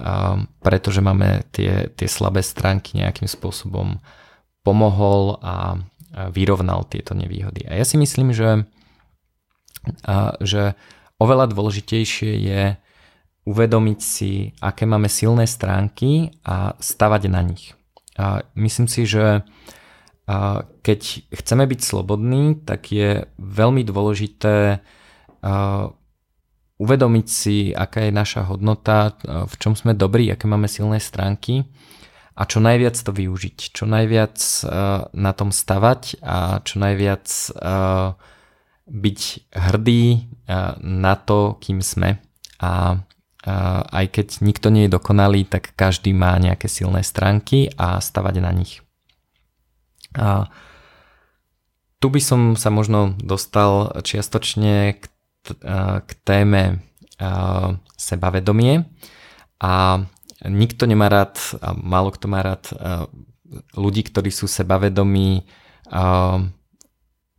pretože 0.64 0.98
máme 0.98 1.46
tie, 1.54 1.92
tie 1.94 2.08
slabé 2.10 2.42
stránky 2.42 2.98
nejakým 2.98 3.30
spôsobom 3.30 4.02
pomohol 4.66 5.38
a 5.38 5.78
vyrovnal 6.12 6.84
tieto 6.84 7.16
nevýhody. 7.16 7.64
A 7.68 7.80
ja 7.80 7.84
si 7.88 7.96
myslím, 7.96 8.36
že, 8.36 8.68
že 10.44 10.76
oveľa 11.16 11.48
dôležitejšie 11.50 12.32
je 12.36 12.62
uvedomiť 13.42 13.98
si, 13.98 14.54
aké 14.62 14.86
máme 14.86 15.10
silné 15.10 15.50
stránky 15.50 16.36
a 16.46 16.78
stavať 16.78 17.22
na 17.26 17.42
nich. 17.42 17.74
A 18.14 18.44
myslím 18.54 18.86
si, 18.86 19.08
že 19.08 19.42
keď 20.86 21.00
chceme 21.34 21.64
byť 21.66 21.80
slobodní, 21.82 22.60
tak 22.62 22.94
je 22.94 23.26
veľmi 23.40 23.82
dôležité 23.82 24.78
uvedomiť 26.78 27.26
si, 27.26 27.74
aká 27.74 28.06
je 28.06 28.12
naša 28.14 28.46
hodnota, 28.46 29.18
v 29.26 29.54
čom 29.58 29.74
sme 29.74 29.98
dobrí, 29.98 30.30
aké 30.30 30.46
máme 30.46 30.70
silné 30.70 31.02
stránky 31.02 31.66
a 32.32 32.42
čo 32.48 32.64
najviac 32.64 32.96
to 32.96 33.12
využiť, 33.12 33.76
čo 33.76 33.84
najviac 33.84 34.36
na 35.12 35.32
tom 35.36 35.52
stavať 35.52 36.18
a 36.24 36.64
čo 36.64 36.80
najviac 36.80 37.28
byť 38.88 39.20
hrdý 39.52 40.04
na 40.80 41.14
to, 41.20 41.60
kým 41.60 41.84
sme. 41.84 42.18
A 42.62 43.00
aj 43.92 44.06
keď 44.10 44.28
nikto 44.40 44.70
nie 44.72 44.86
je 44.88 44.94
dokonalý, 44.94 45.44
tak 45.44 45.76
každý 45.76 46.14
má 46.14 46.38
nejaké 46.38 46.70
silné 46.70 47.04
stránky 47.04 47.68
a 47.76 48.00
stavať 48.00 48.34
na 48.40 48.52
nich. 48.54 48.80
A 50.16 50.48
tu 52.00 52.06
by 52.10 52.20
som 52.22 52.54
sa 52.58 52.70
možno 52.72 53.14
dostal 53.20 54.02
čiastočne 54.02 54.98
k, 54.98 55.04
k 56.06 56.10
téme 56.22 56.82
sebavedomie 57.98 58.86
a 59.62 60.02
nikto 60.46 60.86
nemá 60.90 61.06
rád, 61.06 61.38
a 61.62 61.74
málo 61.74 62.10
kto 62.10 62.26
má 62.26 62.42
rád 62.42 62.70
ľudí, 63.76 64.02
ktorí 64.06 64.32
sú 64.32 64.48
sebavedomí 64.48 65.46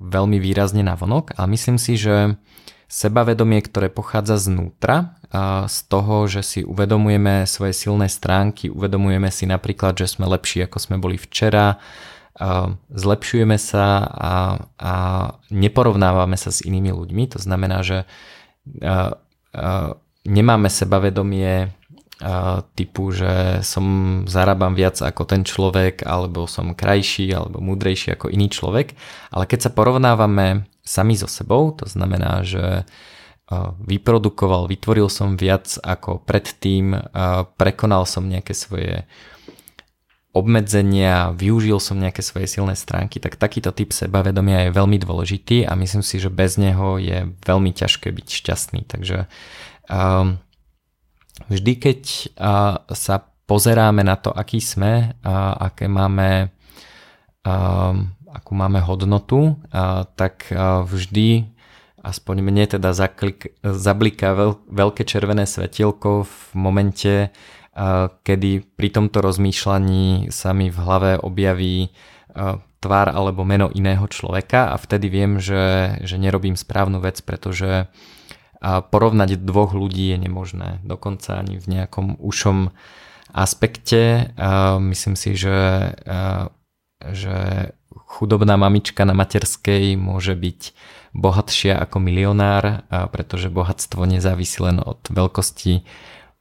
veľmi 0.04 0.38
výrazne 0.38 0.84
na 0.86 0.94
vonok 0.94 1.34
a 1.36 1.48
myslím 1.48 1.82
si, 1.82 1.98
že 1.98 2.38
sebavedomie, 2.86 3.58
ktoré 3.66 3.90
pochádza 3.90 4.38
znútra, 4.38 5.18
z 5.66 5.78
toho, 5.90 6.30
že 6.30 6.46
si 6.46 6.62
uvedomujeme 6.62 7.50
svoje 7.50 7.74
silné 7.74 8.06
stránky, 8.06 8.70
uvedomujeme 8.70 9.34
si 9.34 9.50
napríklad, 9.50 9.98
že 9.98 10.06
sme 10.06 10.30
lepší 10.30 10.70
ako 10.70 10.78
sme 10.78 11.02
boli 11.02 11.18
včera, 11.18 11.82
zlepšujeme 12.94 13.58
sa 13.58 14.06
a, 14.06 14.34
a 14.78 14.94
neporovnávame 15.50 16.38
sa 16.38 16.54
s 16.54 16.62
inými 16.62 16.94
ľuďmi. 16.94 17.34
To 17.34 17.42
znamená, 17.42 17.82
že 17.82 18.06
nemáme 20.22 20.70
sebavedomie 20.70 21.74
typu, 22.80 23.12
že 23.12 23.60
som 23.68 23.86
zarábam 24.24 24.72
viac 24.80 24.96
ako 25.04 25.28
ten 25.28 25.44
človek, 25.44 26.08
alebo 26.08 26.48
som 26.48 26.72
krajší, 26.72 27.28
alebo 27.36 27.60
múdrejší 27.60 28.16
ako 28.16 28.32
iný 28.32 28.48
človek. 28.48 28.96
Ale 29.36 29.44
keď 29.44 29.68
sa 29.68 29.76
porovnávame 29.76 30.64
sami 30.88 31.20
so 31.20 31.28
sebou, 31.28 31.76
to 31.76 31.84
znamená, 31.84 32.48
že 32.48 32.88
vyprodukoval, 33.84 34.72
vytvoril 34.72 35.12
som 35.12 35.36
viac 35.36 35.76
ako 35.84 36.24
predtým, 36.24 36.96
prekonal 37.60 38.08
som 38.08 38.24
nejaké 38.24 38.56
svoje 38.56 39.04
obmedzenia, 40.34 41.30
využil 41.38 41.78
som 41.78 42.02
nejaké 42.02 42.26
svoje 42.26 42.50
silné 42.50 42.74
stránky, 42.74 43.22
tak 43.22 43.38
takýto 43.38 43.70
typ 43.70 43.94
sebavedomia 43.94 44.66
je 44.66 44.74
veľmi 44.74 44.98
dôležitý 44.98 45.70
a 45.70 45.78
myslím 45.78 46.02
si, 46.02 46.18
že 46.18 46.34
bez 46.34 46.58
neho 46.58 46.98
je 46.98 47.30
veľmi 47.46 47.70
ťažké 47.70 48.10
byť 48.10 48.28
šťastný. 48.42 48.82
Takže 48.90 49.30
um, 49.94 50.42
vždy, 51.50 51.74
keď 51.80 52.00
uh, 52.40 52.84
sa 52.92 53.24
pozeráme 53.44 54.04
na 54.04 54.16
to, 54.16 54.32
aký 54.32 54.64
sme, 54.64 55.18
uh, 55.24 55.54
aké 55.72 55.92
máme, 55.92 56.54
uh, 57.44 57.94
akú 58.32 58.52
máme 58.56 58.80
hodnotu, 58.84 59.56
uh, 59.56 60.08
tak 60.16 60.48
uh, 60.52 60.84
vždy 60.88 61.50
aspoň 62.04 62.36
mne 62.44 62.68
teda 62.68 62.92
zaklik, 62.92 63.56
zabliká 63.64 64.36
veľ, 64.36 64.52
veľké 64.68 65.08
červené 65.08 65.48
svetielko 65.48 66.28
v 66.28 66.36
momente, 66.52 67.32
kedy 68.28 68.52
pri 68.76 68.90
tomto 68.92 69.24
rozmýšľaní 69.24 70.28
sa 70.28 70.52
mi 70.52 70.68
v 70.68 70.78
hlave 70.78 71.16
objaví 71.16 71.96
tvár 72.84 73.08
alebo 73.08 73.48
meno 73.48 73.72
iného 73.72 74.04
človeka 74.12 74.70
a 74.70 74.76
vtedy 74.76 75.08
viem, 75.08 75.40
že, 75.40 75.96
že 76.04 76.20
nerobím 76.20 76.60
správnu 76.60 77.00
vec, 77.00 77.24
pretože 77.24 77.88
porovnať 78.64 79.44
dvoch 79.44 79.76
ľudí 79.76 80.16
je 80.16 80.18
nemožné. 80.24 80.80
Dokonca 80.88 81.44
ani 81.44 81.60
v 81.60 81.68
nejakom 81.68 82.16
ušom 82.16 82.72
aspekte. 83.36 84.32
Myslím 84.80 85.20
si, 85.20 85.36
že, 85.36 85.92
že 87.04 87.36
chudobná 87.92 88.56
mamička 88.56 89.04
na 89.04 89.12
materskej 89.12 90.00
môže 90.00 90.40
byť 90.40 90.72
bohatšia 91.12 91.76
ako 91.76 91.98
milionár, 92.00 92.88
pretože 93.12 93.52
bohatstvo 93.52 94.08
nezávisí 94.08 94.64
len 94.64 94.80
od 94.80 95.04
veľkosti 95.12 95.84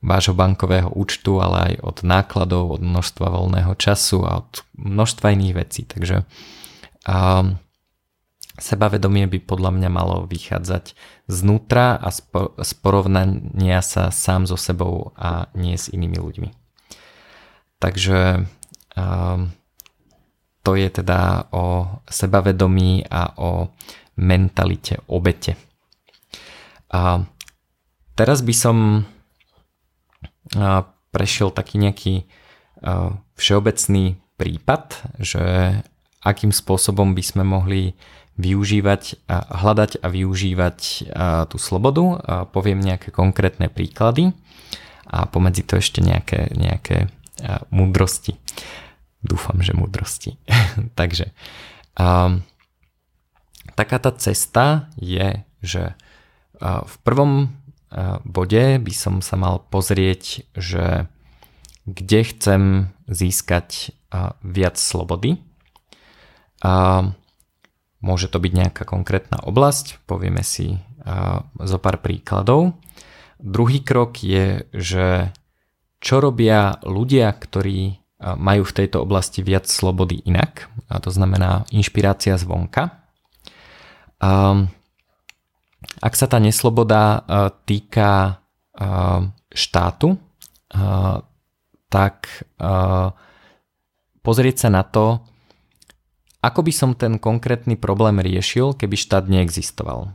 vášho 0.03 0.35
bankového 0.35 0.91
účtu, 0.91 1.39
ale 1.39 1.75
aj 1.75 1.75
od 1.83 1.97
nákladov, 2.03 2.79
od 2.79 2.83
množstva 2.83 3.27
voľného 3.31 3.73
času 3.79 4.27
a 4.27 4.43
od 4.43 4.67
množstva 4.75 5.31
iných 5.31 5.55
vecí. 5.55 5.87
Takže 5.87 6.27
um, 7.07 7.59
sebavedomie 8.63 9.27
by 9.27 9.43
podľa 9.43 9.75
mňa 9.75 9.91
malo 9.91 10.23
vychádzať 10.31 10.95
znútra 11.27 11.99
a 11.99 12.09
z 12.63 12.73
porovnania 12.79 13.83
sa 13.83 14.15
sám 14.15 14.47
so 14.47 14.55
sebou 14.55 15.11
a 15.19 15.51
nie 15.59 15.75
s 15.75 15.91
inými 15.91 16.23
ľuďmi. 16.23 16.51
Takže 17.83 18.47
um, 18.95 19.51
to 20.63 20.79
je 20.79 20.89
teda 20.95 21.51
o 21.51 21.99
sebavedomí 22.07 23.11
a 23.11 23.35
o 23.35 23.75
mentalite 24.15 25.03
obete. 25.11 25.59
A 26.95 27.27
teraz 28.15 28.47
by 28.47 28.55
som 28.55 28.77
prešiel 31.11 31.51
taký 31.51 31.81
nejaký 31.81 32.15
všeobecný 33.39 34.21
prípad, 34.37 34.83
že 35.23 35.45
akým 36.23 36.55
spôsobom 36.55 37.13
by 37.13 37.23
sme 37.23 37.43
mohli 37.43 37.99
využívať, 38.41 39.29
hľadať 39.29 40.01
a 40.01 40.07
využívať 40.09 40.79
tú 41.53 41.57
slobodu. 41.61 42.23
Poviem 42.49 42.81
nejaké 42.81 43.13
konkrétne 43.13 43.69
príklady 43.69 44.33
a 45.05 45.29
pomedzi 45.29 45.67
to 45.69 45.77
ešte 45.77 46.01
nejaké, 46.01 46.49
nejaké 46.57 47.13
múdrosti. 47.69 48.41
Dúfam, 49.21 49.61
že 49.61 49.77
múdrosti. 49.77 50.41
Takže 50.99 51.31
um, 52.01 52.41
taká 53.77 54.01
tá 54.01 54.11
cesta 54.17 54.89
je, 54.97 55.45
že 55.61 55.95
v 56.63 56.95
prvom 57.03 57.53
bode 58.25 58.81
by 58.81 58.95
som 58.95 59.21
sa 59.21 59.37
mal 59.37 59.61
pozrieť, 59.69 60.49
že 60.57 61.11
kde 61.85 62.21
chcem 62.25 62.63
získať 63.11 63.93
viac 64.41 64.79
slobody. 64.79 65.43
A 66.63 67.03
môže 67.99 68.31
to 68.31 68.39
byť 68.39 68.53
nejaká 68.55 68.83
konkrétna 68.87 69.43
oblasť, 69.43 70.07
povieme 70.07 70.47
si 70.47 70.79
zo 71.59 71.79
pár 71.83 71.99
príkladov. 71.99 72.79
Druhý 73.43 73.83
krok 73.83 74.23
je, 74.23 74.71
že 74.71 75.35
čo 75.99 76.23
robia 76.23 76.79
ľudia, 76.87 77.35
ktorí 77.35 77.99
majú 78.23 78.63
v 78.63 78.77
tejto 78.79 79.03
oblasti 79.03 79.43
viac 79.43 79.67
slobody 79.67 80.23
inak, 80.23 80.71
a 80.87 81.03
to 81.03 81.11
znamená 81.11 81.67
inšpirácia 81.75 82.39
zvonka. 82.39 83.03
Ak 85.99 86.15
sa 86.15 86.27
tá 86.31 86.39
nesloboda 86.39 87.27
týka 87.67 88.39
štátu, 89.51 90.23
tak 91.91 92.47
pozrieť 94.23 94.57
sa 94.63 94.71
na 94.71 94.87
to, 94.87 95.27
ako 96.43 96.61
by 96.67 96.73
som 96.75 96.91
ten 96.99 97.23
konkrétny 97.23 97.79
problém 97.79 98.19
riešil, 98.19 98.75
keby 98.75 98.99
štát 98.99 99.31
neexistoval. 99.31 100.11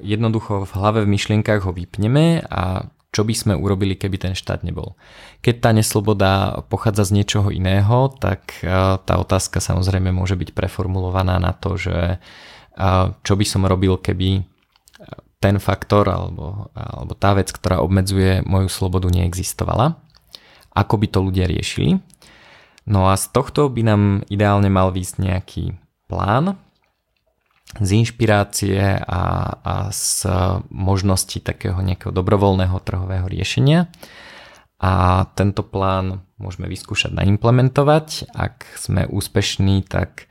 Jednoducho 0.00 0.64
v 0.64 0.72
hlave 0.74 1.04
v 1.04 1.12
myšlienkach 1.12 1.68
ho 1.68 1.76
vypneme 1.76 2.42
a 2.48 2.88
čo 3.14 3.22
by 3.22 3.30
sme 3.30 3.54
urobili, 3.54 3.94
keby 3.94 4.18
ten 4.18 4.34
štát 4.34 4.66
nebol. 4.66 4.98
Keď 5.38 5.54
tá 5.62 5.70
nesloboda 5.70 6.66
pochádza 6.66 7.06
z 7.06 7.22
niečoho 7.22 7.54
iného, 7.54 8.10
tak 8.18 8.58
tá 9.06 9.14
otázka 9.22 9.62
samozrejme 9.62 10.10
môže 10.10 10.34
byť 10.34 10.50
preformulovaná 10.50 11.38
na 11.38 11.54
to, 11.54 11.78
že 11.78 12.18
čo 13.22 13.34
by 13.38 13.46
som 13.46 13.70
robil, 13.70 14.02
keby 14.02 14.42
ten 15.38 15.62
faktor 15.62 16.10
alebo, 16.10 16.74
alebo 16.74 17.14
tá 17.14 17.38
vec, 17.38 17.54
ktorá 17.54 17.78
obmedzuje 17.84 18.42
moju 18.42 18.66
slobodu, 18.66 19.06
neexistovala. 19.12 19.94
Ako 20.74 20.98
by 20.98 21.06
to 21.06 21.22
ľudia 21.22 21.46
riešili. 21.46 22.02
No 22.84 23.08
a 23.08 23.16
z 23.16 23.32
tohto 23.32 23.72
by 23.72 23.82
nám 23.84 24.02
ideálne 24.28 24.68
mal 24.68 24.92
výsť 24.92 25.14
nejaký 25.20 25.64
plán 26.08 26.60
z 27.80 27.88
inšpirácie 28.04 29.00
a, 29.00 29.22
a 29.64 29.74
z 29.88 30.28
možnosti 30.68 31.40
takého 31.40 31.80
nejakého 31.80 32.12
dobrovoľného 32.12 32.76
trhového 32.84 33.26
riešenia. 33.26 33.88
A 34.84 35.24
tento 35.32 35.64
plán 35.64 36.28
môžeme 36.36 36.68
vyskúšať 36.68 37.16
naimplementovať. 37.16 38.28
Ak 38.36 38.68
sme 38.76 39.08
úspešní, 39.08 39.80
tak 39.88 40.28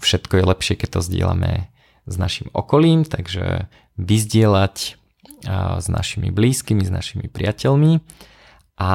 Všetko 0.00 0.40
je 0.40 0.48
lepšie, 0.48 0.74
keď 0.80 0.88
to 0.98 1.00
zdieľame 1.04 1.68
s 2.08 2.14
našim 2.16 2.48
okolím, 2.56 3.04
takže 3.04 3.68
vyzdieľať 4.00 4.96
s 5.76 5.86
našimi 5.92 6.32
blízkymi, 6.32 6.82
s 6.82 6.92
našimi 6.92 7.28
priateľmi 7.28 8.00
a 8.80 8.92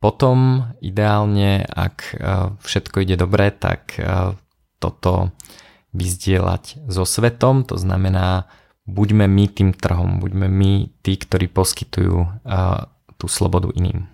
potom 0.00 0.64
ideálne, 0.80 1.62
ak 1.68 2.16
všetko 2.64 3.04
ide 3.04 3.20
dobre, 3.20 3.52
tak 3.52 4.00
toto 4.80 5.30
vyzdieľať 5.92 6.88
so 6.88 7.04
svetom, 7.04 7.68
to 7.68 7.76
znamená 7.76 8.48
buďme 8.88 9.28
my 9.28 9.44
tým 9.52 9.76
trhom, 9.76 10.18
buďme 10.24 10.48
my 10.48 10.88
tí, 11.04 11.20
ktorí 11.20 11.52
poskytujú 11.52 12.16
tú 13.20 13.26
slobodu 13.28 13.68
iným. 13.76 14.08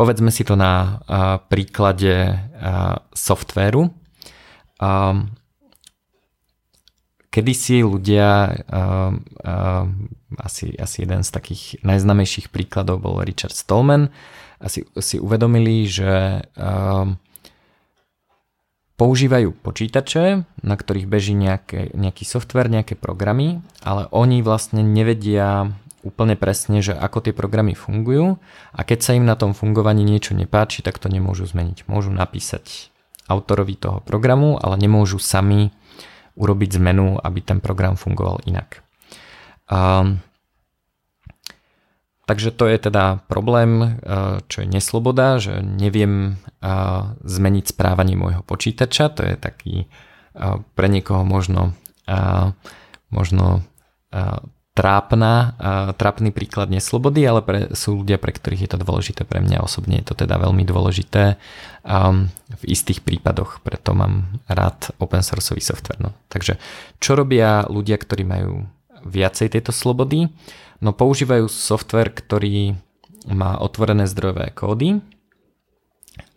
Povedzme 0.00 0.32
si 0.32 0.48
to 0.48 0.56
na 0.56 1.04
príklade 1.52 2.40
softvéru. 3.12 3.92
Kedysi 7.30 7.86
ľudia, 7.86 8.58
asi, 10.34 10.66
asi 10.74 10.96
jeden 11.06 11.22
z 11.22 11.30
takých 11.30 11.78
najznamejších 11.86 12.50
príkladov 12.50 13.06
bol 13.06 13.22
Richard 13.22 13.54
Stallman, 13.54 14.10
asi 14.58 14.82
si 14.98 15.22
uvedomili, 15.22 15.86
že 15.86 16.42
používajú 18.98 19.56
počítače, 19.64 20.44
na 20.60 20.74
ktorých 20.76 21.08
beží 21.08 21.32
nejaké, 21.32 21.94
nejaký 21.96 22.28
software, 22.28 22.68
nejaké 22.68 22.98
programy, 22.98 23.64
ale 23.80 24.10
oni 24.12 24.44
vlastne 24.44 24.84
nevedia 24.84 25.72
úplne 26.04 26.36
presne, 26.36 26.84
že 26.84 26.92
ako 26.92 27.24
tie 27.24 27.32
programy 27.32 27.72
fungujú 27.72 28.36
a 28.76 28.80
keď 28.84 28.98
sa 29.00 29.12
im 29.16 29.24
na 29.24 29.36
tom 29.36 29.56
fungovaní 29.56 30.04
niečo 30.04 30.36
nepáči, 30.36 30.84
tak 30.84 31.00
to 31.00 31.08
nemôžu 31.08 31.48
zmeniť. 31.48 31.88
Môžu 31.88 32.12
napísať 32.12 32.92
autorovi 33.30 33.78
toho 33.78 34.02
programu, 34.04 34.58
ale 34.60 34.76
nemôžu 34.76 35.16
sami 35.22 35.72
urobiť 36.36 36.70
zmenu, 36.78 37.18
aby 37.18 37.40
ten 37.42 37.58
program 37.58 37.94
fungoval 37.98 38.42
inak. 38.46 38.82
Um, 39.70 40.22
Takže 42.30 42.54
to 42.54 42.70
je 42.70 42.78
teda 42.78 43.26
problém, 43.26 43.82
eh, 43.82 44.38
čo 44.46 44.62
je 44.62 44.70
nesloboda, 44.70 45.42
že 45.42 45.66
neviem 45.66 46.38
eh, 46.38 47.02
zmeniť 47.26 47.74
správanie 47.74 48.14
môjho 48.14 48.46
počítača. 48.46 49.10
To 49.18 49.26
je 49.26 49.34
taký 49.34 49.74
eh, 49.82 50.56
pre 50.78 50.86
niekoho 50.86 51.26
možno, 51.26 51.74
možno 53.10 53.62
trápna, 54.70 55.58
trápny 55.98 56.30
príklad 56.30 56.70
neslobody, 56.70 57.26
ale 57.26 57.42
pre, 57.42 57.60
sú 57.74 58.00
ľudia, 58.00 58.22
pre 58.22 58.30
ktorých 58.30 58.64
je 58.64 58.70
to 58.70 58.78
dôležité. 58.78 59.22
Pre 59.26 59.42
mňa 59.42 59.66
osobne 59.66 59.98
je 59.98 60.06
to 60.06 60.14
teda 60.14 60.38
veľmi 60.38 60.62
dôležité 60.62 61.36
um, 61.82 62.30
v 62.30 62.62
istých 62.70 63.02
prípadoch, 63.02 63.60
preto 63.66 63.92
mám 63.92 64.40
rád 64.46 64.94
open 65.02 65.26
sourceový 65.26 65.60
software. 65.60 65.98
No. 65.98 66.14
Takže 66.30 66.56
čo 67.02 67.18
robia 67.18 67.66
ľudia, 67.66 67.98
ktorí 67.98 68.22
majú 68.22 68.64
viacej 69.02 69.58
tejto 69.58 69.74
slobody? 69.74 70.30
No 70.78 70.94
používajú 70.94 71.50
software, 71.50 72.14
ktorý 72.14 72.78
má 73.28 73.60
otvorené 73.60 74.08
zdrojové 74.08 74.54
kódy 74.54 75.02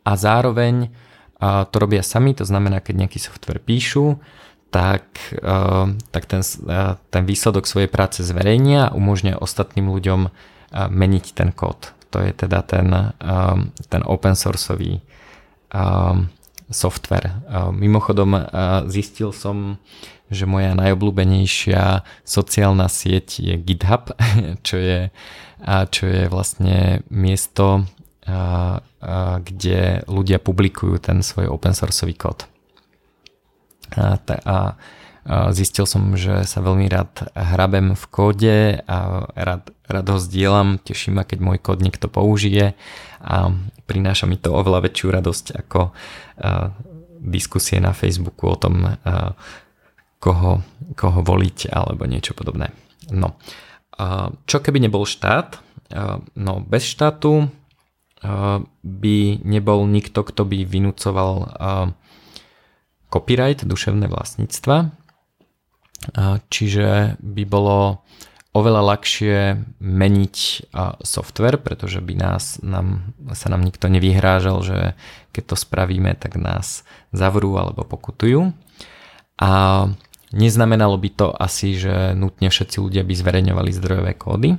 a 0.04 0.12
zároveň 0.20 0.92
a 1.44 1.68
to 1.68 1.76
robia 1.84 2.00
sami, 2.00 2.32
to 2.32 2.48
znamená, 2.48 2.80
keď 2.80 3.04
nejaký 3.04 3.20
software 3.20 3.60
píšu, 3.60 4.16
tak, 4.74 5.06
uh, 5.46 5.94
tak 6.10 6.26
ten, 6.26 6.42
uh, 6.42 6.98
ten 7.14 7.24
výsledok 7.30 7.70
svojej 7.70 7.86
práce 7.86 8.26
zverejnia 8.26 8.90
a 8.90 8.96
umožňuje 8.98 9.38
ostatným 9.38 9.94
ľuďom 9.94 10.22
uh, 10.26 10.32
meniť 10.90 11.38
ten 11.38 11.54
kód. 11.54 11.94
To 12.10 12.22
je 12.22 12.30
teda 12.30 12.62
ten, 12.62 12.94
ten 13.90 14.02
open 14.06 14.38
sourceový 14.38 15.02
software. 16.70 17.42
Mimochodom 17.74 18.38
zistil 18.86 19.34
som, 19.34 19.82
že 20.30 20.46
moja 20.46 20.78
najobľúbenejšia 20.78 22.06
sociálna 22.22 22.86
sieť 22.86 23.42
je 23.42 23.58
GitHub, 23.58 24.14
čo 24.70 24.78
je, 24.78 25.10
čo 25.66 26.04
je 26.06 26.30
vlastne 26.30 27.02
miesto, 27.10 27.90
kde 29.42 30.06
ľudia 30.06 30.38
publikujú 30.38 31.02
ten 31.02 31.26
svoj 31.26 31.50
open 31.50 31.74
sourceový 31.74 32.14
kód. 32.14 32.46
A, 33.94 34.18
a 34.26 34.58
zistil 35.56 35.88
som, 35.88 36.20
že 36.20 36.44
sa 36.44 36.60
veľmi 36.60 36.92
rád 36.92 37.32
hrabem 37.32 37.96
v 37.96 38.06
kóde 38.12 38.58
a 38.84 39.24
rád, 39.32 39.72
rád 39.88 40.08
ho 40.12 40.20
zdieľam, 40.20 40.84
teší 40.84 41.16
ma, 41.16 41.24
keď 41.24 41.40
môj 41.40 41.58
kód 41.64 41.80
niekto 41.80 42.12
použije 42.12 42.76
a 43.24 43.56
prináša 43.88 44.28
mi 44.28 44.36
to 44.36 44.52
oveľa 44.52 44.84
väčšiu 44.84 45.08
radosť 45.16 45.46
ako 45.64 45.96
diskusie 47.24 47.80
na 47.80 47.96
Facebooku 47.96 48.52
o 48.52 48.60
tom, 48.60 49.00
koho, 50.20 50.60
koho 50.92 51.20
voliť 51.24 51.72
alebo 51.72 52.04
niečo 52.04 52.36
podobné. 52.36 52.76
No. 53.08 53.40
Čo 54.44 54.60
keby 54.60 54.84
nebol 54.84 55.08
štát? 55.08 55.64
No 56.36 56.60
bez 56.60 56.84
štátu 56.84 57.48
by 58.84 59.18
nebol 59.40 59.88
nikto, 59.88 60.28
kto 60.28 60.44
by 60.44 60.68
vynúcoval 60.68 61.32
copyright, 63.14 63.62
duševné 63.62 64.10
vlastníctva. 64.10 64.90
Čiže 66.50 67.22
by 67.22 67.44
bolo 67.46 68.02
oveľa 68.58 68.82
ľahšie 68.82 69.38
meniť 69.78 70.36
software, 71.06 71.62
pretože 71.62 72.02
by 72.02 72.14
nás, 72.18 72.58
nám, 72.66 73.14
sa 73.38 73.54
nám 73.54 73.62
nikto 73.62 73.86
nevyhrážal, 73.88 74.66
že 74.66 74.80
keď 75.30 75.54
to 75.54 75.56
spravíme, 75.56 76.18
tak 76.18 76.42
nás 76.42 76.82
zavrú 77.14 77.54
alebo 77.62 77.86
pokutujú. 77.86 78.52
A 79.38 79.50
Neznamenalo 80.34 80.98
by 80.98 81.10
to 81.14 81.28
asi, 81.30 81.78
že 81.78 82.18
nutne 82.18 82.50
všetci 82.50 82.82
ľudia 82.82 83.06
by 83.06 83.14
zverejňovali 83.14 83.70
zdrojové 83.70 84.18
kódy, 84.18 84.58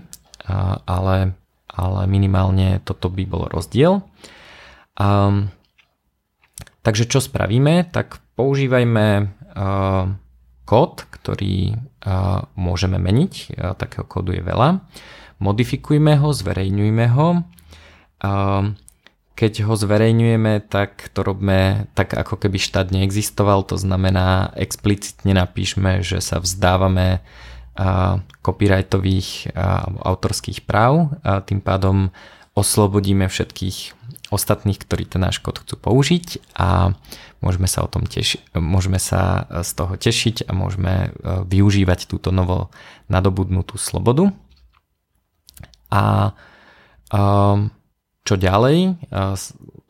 ale, 0.87 1.35
ale 1.67 2.01
minimálne 2.07 2.79
toto 2.87 3.11
by 3.11 3.27
bol 3.27 3.51
rozdiel. 3.51 4.07
Um, 4.95 5.51
takže 6.87 7.11
čo 7.11 7.19
spravíme? 7.19 7.91
Tak 7.91 8.23
používajme 8.35 9.07
uh, 9.24 10.11
kód, 10.66 10.95
ktorý 11.11 11.74
uh, 11.74 12.45
môžeme 12.55 12.99
meniť, 13.01 13.32
uh, 13.55 13.72
takého 13.78 14.07
kódu 14.07 14.35
je 14.35 14.43
veľa. 14.43 14.85
Modifikujme 15.43 16.14
ho, 16.22 16.30
zverejňujme 16.30 17.07
ho. 17.11 17.43
Keď 19.35 19.53
ho 19.66 19.74
zverejňujeme, 19.74 20.62
tak 20.70 21.11
to 21.11 21.26
robíme 21.26 21.91
tak, 21.93 22.14
ako 22.14 22.39
keby 22.39 22.57
štát 22.62 22.95
neexistoval, 22.95 23.66
to 23.66 23.74
znamená 23.74 24.55
explicitne 24.55 25.35
napíšme, 25.35 26.07
že 26.07 26.22
sa 26.22 26.39
vzdávame 26.39 27.18
copyrightových 28.47 29.53
a 29.59 29.91
autorských 30.07 30.62
práv 30.62 31.18
a 31.26 31.43
tým 31.43 31.59
pádom 31.59 32.14
oslobodíme 32.55 33.26
všetkých 33.26 34.04
ostatných, 34.35 34.76
ktorí 34.82 35.07
ten 35.07 35.22
náš 35.22 35.39
kód 35.39 35.62
chcú 35.62 35.78
použiť 35.78 36.43
a 36.59 36.93
môžeme 37.39 37.70
sa, 37.70 37.87
o 37.87 37.89
tom 37.89 38.05
teši- 38.05 38.43
môžeme 38.59 38.99
sa 38.99 39.47
z 39.62 39.70
toho 39.72 39.95
tešiť 39.95 40.51
a 40.51 40.53
môžeme 40.53 41.09
e, 41.09 41.09
využívať 41.47 42.11
túto 42.11 42.35
novo 42.35 42.74
nadobudnutú 43.07 43.78
slobodu. 43.78 44.35
A 45.95 46.35
um, 47.14 47.70
čo 48.24 48.35
ďalej? 48.41 48.99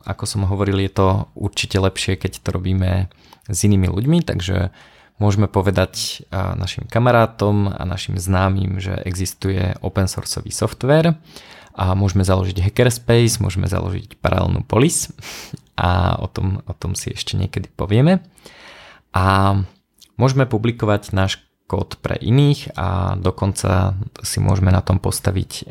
Ako 0.05 0.23
som 0.27 0.45
hovoril, 0.45 0.83
je 0.85 0.91
to 0.91 1.07
určite 1.33 1.79
lepšie, 1.79 2.19
keď 2.19 2.43
to 2.43 2.49
robíme 2.53 3.07
s 3.47 3.59
inými 3.63 3.87
ľuďmi, 3.87 4.27
takže 4.27 4.75
môžeme 5.17 5.47
povedať 5.47 6.27
našim 6.35 6.83
kamarátom 6.91 7.71
a 7.71 7.81
našim 7.87 8.19
známym, 8.19 8.83
že 8.83 8.99
existuje 9.07 9.79
open 9.79 10.11
sourceový 10.11 10.51
software 10.51 11.15
a 11.75 11.91
môžeme 11.93 12.23
založiť 12.23 12.63
hackerspace, 12.63 13.43
môžeme 13.43 13.67
založiť 13.67 14.17
paralelnú 14.23 14.63
polis 14.63 15.11
a 15.75 16.15
o 16.17 16.31
tom, 16.31 16.63
o 16.63 16.73
tom 16.73 16.95
si 16.95 17.11
ešte 17.11 17.35
niekedy 17.35 17.67
povieme. 17.67 18.23
A 19.11 19.59
môžeme 20.15 20.47
publikovať 20.47 21.11
náš 21.11 21.43
kód 21.67 21.99
pre 21.99 22.15
iných 22.15 22.77
a 22.79 23.19
dokonca 23.19 23.99
si 24.23 24.39
môžeme 24.39 24.71
na 24.71 24.79
tom 24.79 25.03
postaviť 25.03 25.67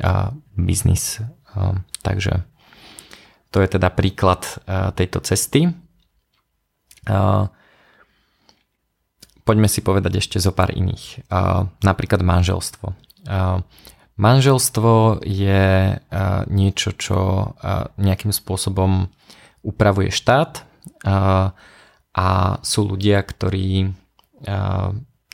biznis. 0.59 1.25
Takže 2.03 2.45
to 3.55 3.63
je 3.63 3.69
teda 3.71 3.89
príklad 3.95 4.43
tejto 4.99 5.23
cesty. 5.23 5.71
Poďme 9.45 9.69
si 9.69 9.81
povedať 9.85 10.25
ešte 10.25 10.43
zo 10.43 10.51
pár 10.51 10.75
iných. 10.75 11.31
Napríklad 11.85 12.25
manželstvo. 12.25 12.97
Manželstvo 14.15 15.27
je 15.27 15.99
niečo, 16.49 16.91
čo 16.95 17.19
nejakým 17.99 18.31
spôsobom 18.31 19.11
upravuje 19.67 20.15
štát 20.15 20.63
a 22.15 22.29
sú 22.63 22.81
ľudia, 22.87 23.19
ktorí 23.27 23.91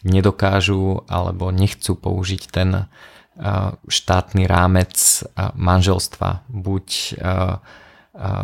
nedokážu 0.01 1.05
alebo 1.13 1.53
nechcú 1.53 1.93
použiť 1.93 2.43
ten 2.49 2.89
štátny 3.85 4.49
rámec 4.49 4.97
manželstva. 5.37 6.49
Buď 6.49 7.21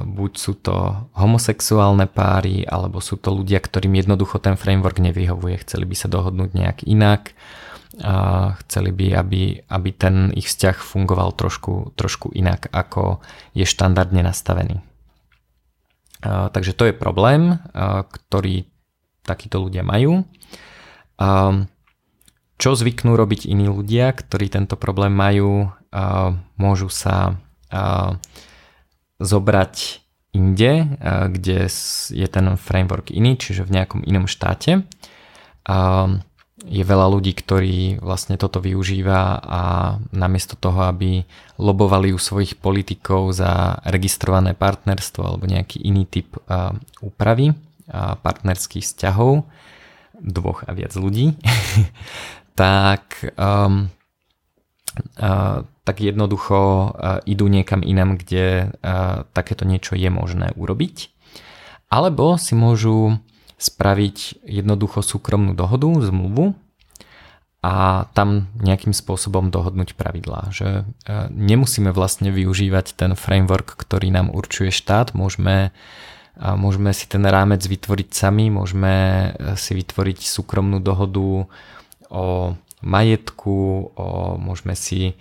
buď 0.07 0.33
sú 0.39 0.53
to 0.57 1.11
homosexuálne 1.19 2.07
páry, 2.07 2.63
alebo 2.65 3.03
sú 3.03 3.19
to 3.19 3.35
ľudia, 3.35 3.59
ktorým 3.61 3.99
jednoducho 3.99 4.39
ten 4.39 4.55
framework 4.55 5.03
nevyhovuje. 5.03 5.59
Chceli 5.67 5.85
by 5.85 5.97
sa 5.99 6.09
dohodnúť 6.09 6.51
nejak 6.55 6.79
inak, 6.87 7.35
a 8.03 8.53
chceli 8.65 8.93
by, 8.93 9.07
aby, 9.17 9.43
aby 9.69 9.91
ten 9.97 10.33
ich 10.37 10.53
vzťah 10.53 10.77
fungoval 10.81 11.33
trošku, 11.33 11.97
trošku 11.97 12.33
inak, 12.37 12.69
ako 12.69 13.25
je 13.57 13.65
štandardne 13.65 14.21
nastavený. 14.21 14.85
A, 16.27 16.53
takže 16.53 16.77
to 16.77 16.89
je 16.89 16.95
problém, 16.97 17.57
a, 17.73 18.05
ktorý 18.05 18.69
takíto 19.25 19.65
ľudia 19.65 19.81
majú. 19.85 20.29
A, 21.17 21.65
čo 22.57 22.73
zvyknú 22.73 23.21
robiť 23.21 23.53
iní 23.53 23.69
ľudia, 23.69 24.17
ktorí 24.17 24.49
tento 24.49 24.81
problém 24.81 25.13
majú, 25.13 25.77
môžu 26.57 26.89
sa 26.89 27.37
zobrať 29.21 29.75
inde, 30.33 30.73
kde 31.37 31.69
je 32.13 32.29
ten 32.29 32.47
framework 32.57 33.13
iný, 33.13 33.37
čiže 33.37 33.65
v 33.65 33.75
nejakom 33.77 34.01
inom 34.09 34.25
štáte. 34.25 34.89
Je 36.67 36.83
veľa 36.83 37.07
ľudí, 37.15 37.31
ktorí 37.31 38.03
vlastne 38.03 38.35
toto 38.35 38.59
využíva 38.59 39.39
a 39.39 39.61
namiesto 40.11 40.59
toho, 40.59 40.91
aby 40.91 41.23
lobovali 41.63 42.11
u 42.11 42.19
svojich 42.19 42.59
politikov 42.59 43.31
za 43.31 43.79
registrované 43.87 44.59
partnerstvo 44.59 45.23
alebo 45.23 45.47
nejaký 45.47 45.79
iný 45.87 46.11
typ 46.11 46.35
úpravy 46.99 47.55
partnerských 47.95 48.83
vzťahov, 48.83 49.47
dvoch 50.19 50.67
a 50.67 50.75
viac 50.75 50.91
ľudí, 50.99 51.39
tak, 52.59 53.23
um, 53.39 53.87
tak 55.87 55.97
jednoducho 56.03 56.59
uh, 56.59 57.23
idú 57.31 57.47
niekam 57.47 57.87
inam, 57.87 58.19
kde 58.19 58.75
takéto 59.31 59.63
niečo 59.63 59.95
je 59.95 60.11
možné 60.11 60.51
urobiť. 60.59 61.15
Alebo 61.87 62.35
si 62.35 62.59
môžu 62.59 63.23
spraviť 63.57 64.45
jednoducho 64.45 65.01
súkromnú 65.01 65.57
dohodu, 65.57 65.89
zmluvu 66.05 66.53
a 67.65 68.07
tam 68.13 68.53
nejakým 68.61 68.93
spôsobom 68.93 69.51
dohodnúť 69.51 69.97
pravidlá. 69.97 70.53
Že 70.53 70.69
uh, 70.85 71.27
nemusíme 71.33 71.91
vlastne 71.91 72.31
využívať 72.31 72.95
ten 72.95 73.13
framework, 73.17 73.75
ktorý 73.75 74.13
nám 74.13 74.31
určuje 74.31 74.71
štát, 74.71 75.17
môžeme 75.17 75.73
môžeme 76.37 76.93
si 76.93 77.09
ten 77.09 77.25
rámec 77.25 77.65
vytvoriť 77.65 78.13
sami, 78.13 78.53
môžeme 78.53 79.33
si 79.57 79.73
vytvoriť 79.73 80.21
súkromnú 80.21 80.85
dohodu 80.85 81.49
o 82.13 82.25
majetku, 82.85 83.57
o, 83.97 84.37
môžeme 84.37 84.77
si 84.77 85.17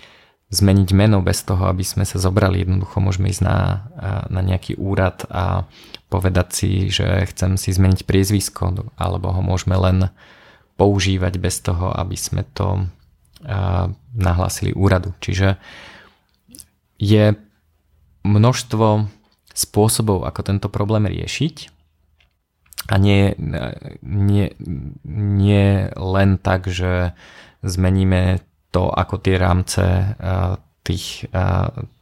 zmeniť 0.52 0.90
meno 0.92 1.24
bez 1.24 1.42
toho, 1.42 1.72
aby 1.72 1.82
sme 1.88 2.04
sa 2.04 2.20
zobrali. 2.20 2.62
Jednoducho 2.62 3.00
môžeme 3.02 3.32
ísť 3.32 3.44
na, 3.44 3.90
na 4.30 4.42
nejaký 4.46 4.78
úrad 4.78 5.26
a 5.32 5.66
povedať 6.08 6.48
si, 6.54 6.70
že 6.94 7.26
chcem 7.30 7.58
si 7.58 7.74
zmeniť 7.74 8.06
priezvisko, 8.06 8.88
alebo 8.96 9.34
ho 9.34 9.42
môžeme 9.42 9.76
len 9.76 10.14
používať 10.76 11.34
bez 11.40 11.64
toho, 11.64 11.92
aby 11.96 12.18
sme 12.20 12.44
to 12.54 12.88
nahlásili 14.16 14.74
úradu. 14.74 15.14
Čiže 15.22 15.58
je 16.98 17.36
množstvo 18.26 19.08
spôsobov, 19.56 20.26
ako 20.28 20.42
tento 20.44 20.68
problém 20.68 21.08
riešiť 21.08 21.56
a 22.90 22.96
nie, 23.00 23.34
nie, 24.02 24.48
nie 25.10 25.68
len 25.94 26.30
tak, 26.38 26.68
že 26.70 27.16
zmeníme 27.66 28.44
to, 28.70 28.92
ako 28.92 29.16
tie 29.22 29.36
rámce 29.40 29.86
tých, 30.84 31.30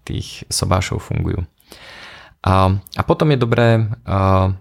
tých 0.04 0.28
sobášov 0.50 1.00
fungujú. 1.04 1.46
A, 2.44 2.76
a 2.76 3.02
potom 3.08 3.32
je 3.32 3.40
dobré 3.40 3.88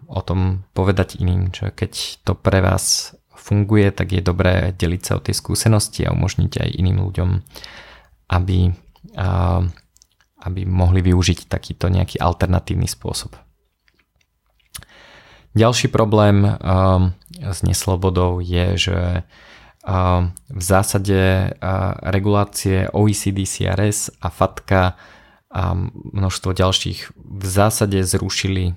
o 0.06 0.20
tom 0.22 0.62
povedať 0.70 1.18
iným, 1.18 1.50
že 1.50 1.74
keď 1.74 2.22
to 2.22 2.32
pre 2.38 2.62
vás 2.62 3.14
funguje, 3.34 3.90
tak 3.90 4.14
je 4.14 4.22
dobré 4.22 4.70
deliť 4.70 5.02
sa 5.02 5.18
o 5.18 5.24
tie 5.24 5.34
skúsenosti 5.34 6.06
a 6.06 6.14
umožniť 6.14 6.62
aj 6.62 6.78
iným 6.78 7.02
ľuďom, 7.02 7.30
aby, 8.30 8.70
aby 10.46 10.60
mohli 10.62 11.00
využiť 11.02 11.50
takýto 11.50 11.90
nejaký 11.90 12.22
alternatívny 12.22 12.86
spôsob. 12.86 13.34
Ďalší 15.52 15.92
problém 15.92 16.48
um, 16.48 17.12
s 17.36 17.60
neslobodou 17.60 18.40
je, 18.40 18.88
že 18.88 18.98
um, 19.84 20.32
v 20.48 20.62
zásade 20.62 21.52
uh, 21.52 21.92
regulácie 22.08 22.88
OECD, 22.88 23.44
CRS 23.44 24.16
a 24.24 24.32
FATKA 24.32 24.96
a 25.52 25.76
množstvo 26.16 26.56
ďalších 26.56 27.12
v 27.14 27.44
zásade 27.44 28.00
zrušili 28.02 28.74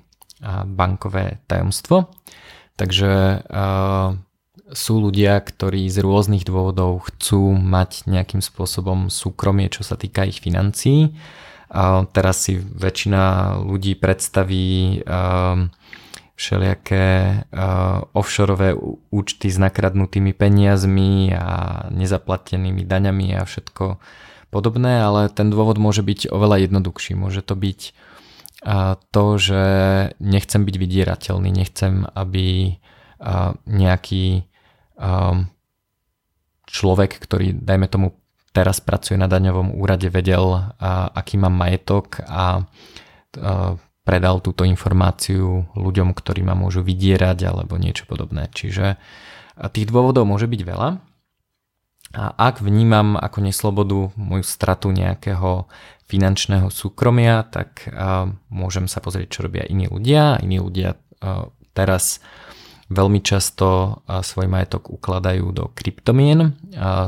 bankové 0.68 1.40
tajomstvo. 1.48 2.12
Takže 2.76 3.42
sú 4.76 4.94
ľudia, 5.00 5.40
ktorí 5.40 5.88
z 5.88 6.04
rôznych 6.04 6.44
dôvodov 6.44 7.08
chcú 7.08 7.56
mať 7.56 8.12
nejakým 8.12 8.44
spôsobom 8.44 9.08
súkromie, 9.08 9.72
čo 9.72 9.88
sa 9.88 9.96
týka 9.96 10.28
ich 10.28 10.44
financií. 10.44 11.16
Teraz 12.12 12.36
si 12.44 12.60
väčšina 12.60 13.56
ľudí 13.64 13.96
predstaví 13.96 15.02
všelijaké 16.36 17.08
uh, 17.48 18.04
offshoreové 18.12 18.76
účty 19.08 19.48
s 19.48 19.56
nakradnutými 19.56 20.36
peniazmi 20.36 21.32
a 21.32 21.88
nezaplatenými 21.96 22.84
daňami 22.84 23.40
a 23.40 23.48
všetko 23.48 23.96
podobné, 24.56 25.04
ale 25.04 25.28
ten 25.28 25.52
dôvod 25.52 25.76
môže 25.76 26.00
byť 26.00 26.32
oveľa 26.32 26.72
jednoduchší. 26.72 27.20
Môže 27.20 27.44
to 27.44 27.60
byť 27.60 27.92
to, 29.12 29.26
že 29.36 29.64
nechcem 30.24 30.64
byť 30.64 30.76
vydierateľný, 30.80 31.52
nechcem, 31.52 32.08
aby 32.16 32.80
nejaký 33.68 34.48
človek, 36.66 37.12
ktorý, 37.20 37.52
dajme 37.52 37.88
tomu, 37.92 38.16
teraz 38.56 38.80
pracuje 38.80 39.20
na 39.20 39.28
daňovom 39.28 39.76
úrade, 39.76 40.08
vedel, 40.08 40.72
aký 41.12 41.36
mám 41.36 41.54
majetok 41.54 42.24
a 42.24 42.64
predal 44.02 44.42
túto 44.42 44.66
informáciu 44.66 45.70
ľuďom, 45.78 46.16
ktorí 46.18 46.42
ma 46.42 46.58
môžu 46.58 46.82
vydierať 46.82 47.46
alebo 47.46 47.76
niečo 47.78 48.08
podobné. 48.08 48.50
Čiže 48.50 48.98
tých 49.76 49.86
dôvodov 49.92 50.26
môže 50.26 50.50
byť 50.50 50.62
veľa. 50.66 51.05
A 52.16 52.32
ak 52.32 52.64
vnímam 52.64 53.20
ako 53.20 53.44
neslobodu 53.44 54.16
moju 54.16 54.48
stratu 54.48 54.96
nejakého 54.96 55.68
finančného 56.08 56.72
súkromia, 56.72 57.44
tak 57.44 57.92
môžem 58.48 58.88
sa 58.88 59.04
pozrieť, 59.04 59.28
čo 59.36 59.44
robia 59.44 59.68
iní 59.68 59.92
ľudia. 59.92 60.40
Iní 60.40 60.64
ľudia 60.64 60.96
teraz 61.76 62.24
veľmi 62.88 63.20
často 63.20 64.00
svoj 64.08 64.48
majetok 64.48 64.96
ukladajú 64.96 65.52
do 65.52 65.76
kryptomien. 65.76 66.56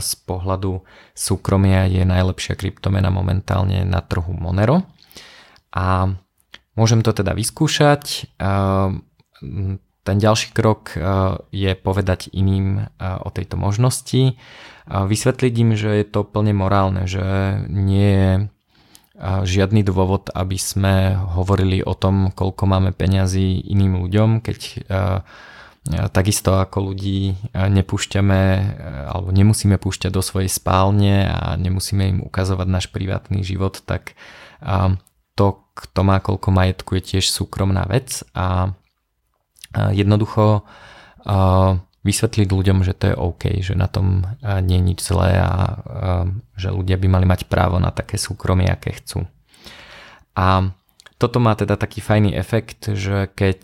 Z 0.04 0.12
pohľadu 0.28 0.84
súkromia 1.16 1.88
je 1.88 2.04
najlepšia 2.04 2.60
kryptomena 2.60 3.08
momentálne 3.08 3.88
na 3.88 4.04
trhu 4.04 4.36
Monero. 4.36 4.84
A 5.72 6.12
Môžem 6.78 7.02
to 7.02 7.10
teda 7.10 7.34
vyskúšať. 7.34 8.30
Ten 10.08 10.24
ďalší 10.24 10.56
krok 10.56 10.96
je 11.52 11.72
povedať 11.76 12.32
iným 12.32 12.88
o 12.98 13.28
tejto 13.28 13.60
možnosti. 13.60 14.40
Vysvetliť 14.88 15.54
im, 15.60 15.76
že 15.76 16.00
je 16.00 16.08
to 16.08 16.24
plne 16.24 16.56
morálne, 16.56 17.04
že 17.12 17.60
nie 17.68 18.08
je 18.16 18.32
žiadny 19.44 19.84
dôvod, 19.84 20.32
aby 20.32 20.56
sme 20.56 21.12
hovorili 21.36 21.84
o 21.84 21.92
tom, 21.92 22.32
koľko 22.32 22.64
máme 22.72 22.96
peňazí 22.96 23.68
iným 23.68 24.00
ľuďom, 24.00 24.40
keď 24.40 24.60
takisto 26.16 26.56
ako 26.56 26.92
ľudí 26.92 27.36
nepúšťame 27.52 28.42
alebo 29.12 29.32
nemusíme 29.36 29.76
púšťať 29.76 30.12
do 30.14 30.24
svojej 30.24 30.48
spálne 30.48 31.28
a 31.28 31.60
nemusíme 31.60 32.04
im 32.16 32.20
ukazovať 32.24 32.68
náš 32.70 32.86
privátny 32.94 33.44
život, 33.44 33.84
tak 33.84 34.16
to, 35.36 35.48
kto 35.76 36.00
má 36.06 36.24
koľko 36.24 36.50
majetku, 36.54 36.96
je 36.96 37.04
tiež 37.16 37.28
súkromná 37.28 37.84
vec 37.92 38.24
a 38.32 38.72
jednoducho 39.96 40.64
vysvetliť 42.08 42.48
ľuďom, 42.48 42.88
že 42.88 42.96
to 42.96 43.12
je 43.12 43.16
OK, 43.20 43.44
že 43.60 43.76
na 43.76 43.92
tom 43.92 44.24
nie 44.64 44.80
je 44.80 44.88
nič 44.88 45.00
zlé 45.04 45.44
a 45.44 45.52
že 46.56 46.72
ľudia 46.72 46.96
by 46.96 47.08
mali 47.12 47.26
mať 47.28 47.52
právo 47.52 47.84
na 47.84 47.92
také 47.92 48.16
súkromie, 48.16 48.72
aké 48.72 48.96
chcú. 48.96 49.28
A 50.38 50.72
toto 51.18 51.42
má 51.42 51.58
teda 51.58 51.76
taký 51.76 52.00
fajný 52.00 52.32
efekt, 52.38 52.94
že 52.94 53.28
keď 53.34 53.62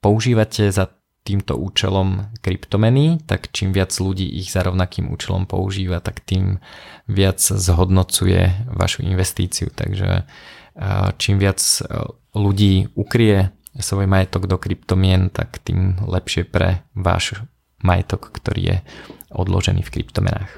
používate 0.00 0.70
za 0.72 0.88
týmto 1.20 1.60
účelom 1.60 2.32
kryptomeny, 2.40 3.20
tak 3.28 3.52
čím 3.52 3.76
viac 3.76 3.92
ľudí 3.92 4.24
ich 4.40 4.48
za 4.48 4.64
rovnakým 4.64 5.12
účelom 5.12 5.44
používa, 5.44 6.00
tak 6.00 6.24
tým 6.24 6.56
viac 7.04 7.36
zhodnocuje 7.36 8.72
vašu 8.72 9.04
investíciu. 9.04 9.68
Takže 9.68 10.24
čím 11.20 11.36
viac 11.36 11.60
ľudí 12.32 12.88
ukrie 12.96 13.52
svoj 13.78 14.10
majetok 14.10 14.50
do 14.50 14.58
kryptomien, 14.58 15.30
tak 15.30 15.62
tým 15.62 16.02
lepšie 16.02 16.48
pre 16.48 16.82
váš 16.96 17.38
majetok, 17.80 18.34
ktorý 18.34 18.60
je 18.60 18.76
odložený 19.30 19.86
v 19.86 19.92
kryptomenách. 19.94 20.50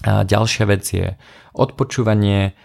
A 0.00 0.24
ďalšia 0.24 0.64
vec 0.66 0.84
je 0.90 1.14
odpočúvanie. 1.54 2.56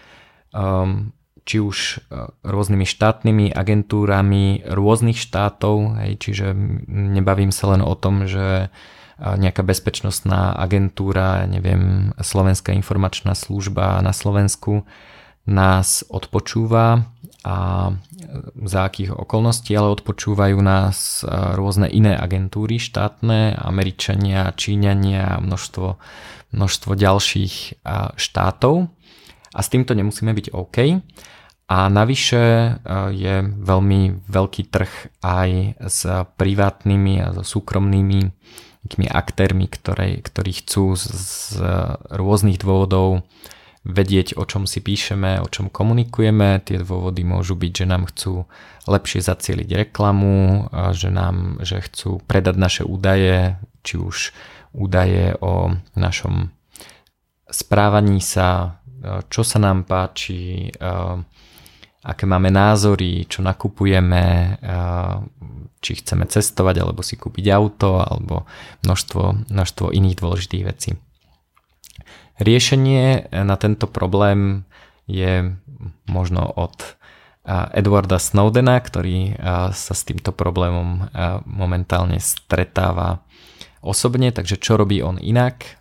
Um, 0.56 1.16
či 1.46 1.62
už 1.62 1.78
e, 1.78 1.96
rôznymi 2.42 2.82
štátnymi 2.82 3.46
agentúrami 3.54 4.66
rôznych 4.66 5.14
štátov, 5.14 6.02
hej, 6.02 6.18
čiže 6.18 6.52
nebavím 6.90 7.54
sa 7.54 7.70
len 7.72 7.86
o 7.86 7.94
tom, 7.94 8.26
že 8.26 8.66
e, 8.66 8.68
nejaká 9.22 9.62
bezpečnostná 9.62 10.58
agentúra, 10.58 11.46
neviem, 11.46 12.10
Slovenská 12.18 12.74
informačná 12.74 13.38
služba 13.38 14.02
na 14.02 14.10
Slovensku 14.10 14.82
nás 15.46 16.02
odpočúva 16.10 17.06
a 17.46 17.56
za 18.66 18.88
akých 18.88 19.14
okolností, 19.14 19.72
ale 19.76 19.94
odpočúvajú 19.96 20.58
nás 20.60 21.24
rôzne 21.28 21.90
iné 21.90 22.14
agentúry 22.14 22.78
štátne, 22.78 23.56
Američania, 23.58 24.54
Číňania 24.54 25.36
a 25.36 25.42
množstvo, 25.42 25.98
množstvo 26.52 26.92
ďalších 26.94 27.82
štátov 28.16 28.90
a 29.56 29.60
s 29.64 29.68
týmto 29.72 29.96
nemusíme 29.96 30.36
byť 30.36 30.46
OK. 30.52 31.00
A 31.66 31.78
navyše 31.90 32.78
je 33.10 33.34
veľmi 33.42 34.00
veľký 34.30 34.62
trh 34.70 34.92
aj 35.18 35.50
s 35.82 36.00
privátnymi 36.38 37.14
a 37.26 37.34
so 37.34 37.42
súkromnými 37.42 38.30
aktérmi, 39.10 39.66
ktoré, 39.66 40.22
ktorí 40.22 40.62
chcú 40.62 40.94
z, 40.94 41.04
z 41.10 41.58
rôznych 42.14 42.62
dôvodov 42.62 43.26
vedieť, 43.86 44.34
o 44.34 44.42
čom 44.42 44.66
si 44.66 44.82
píšeme, 44.82 45.38
o 45.38 45.46
čom 45.46 45.70
komunikujeme. 45.70 46.58
Tie 46.66 46.82
dôvody 46.82 47.22
môžu 47.22 47.54
byť, 47.54 47.72
že 47.72 47.86
nám 47.86 48.10
chcú 48.10 48.50
lepšie 48.90 49.22
zacieliť 49.22 49.86
reklamu, 49.86 50.66
že, 50.90 51.14
nám, 51.14 51.62
že 51.62 51.78
chcú 51.86 52.18
predať 52.26 52.58
naše 52.58 52.82
údaje, 52.82 53.54
či 53.86 53.94
už 53.94 54.34
údaje 54.74 55.38
o 55.38 55.70
našom 55.94 56.50
správaní 57.46 58.18
sa, 58.18 58.82
čo 59.30 59.46
sa 59.46 59.62
nám 59.62 59.86
páči, 59.86 60.66
aké 62.02 62.24
máme 62.26 62.50
názory, 62.50 63.30
čo 63.30 63.38
nakupujeme, 63.46 64.58
či 65.78 65.92
chceme 66.02 66.26
cestovať 66.26 66.82
alebo 66.82 67.06
si 67.06 67.14
kúpiť 67.14 67.46
auto 67.54 68.02
alebo 68.02 68.50
množstvo, 68.82 69.46
množstvo 69.46 69.94
iných 69.94 70.18
dôležitých 70.18 70.64
vecí. 70.66 70.90
Riešenie 72.36 73.32
na 73.32 73.56
tento 73.56 73.88
problém 73.88 74.68
je 75.08 75.56
možno 76.04 76.44
od 76.52 76.96
Edwarda 77.48 78.18
Snowdena, 78.18 78.76
ktorý 78.82 79.38
sa 79.70 79.94
s 79.94 80.02
týmto 80.02 80.34
problémom 80.34 81.08
momentálne 81.46 82.18
stretáva 82.18 83.22
osobne, 83.80 84.34
takže 84.34 84.58
čo 84.58 84.76
robí 84.76 84.98
on 85.00 85.16
inak? 85.16 85.78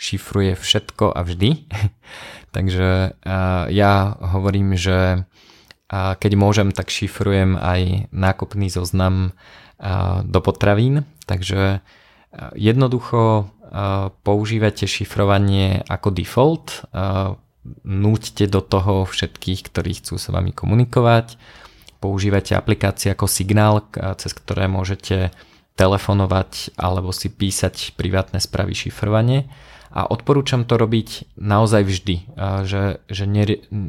Šifruje 0.00 0.56
všetko 0.56 1.12
a 1.12 1.20
vždy. 1.22 1.68
takže 2.56 3.14
ja 3.70 3.92
hovorím, 4.34 4.74
že 4.74 5.28
keď 5.92 6.32
môžem, 6.34 6.74
tak 6.74 6.90
šifrujem 6.90 7.54
aj 7.60 8.10
nákupný 8.10 8.72
zoznam 8.72 9.36
do 10.26 10.40
potravín, 10.42 11.06
takže 11.28 11.84
jednoducho 12.56 13.52
používate 14.22 14.86
šifrovanie 14.86 15.82
ako 15.86 16.08
default, 16.14 16.86
núďte 17.82 18.46
do 18.46 18.62
toho 18.62 19.06
všetkých, 19.06 19.60
ktorí 19.70 19.98
chcú 19.98 20.14
s 20.18 20.30
vami 20.30 20.54
komunikovať, 20.54 21.34
používate 21.98 22.54
aplikácie 22.54 23.10
ako 23.10 23.26
Signál, 23.26 23.82
cez 24.20 24.30
ktoré 24.30 24.70
môžete 24.70 25.34
telefonovať 25.74 26.78
alebo 26.78 27.10
si 27.12 27.28
písať 27.28 27.98
privátne 27.98 28.40
správy 28.40 28.72
šifrovanie. 28.72 29.50
A 29.96 30.04
odporúčam 30.04 30.68
to 30.68 30.76
robiť 30.76 31.40
naozaj 31.40 31.88
vždy, 31.88 32.16
že, 32.68 33.00
že 33.08 33.24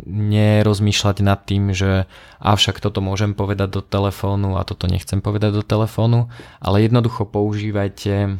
nerozmýšľať 0.08 1.18
nad 1.20 1.44
tým, 1.44 1.76
že 1.76 2.08
avšak 2.40 2.80
toto 2.80 3.04
môžem 3.04 3.36
povedať 3.36 3.76
do 3.76 3.82
telefónu 3.84 4.56
a 4.56 4.64
toto 4.64 4.88
nechcem 4.88 5.20
povedať 5.20 5.60
do 5.60 5.64
telefónu, 5.68 6.32
ale 6.64 6.88
jednoducho 6.88 7.28
používajte 7.28 8.40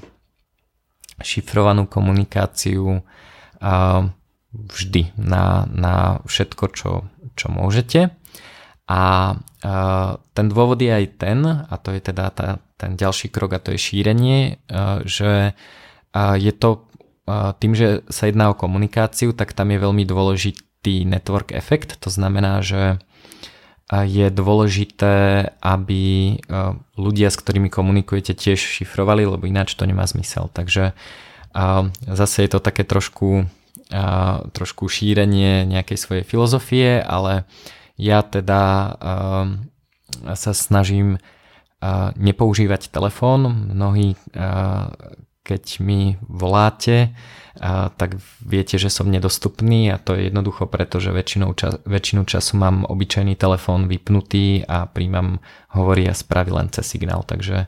šifrovanú 1.22 1.90
komunikáciu 1.90 3.02
vždy 4.54 5.04
na, 5.18 5.66
na 5.70 5.96
všetko, 6.26 6.66
čo, 6.74 6.92
čo 7.34 7.48
môžete. 7.50 8.14
A 8.88 9.36
ten 10.32 10.46
dôvod 10.48 10.80
je 10.80 10.92
aj 10.94 11.06
ten, 11.20 11.44
a 11.44 11.76
to 11.82 11.92
je 11.92 12.02
teda 12.02 12.32
tá, 12.32 12.64
ten 12.80 12.96
ďalší 12.96 13.28
krok 13.28 13.58
a 13.58 13.64
to 13.64 13.76
je 13.76 13.80
šírenie, 13.82 14.64
že 15.04 15.58
je 16.16 16.54
to 16.56 16.88
tým, 17.60 17.76
že 17.76 18.08
sa 18.08 18.32
jedná 18.32 18.48
o 18.54 18.56
komunikáciu, 18.56 19.36
tak 19.36 19.52
tam 19.52 19.76
je 19.76 19.84
veľmi 19.84 20.08
dôležitý 20.08 21.04
network 21.04 21.52
efekt, 21.52 22.00
to 22.00 22.08
znamená, 22.08 22.64
že 22.64 23.04
je 23.88 24.28
dôležité, 24.28 25.48
aby 25.64 26.04
e, 26.04 26.36
ľudia, 27.00 27.32
s 27.32 27.40
ktorými 27.40 27.72
komunikujete, 27.72 28.36
tiež 28.36 28.60
šifrovali, 28.60 29.24
lebo 29.24 29.48
ináč 29.48 29.80
to 29.80 29.88
nemá 29.88 30.04
zmysel. 30.04 30.52
Takže 30.52 30.92
zase 32.06 32.38
je 32.46 32.50
to 32.54 32.62
také 32.62 32.86
trošku, 32.86 33.50
trošku 34.54 34.86
šírenie 34.86 35.66
nejakej 35.66 35.98
svojej 35.98 36.24
filozofie, 36.28 37.02
ale 37.02 37.50
ja 37.98 38.22
teda 38.22 38.94
sa 40.22 40.52
snažím 40.54 41.18
nepoužívať 42.14 42.94
telefón. 42.94 43.74
Mnohí, 43.74 44.14
keď 45.48 45.80
mi 45.80 46.20
voláte, 46.28 47.16
tak 47.98 48.20
viete, 48.44 48.78
že 48.78 48.92
som 48.92 49.10
nedostupný 49.10 49.90
a 49.90 49.98
to 49.98 50.14
je 50.14 50.30
jednoducho 50.30 50.70
preto, 50.70 51.00
že 51.02 51.16
väčšinou 51.16 51.56
čas, 51.58 51.80
väčšinu 51.88 52.28
času 52.28 52.54
mám 52.60 52.86
obyčajný 52.86 53.34
telefón 53.34 53.90
vypnutý 53.90 54.68
a 54.68 54.86
príjmam 54.86 55.42
hovorí 55.74 56.06
a 56.06 56.14
správy 56.14 56.54
len 56.54 56.70
cez 56.70 56.86
signál. 56.86 57.26
Takže 57.26 57.66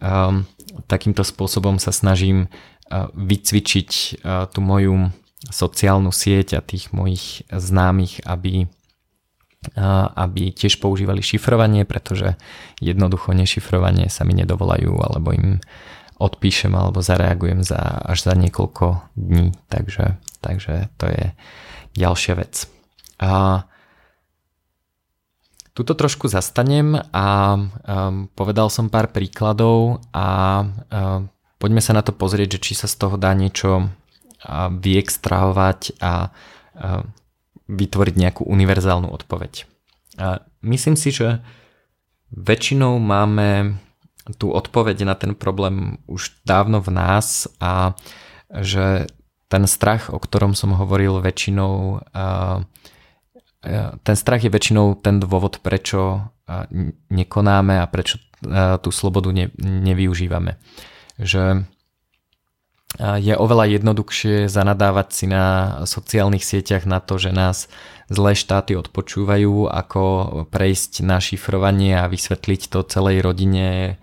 um, 0.00 0.48
takýmto 0.88 1.20
spôsobom 1.20 1.76
sa 1.76 1.92
snažím 1.92 2.48
uh, 2.48 3.12
vycvičiť 3.12 3.90
uh, 4.24 4.48
tú 4.48 4.64
moju 4.64 5.12
sociálnu 5.52 6.10
sieť 6.14 6.56
a 6.56 6.64
tých 6.64 6.96
mojich 6.96 7.44
známych, 7.52 8.24
aby 8.24 8.64
uh, 8.64 10.08
aby 10.16 10.48
tiež 10.48 10.80
používali 10.80 11.20
šifrovanie, 11.20 11.84
pretože 11.84 12.40
jednoducho 12.80 13.36
nešifrovanie 13.36 14.08
sa 14.08 14.24
mi 14.24 14.32
nedovolajú 14.32 14.96
alebo 14.96 15.36
im 15.36 15.60
odpíšem 16.16 16.72
alebo 16.72 17.04
zareagujem 17.04 17.60
za, 17.64 18.00
až 18.04 18.26
za 18.26 18.32
niekoľko 18.32 19.14
dní. 19.16 19.52
Takže, 19.68 20.16
takže 20.40 20.88
to 20.96 21.06
je 21.12 21.24
ďalšia 21.96 22.34
vec. 22.36 22.68
A 23.20 23.64
Tuto 25.76 25.92
trošku 25.92 26.24
zastanem 26.32 26.96
a 27.12 27.52
um, 27.52 28.32
povedal 28.32 28.72
som 28.72 28.88
pár 28.88 29.12
príkladov 29.12 30.00
a 30.08 30.64
um, 30.64 31.28
poďme 31.60 31.84
sa 31.84 31.92
na 31.92 32.00
to 32.00 32.16
pozrieť, 32.16 32.56
že 32.56 32.62
či 32.64 32.72
sa 32.72 32.88
z 32.88 32.96
toho 32.96 33.20
dá 33.20 33.36
niečo 33.36 33.84
uh, 33.84 34.72
vyextrahovať 34.72 36.00
a 36.00 36.32
uh, 36.32 37.04
vytvoriť 37.68 38.14
nejakú 38.16 38.42
univerzálnu 38.48 39.10
odpoveď. 39.10 39.68
Myslím 40.64 40.96
si, 40.96 41.12
že 41.12 41.44
väčšinou 42.32 42.96
máme 42.96 43.76
tú 44.34 44.50
odpoveď 44.50 45.06
na 45.06 45.14
ten 45.14 45.38
problém 45.38 46.02
už 46.10 46.34
dávno 46.42 46.82
v 46.82 46.90
nás 46.90 47.46
a 47.62 47.94
že 48.50 49.06
ten 49.46 49.62
strach, 49.70 50.10
o 50.10 50.18
ktorom 50.18 50.58
som 50.58 50.74
hovoril 50.74 51.22
väčšinou, 51.22 52.02
ten 54.02 54.16
strach 54.18 54.42
je 54.42 54.50
väčšinou 54.50 54.98
ten 54.98 55.22
dôvod, 55.22 55.62
prečo 55.62 56.26
nekonáme 57.10 57.78
a 57.78 57.86
prečo 57.86 58.18
tú 58.82 58.90
slobodu 58.90 59.30
ne, 59.30 59.50
nevyužívame. 59.62 60.58
Že 61.18 61.66
je 62.98 63.34
oveľa 63.36 63.76
jednoduchšie 63.76 64.48
zanadávať 64.48 65.08
si 65.12 65.26
na 65.28 65.78
sociálnych 65.84 66.46
sieťach 66.46 66.88
na 66.88 67.02
to, 67.02 67.18
že 67.20 67.34
nás 67.34 67.68
zlé 68.08 68.38
štáty 68.38 68.78
odpočúvajú, 68.78 69.68
ako 69.68 70.02
prejsť 70.48 71.02
na 71.02 71.18
šifrovanie 71.18 71.98
a 71.98 72.08
vysvetliť 72.08 72.70
to 72.70 72.86
celej 72.86 73.20
rodine 73.20 73.98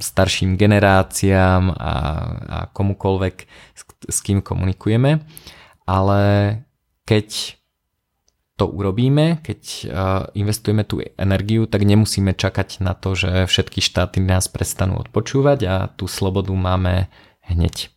starším 0.00 0.56
generáciám 0.56 1.72
a, 1.72 1.74
a 1.76 2.58
komukoľvek, 2.72 3.36
s, 3.76 3.82
s 4.08 4.18
kým 4.24 4.40
komunikujeme. 4.40 5.20
Ale 5.86 6.22
keď 7.06 7.56
to 8.56 8.72
urobíme, 8.72 9.44
keď 9.44 9.60
investujeme 10.32 10.88
tú 10.88 11.04
energiu, 11.20 11.68
tak 11.68 11.84
nemusíme 11.84 12.32
čakať 12.32 12.80
na 12.80 12.96
to, 12.96 13.12
že 13.12 13.44
všetky 13.44 13.84
štáty 13.84 14.24
nás 14.24 14.48
prestanú 14.48 14.96
odpočúvať 15.04 15.58
a 15.68 15.74
tú 15.92 16.08
slobodu 16.08 16.56
máme 16.56 17.12
hneď. 17.44 17.92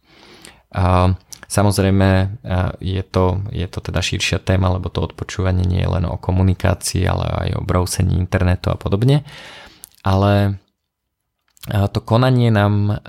Samozrejme 1.49 2.37
je 2.83 3.01
to, 3.07 3.41
je 3.49 3.67
to 3.71 3.79
teda 3.81 4.03
širšia 4.03 4.37
téma, 4.43 4.75
lebo 4.75 4.91
to 4.91 5.01
odpočúvanie 5.01 5.63
nie 5.63 5.81
je 5.81 5.89
len 5.89 6.05
o 6.05 6.19
komunikácii, 6.19 7.07
ale 7.07 7.25
aj 7.25 7.49
o 7.57 7.65
brousení 7.65 8.19
internetu 8.19 8.69
a 8.69 8.77
podobne 8.77 9.23
ale 10.03 10.59
to 11.67 11.99
konanie 11.99 12.49
nám 12.49 12.99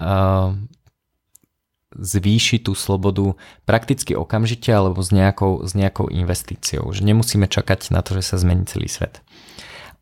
zvýši 1.91 2.63
tú 2.63 2.79
slobodu 2.79 3.35
prakticky 3.67 4.15
okamžite 4.15 4.71
alebo 4.71 5.03
s 5.03 5.11
nejakou, 5.11 5.67
s 5.67 5.75
nejakou 5.75 6.07
investíciou. 6.07 6.87
Že 6.95 7.03
nemusíme 7.03 7.51
čakať 7.51 7.91
na 7.91 7.99
to, 8.07 8.15
že 8.15 8.31
sa 8.31 8.37
zmení 8.39 8.63
celý 8.71 8.87
svet. 8.87 9.19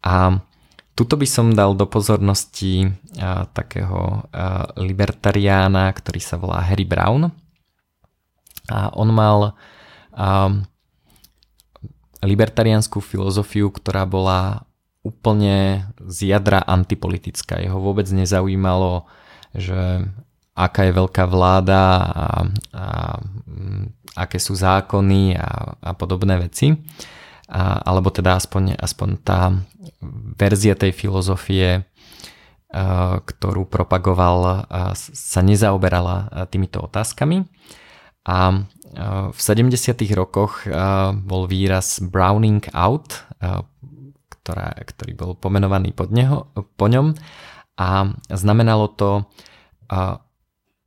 A 0.05 0.45
tuto 0.93 1.17
by 1.17 1.25
som 1.25 1.57
dal 1.57 1.73
do 1.73 1.89
pozornosti 1.89 2.93
a, 3.17 3.49
takého 3.49 4.29
libertariána, 4.77 5.89
ktorý 5.97 6.21
sa 6.21 6.37
volá 6.37 6.61
Harry 6.61 6.85
Brown. 6.85 7.33
A 8.69 8.93
on 8.93 9.09
mal 9.09 9.57
a, 10.13 10.53
libertariánsku 12.21 13.01
filozofiu, 13.01 13.73
ktorá 13.73 14.05
bola 14.05 14.68
úplne 15.09 15.89
z 16.05 16.37
jadra 16.37 16.61
antipolitická. 16.61 17.57
Jeho 17.57 17.81
vôbec 17.81 18.05
nezaujímalo, 18.13 19.09
že 19.57 20.05
aká 20.53 20.91
je 20.91 20.93
veľká 20.93 21.25
vláda 21.25 21.83
a, 22.03 22.27
a 22.75 22.87
mm, 23.47 24.13
aké 24.19 24.43
sú 24.43 24.59
zákony 24.59 25.39
a, 25.39 25.79
a 25.79 25.91
podobné 25.95 26.37
veci. 26.43 26.75
A, 27.49 27.81
alebo 27.81 28.13
teda 28.13 28.37
aspoň, 28.37 28.77
aspoň 28.77 29.09
tá 29.25 29.55
verzia 30.37 30.77
tej 30.77 30.93
filozofie, 30.93 31.81
a, 31.81 33.23
ktorú 33.23 33.65
propagoval, 33.71 34.39
a, 34.45 34.55
sa 34.99 35.41
nezaoberala 35.41 36.49
týmito 36.51 36.83
otázkami. 36.85 37.47
A 38.29 38.69
v 39.33 39.39
70. 39.41 39.73
rokoch 40.17 40.65
bol 41.25 41.45
výraz 41.45 42.01
Browning 42.01 42.65
out, 42.73 43.25
ktorá, 44.49 44.73
ktorý 44.81 45.13
bol 45.13 45.37
pomenovaný 45.37 45.93
pod 45.93 46.09
neho, 46.09 46.49
po 46.81 46.89
ňom 46.89 47.13
a 47.77 48.17
znamenalo 48.33 48.89
to 48.89 49.29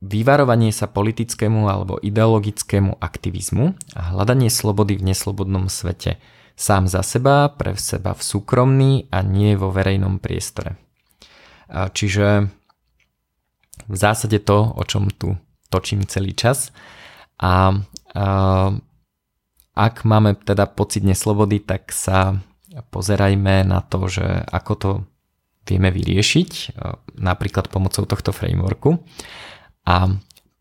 vyvarovanie 0.02 0.74
sa 0.74 0.90
politickému 0.90 1.70
alebo 1.70 2.02
ideologickému 2.02 2.98
aktivizmu 2.98 3.78
a 3.94 4.10
hľadanie 4.10 4.50
slobody 4.50 4.98
v 4.98 5.14
neslobodnom 5.14 5.70
svete 5.70 6.18
sám 6.58 6.90
za 6.90 7.06
seba, 7.06 7.54
pre 7.54 7.78
seba 7.78 8.18
v 8.18 8.22
súkromný 8.26 8.92
a 9.14 9.22
nie 9.22 9.54
vo 9.54 9.70
verejnom 9.70 10.18
priestore. 10.18 10.74
Čiže 11.70 12.50
v 13.86 13.96
zásade 13.96 14.42
to, 14.42 14.74
o 14.74 14.82
čom 14.82 15.06
tu 15.06 15.38
točím 15.70 16.02
celý 16.04 16.34
čas. 16.34 16.74
A, 17.38 17.78
a 18.12 18.26
ak 19.72 19.94
máme 20.04 20.36
teda 20.36 20.68
pocit 20.68 21.00
neslobody, 21.06 21.62
tak 21.62 21.94
sa 21.94 22.36
pozerajme 22.92 23.68
na 23.68 23.80
to, 23.84 24.08
že 24.08 24.24
ako 24.48 24.72
to 24.74 24.90
vieme 25.62 25.94
vyriešiť, 25.94 26.74
napríklad 27.20 27.70
pomocou 27.70 28.02
tohto 28.02 28.34
frameworku. 28.34 28.98
A 29.86 30.10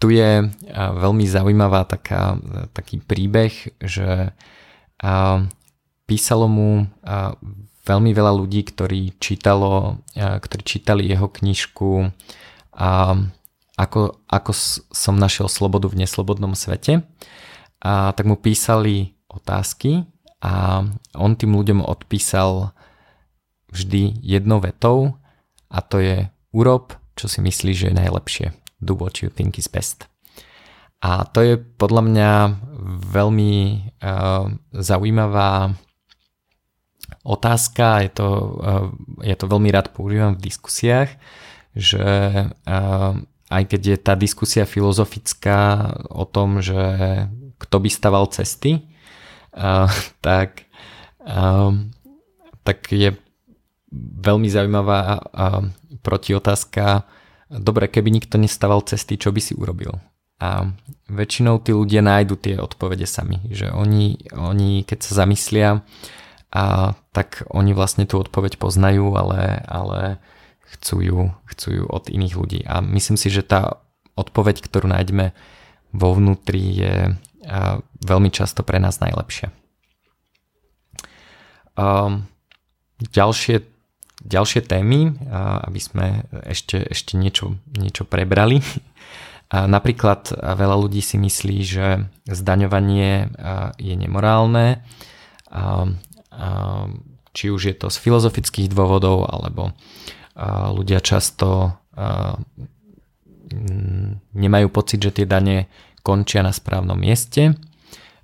tu 0.01 0.13
je 0.13 0.49
veľmi 0.75 1.25
zaujímavá 1.25 1.85
taká, 1.89 2.37
taký 2.73 3.01
príbeh, 3.01 3.53
že 3.81 4.33
písalo 6.05 6.45
mu 6.45 6.85
veľmi 7.81 8.11
veľa 8.13 8.33
ľudí, 8.37 8.61
ktorí, 8.61 9.17
čítalo, 9.17 10.01
ktorí 10.17 10.61
čítali 10.61 11.09
jeho 11.09 11.25
knižku 11.29 12.13
ako, 13.77 13.99
ako 14.29 14.51
som 14.93 15.17
našiel 15.17 15.49
slobodu 15.49 15.89
v 15.89 16.05
neslobodnom 16.05 16.53
svete. 16.53 17.01
A 17.81 18.13
tak 18.13 18.29
mu 18.29 18.37
písali 18.37 19.17
otázky 19.25 20.05
a 20.41 20.83
on 21.15 21.31
tým 21.37 21.53
ľuďom 21.53 21.85
odpísal 21.85 22.73
vždy 23.71 24.19
jednou 24.25 24.59
vetou 24.59 25.15
a 25.71 25.79
to 25.79 26.01
je 26.01 26.27
urob, 26.51 26.97
čo 27.15 27.31
si 27.31 27.39
myslíš, 27.39 27.77
že 27.77 27.87
je 27.93 27.99
najlepšie. 28.01 28.47
Do 28.81 28.97
what 28.97 29.21
you 29.21 29.29
think 29.29 29.61
is 29.61 29.69
best. 29.69 30.09
A 31.01 31.25
to 31.25 31.41
je 31.41 31.53
podľa 31.57 32.01
mňa 32.05 32.31
veľmi 33.09 33.53
uh, 34.01 34.53
zaujímavá 34.73 35.73
otázka, 37.25 38.05
je 38.05 38.11
to, 38.13 38.27
uh, 38.61 38.87
ja 39.25 39.33
to 39.37 39.49
veľmi 39.49 39.69
rád 39.73 39.93
používam 39.93 40.37
v 40.37 40.45
diskusiách, 40.45 41.09
že 41.73 42.05
uh, 42.49 43.13
aj 43.49 43.63
keď 43.65 43.81
je 43.81 43.97
tá 43.97 44.13
diskusia 44.13 44.69
filozofická 44.69 45.89
o 46.09 46.25
tom, 46.29 46.61
že 46.61 46.77
kto 47.57 47.77
by 47.81 47.89
staval 47.89 48.25
cesty, 48.29 48.90
tak, 50.23 50.65
tak 52.63 52.79
je 52.91 53.15
veľmi 53.95 54.47
zaujímavá 54.47 55.19
protiotázka. 56.01 57.03
Dobre, 57.51 57.91
keby 57.91 58.09
nikto 58.15 58.39
nestaval 58.39 58.81
cesty, 58.87 59.19
čo 59.19 59.35
by 59.35 59.41
si 59.43 59.53
urobil? 59.53 59.99
A 60.41 60.71
väčšinou 61.11 61.61
tí 61.61 61.75
ľudia 61.75 62.01
nájdu 62.01 62.33
tie 62.39 62.55
odpovede 62.57 63.05
sami, 63.05 63.43
že 63.51 63.69
oni, 63.69 64.31
oni 64.33 64.87
keď 64.87 64.99
sa 65.03 65.27
zamyslia, 65.27 65.83
a 66.51 66.91
tak 67.15 67.47
oni 67.47 67.71
vlastne 67.71 68.03
tú 68.03 68.19
odpoveď 68.19 68.59
poznajú, 68.59 69.15
ale, 69.15 69.63
ale 69.71 70.19
chcú, 70.75 70.95
ju, 70.99 71.19
chcú 71.47 71.69
ju 71.79 71.83
od 71.87 72.11
iných 72.11 72.35
ľudí. 72.35 72.59
A 72.67 72.83
myslím 72.83 73.15
si, 73.15 73.31
že 73.31 73.39
tá 73.39 73.79
odpoveď, 74.19 74.59
ktorú 74.59 74.91
nájdeme 74.91 75.31
vo 75.95 76.11
vnútri 76.11 76.59
je 76.75 76.95
veľmi 78.01 78.29
často 78.29 78.61
pre 78.61 78.77
nás 78.77 79.01
najlepšie. 79.01 79.49
Ďalšie, 83.01 83.55
ďalšie 84.21 84.61
témy, 84.61 85.17
aby 85.65 85.79
sme 85.81 86.29
ešte, 86.45 86.85
ešte 86.85 87.17
niečo, 87.17 87.57
niečo 87.73 88.05
prebrali. 88.05 88.61
Napríklad 89.51 90.31
veľa 90.31 90.77
ľudí 90.79 91.03
si 91.03 91.19
myslí, 91.19 91.57
že 91.65 92.07
zdaňovanie 92.29 93.33
je 93.81 93.95
nemorálne, 93.97 94.85
či 97.31 97.45
už 97.51 97.61
je 97.67 97.75
to 97.75 97.87
z 97.91 97.97
filozofických 97.99 98.71
dôvodov, 98.71 99.27
alebo 99.27 99.75
ľudia 100.71 101.03
často 101.03 101.75
nemajú 104.31 104.67
pocit, 104.71 105.03
že 105.03 105.11
tie 105.11 105.27
dane 105.27 105.67
končia 106.01 106.41
na 106.45 106.53
správnom 106.53 106.97
mieste. 106.97 107.55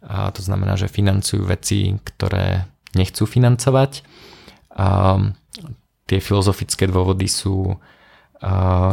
A 0.06 0.30
to 0.34 0.42
znamená, 0.46 0.78
že 0.78 0.92
financujú 0.92 1.46
veci, 1.46 1.98
ktoré 1.98 2.70
nechcú 2.94 3.26
financovať. 3.26 4.06
A 4.78 5.18
tie 6.06 6.20
filozofické 6.22 6.86
dôvody 6.86 7.26
sú 7.26 7.78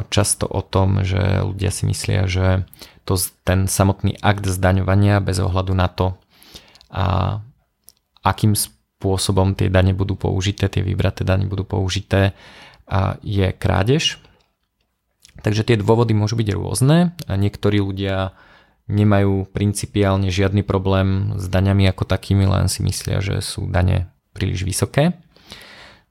často 0.09 0.49
o 0.49 0.65
tom, 0.65 1.05
že 1.05 1.21
ľudia 1.45 1.69
si 1.69 1.85
myslia, 1.85 2.25
že 2.25 2.65
to, 3.05 3.21
ten 3.45 3.69
samotný 3.69 4.17
akt 4.25 4.49
zdaňovania 4.49 5.21
bez 5.21 5.37
ohľadu 5.37 5.77
na 5.77 5.93
to, 5.93 6.17
a 6.89 7.37
akým 8.25 8.57
spôsobom 8.57 9.53
tie 9.53 9.69
dane 9.69 9.93
budú 9.93 10.17
použité, 10.17 10.73
tie 10.73 10.81
vybraté 10.81 11.29
dane 11.29 11.45
budú 11.45 11.69
použité, 11.69 12.33
a 12.89 13.21
je 13.21 13.53
krádež. 13.53 14.17
Takže 15.45 15.65
tie 15.65 15.77
dôvody 15.77 16.17
môžu 16.17 16.41
byť 16.41 16.49
rôzne. 16.57 17.13
Niektorí 17.29 17.85
ľudia 17.85 18.33
nemajú 18.85 19.49
principiálne 19.49 20.29
žiadny 20.29 20.61
problém 20.61 21.37
s 21.41 21.49
daňami 21.49 21.89
ako 21.89 22.05
takými, 22.05 22.45
len 22.45 22.69
si 22.69 22.85
myslia, 22.85 23.25
že 23.25 23.41
sú 23.41 23.65
dane 23.65 24.13
príliš 24.37 24.69
vysoké. 24.69 25.17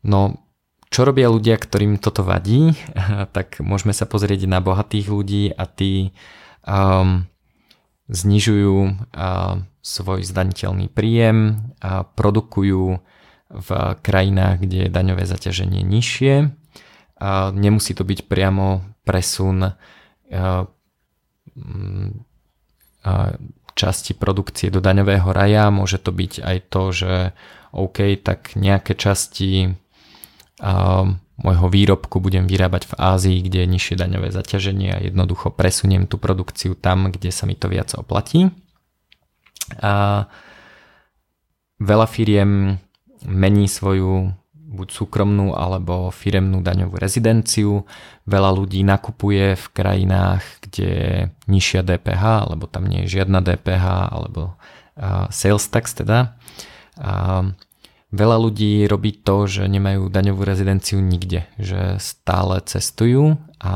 No, 0.01 0.43
čo 0.89 1.05
robia 1.05 1.29
ľudia, 1.29 1.57
ktorým 1.57 2.01
toto 2.01 2.25
vadí, 2.25 2.73
tak 3.35 3.61
môžeme 3.61 3.93
sa 3.93 4.09
pozrieť 4.09 4.49
na 4.49 4.61
bohatých 4.61 5.07
ľudí 5.09 5.43
a 5.53 5.63
tí 5.69 6.13
um, 6.65 7.25
znižujú 8.09 8.77
uh, 9.13 9.61
svoj 9.83 10.21
zdaniteľný 10.25 10.89
príjem 10.89 11.69
a 11.83 12.07
produkujú 12.07 13.01
v 13.53 13.69
krajinách, 14.01 14.65
kde 14.65 14.87
je 14.87 14.89
daňové 14.89 15.29
zaťaženie 15.29 15.85
nižšie. 15.85 16.49
A 17.21 17.53
nemusí 17.53 17.93
to 17.93 18.01
byť 18.01 18.25
priamo 18.25 18.81
presun 19.05 19.61
uh, 19.61 20.65
časti 23.73 24.13
produkcie 24.15 24.71
do 24.71 24.79
daňového 24.79 25.29
raja. 25.33 25.73
Môže 25.73 25.99
to 25.99 26.15
byť 26.15 26.33
aj 26.39 26.57
to, 26.71 26.83
že 26.93 27.13
OK, 27.73 28.21
tak 28.21 28.55
nejaké 28.55 28.95
časti 28.95 29.75
môjho 31.33 31.67
výrobku 31.67 32.21
budem 32.21 32.45
vyrábať 32.45 32.93
v 32.93 32.97
Ázii, 33.01 33.37
kde 33.41 33.65
je 33.65 33.71
nižšie 33.73 33.95
daňové 33.97 34.29
zaťaženie 34.29 34.89
a 34.93 35.03
jednoducho 35.03 35.49
presuniem 35.49 36.05
tú 36.05 36.21
produkciu 36.21 36.77
tam, 36.77 37.09
kde 37.09 37.33
sa 37.33 37.49
mi 37.49 37.57
to 37.57 37.67
viac 37.67 37.91
oplatí. 37.97 38.53
A 39.81 40.25
veľa 41.81 42.07
firiem 42.07 42.77
mení 43.25 43.65
svoju 43.65 44.31
buď 44.73 44.87
súkromnú 44.89 45.53
alebo 45.53 46.09
firemnú 46.09 46.65
daňovú 46.65 46.97
rezidenciu. 46.97 47.85
Veľa 48.25 48.51
ľudí 48.57 48.81
nakupuje 48.81 49.53
v 49.53 49.65
krajinách, 49.69 50.41
kde 50.65 50.89
je 50.89 51.13
nižšia 51.45 51.85
DPH, 51.85 52.49
alebo 52.49 52.65
tam 52.65 52.89
nie 52.89 53.05
je 53.05 53.21
žiadna 53.21 53.45
DPH, 53.45 53.85
alebo 54.09 54.57
uh, 54.97 55.29
sales 55.29 55.69
tax 55.69 55.93
teda. 55.93 56.33
Uh, 56.97 57.53
veľa 58.09 58.37
ľudí 58.41 58.89
robí 58.89 59.13
to, 59.13 59.45
že 59.45 59.69
nemajú 59.69 60.09
daňovú 60.09 60.41
rezidenciu 60.41 60.97
nikde, 60.97 61.45
že 61.61 62.01
stále 62.01 62.57
cestujú 62.65 63.37
a 63.61 63.73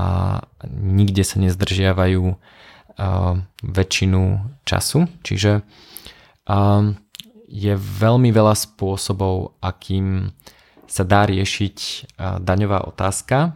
nikde 0.65 1.21
sa 1.21 1.37
nezdržiavajú 1.37 2.25
uh, 2.33 3.33
väčšinu 3.61 4.21
času. 4.65 5.05
Čiže 5.21 5.61
uh, 5.61 6.83
je 7.47 7.73
veľmi 7.79 8.29
veľa 8.29 8.53
spôsobov, 8.59 9.55
akým 9.63 10.35
sa 10.87 11.03
dá 11.03 11.27
riešiť 11.27 12.09
daňová 12.41 12.87
otázka. 12.87 13.55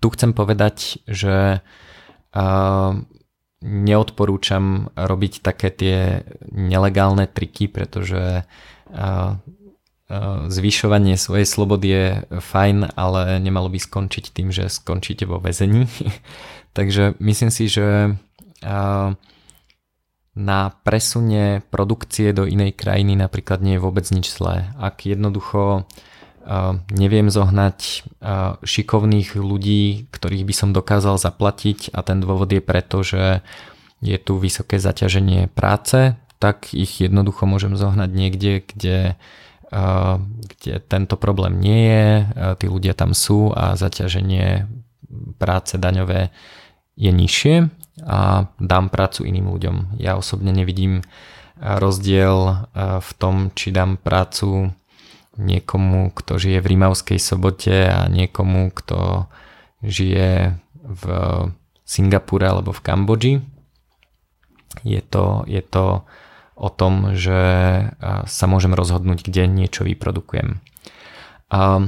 Tu 0.00 0.06
chcem 0.14 0.30
povedať, 0.32 1.02
že 1.04 1.60
neodporúčam 3.62 4.90
robiť 4.96 5.32
také 5.44 5.68
tie 5.70 5.98
nelegálne 6.50 7.28
triky, 7.28 7.68
pretože 7.68 8.48
zvyšovanie 10.48 11.16
svojej 11.16 11.46
slobody 11.48 11.88
je 11.88 12.06
fajn, 12.36 12.92
ale 12.96 13.40
nemalo 13.40 13.72
by 13.72 13.80
skončiť 13.80 14.24
tým, 14.32 14.52
že 14.52 14.68
skončíte 14.68 15.24
vo 15.24 15.40
väzení. 15.40 15.88
Takže 16.76 17.16
myslím 17.20 17.50
si, 17.52 17.68
že 17.68 18.16
na 20.32 20.72
presune 20.82 21.60
produkcie 21.68 22.32
do 22.32 22.48
inej 22.48 22.72
krajiny 22.72 23.12
napríklad 23.20 23.60
nie 23.60 23.76
je 23.76 23.84
vôbec 23.84 24.08
nič 24.08 24.32
zlé. 24.32 24.72
Ak 24.80 25.04
jednoducho 25.04 25.84
neviem 26.90 27.30
zohnať 27.30 28.08
šikovných 28.64 29.38
ľudí, 29.38 30.08
ktorých 30.10 30.44
by 30.48 30.54
som 30.56 30.70
dokázal 30.74 31.20
zaplatiť 31.20 31.94
a 31.94 32.02
ten 32.02 32.18
dôvod 32.18 32.50
je 32.50 32.62
preto, 32.64 33.04
že 33.04 33.44
je 34.02 34.18
tu 34.18 34.40
vysoké 34.40 34.82
zaťaženie 34.82 35.46
práce, 35.52 36.18
tak 36.42 36.74
ich 36.74 36.98
jednoducho 36.98 37.46
môžem 37.46 37.78
zohnať 37.78 38.10
niekde, 38.10 38.66
kde, 38.66 38.98
kde 40.50 40.72
tento 40.90 41.14
problém 41.14 41.62
nie 41.62 41.80
je, 41.86 42.06
tí 42.58 42.66
ľudia 42.66 42.98
tam 42.98 43.14
sú 43.14 43.54
a 43.54 43.78
zaťaženie 43.78 44.66
práce 45.38 45.78
daňové 45.78 46.34
je 46.98 47.10
nižšie 47.14 47.81
a 48.02 48.50
dám 48.58 48.90
prácu 48.90 49.24
iným 49.26 49.50
ľuďom. 49.50 49.76
Ja 50.02 50.18
osobne 50.18 50.50
nevidím 50.50 51.06
rozdiel 51.62 52.66
v 52.76 53.10
tom, 53.22 53.54
či 53.54 53.70
dám 53.70 53.96
prácu 53.96 54.74
niekomu, 55.38 56.12
kto 56.12 56.36
žije 56.36 56.58
v 56.60 56.70
Rímavskej 56.76 57.16
sobote 57.22 57.88
a 57.88 58.10
niekomu, 58.10 58.74
kto 58.74 59.30
žije 59.80 60.58
v 60.82 61.04
Singapúre 61.86 62.50
alebo 62.50 62.74
v 62.74 62.84
Kambodži. 62.84 63.34
Je 64.82 65.00
to, 65.00 65.46
je 65.46 65.62
to 65.62 66.02
o 66.58 66.68
tom, 66.68 67.14
že 67.14 67.40
sa 68.26 68.44
môžem 68.50 68.74
rozhodnúť, 68.74 69.24
kde 69.24 69.46
niečo 69.46 69.86
vyprodukujem. 69.86 70.58
A 71.52 71.86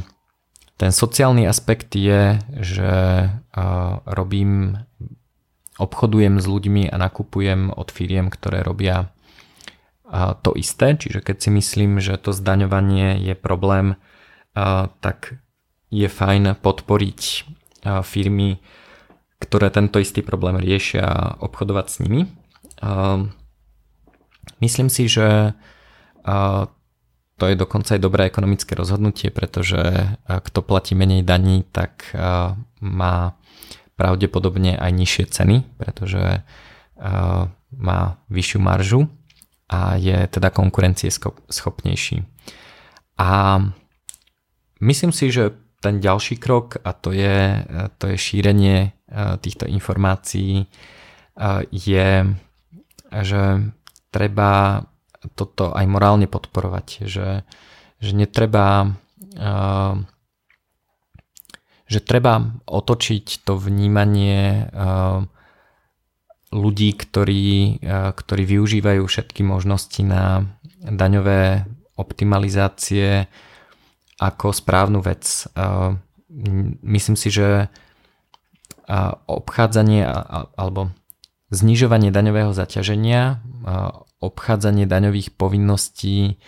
ten 0.75 0.91
sociálny 0.91 1.47
aspekt 1.47 1.95
je, 1.95 2.43
že 2.59 2.93
robím, 4.05 4.83
obchodujem 5.79 6.39
s 6.39 6.47
ľuďmi 6.47 6.91
a 6.91 6.97
nakupujem 6.97 7.75
od 7.75 7.89
firiem, 7.91 8.31
ktoré 8.31 8.63
robia 8.63 9.11
to 10.47 10.55
isté, 10.55 10.95
čiže 10.95 11.25
keď 11.25 11.37
si 11.43 11.51
myslím, 11.51 11.99
že 11.99 12.15
to 12.21 12.31
zdaňovanie 12.31 13.19
je 13.19 13.35
problém, 13.35 13.99
tak 15.03 15.43
je 15.91 16.07
fajn 16.07 16.55
podporiť 16.63 17.21
firmy, 18.07 18.63
ktoré 19.43 19.75
tento 19.75 19.99
istý 19.99 20.23
problém 20.23 20.63
riešia 20.63 21.03
a 21.03 21.35
obchodovať 21.43 21.87
s 21.91 21.97
nimi. 22.07 22.21
Myslím 24.63 24.89
si, 24.93 25.11
že 25.11 25.59
to 27.35 27.45
je 27.51 27.59
dokonca 27.59 27.99
aj 27.99 28.01
dobré 28.01 28.31
ekonomické 28.31 28.79
rozhodnutie, 28.79 29.35
pretože 29.35 30.15
kto 30.31 30.63
platí 30.63 30.95
menej 30.95 31.27
daní, 31.27 31.67
tak 31.67 32.15
má 32.79 33.35
pravdepodobne 33.95 34.75
aj 34.75 34.91
nižšie 34.91 35.25
ceny, 35.31 35.57
pretože 35.79 36.43
má 37.75 38.01
vyššiu 38.31 38.59
maržu 38.63 39.01
a 39.69 39.97
je 39.99 40.15
teda 40.31 40.51
konkurencie 40.51 41.11
schopnejší. 41.51 42.23
A 43.19 43.61
myslím 44.81 45.13
si, 45.13 45.31
že 45.31 45.55
ten 45.81 46.01
ďalší 46.01 46.41
krok 46.41 46.81
a 46.81 46.97
to 46.97 47.13
je, 47.13 47.61
to 48.01 48.09
je 48.09 48.17
šírenie 48.17 48.79
e, 48.89 48.91
týchto 49.37 49.69
informácií 49.69 50.65
e, 50.65 50.67
je, 51.69 52.25
že 53.13 53.43
treba 54.09 54.81
toto 55.37 55.77
aj 55.77 55.85
morálne 55.85 56.25
podporovať, 56.25 57.05
že, 57.05 57.45
že 58.01 58.13
netreba 58.17 58.89
e, 58.89 58.89
že 61.85 62.01
treba 62.01 62.57
otočiť 62.65 63.45
to 63.45 63.61
vnímanie 63.61 64.69
ľudí, 66.55 66.91
ktorí, 66.95 67.83
ktorí 68.15 68.43
využívajú 68.47 69.03
všetky 69.05 69.43
možnosti 69.43 70.01
na 70.07 70.49
daňové 70.81 71.67
optimalizácie 71.99 73.27
ako 74.23 74.55
správnu 74.55 75.03
vec. 75.03 75.51
Myslím 76.81 77.17
si, 77.19 77.29
že 77.35 77.69
obchádzanie 79.27 80.07
alebo 80.55 80.95
znižovanie 81.51 82.15
daňového 82.15 82.55
zaťaženia, 82.55 83.43
obchádzanie 84.23 84.89
daňových 84.89 85.35
povinností 85.37 86.41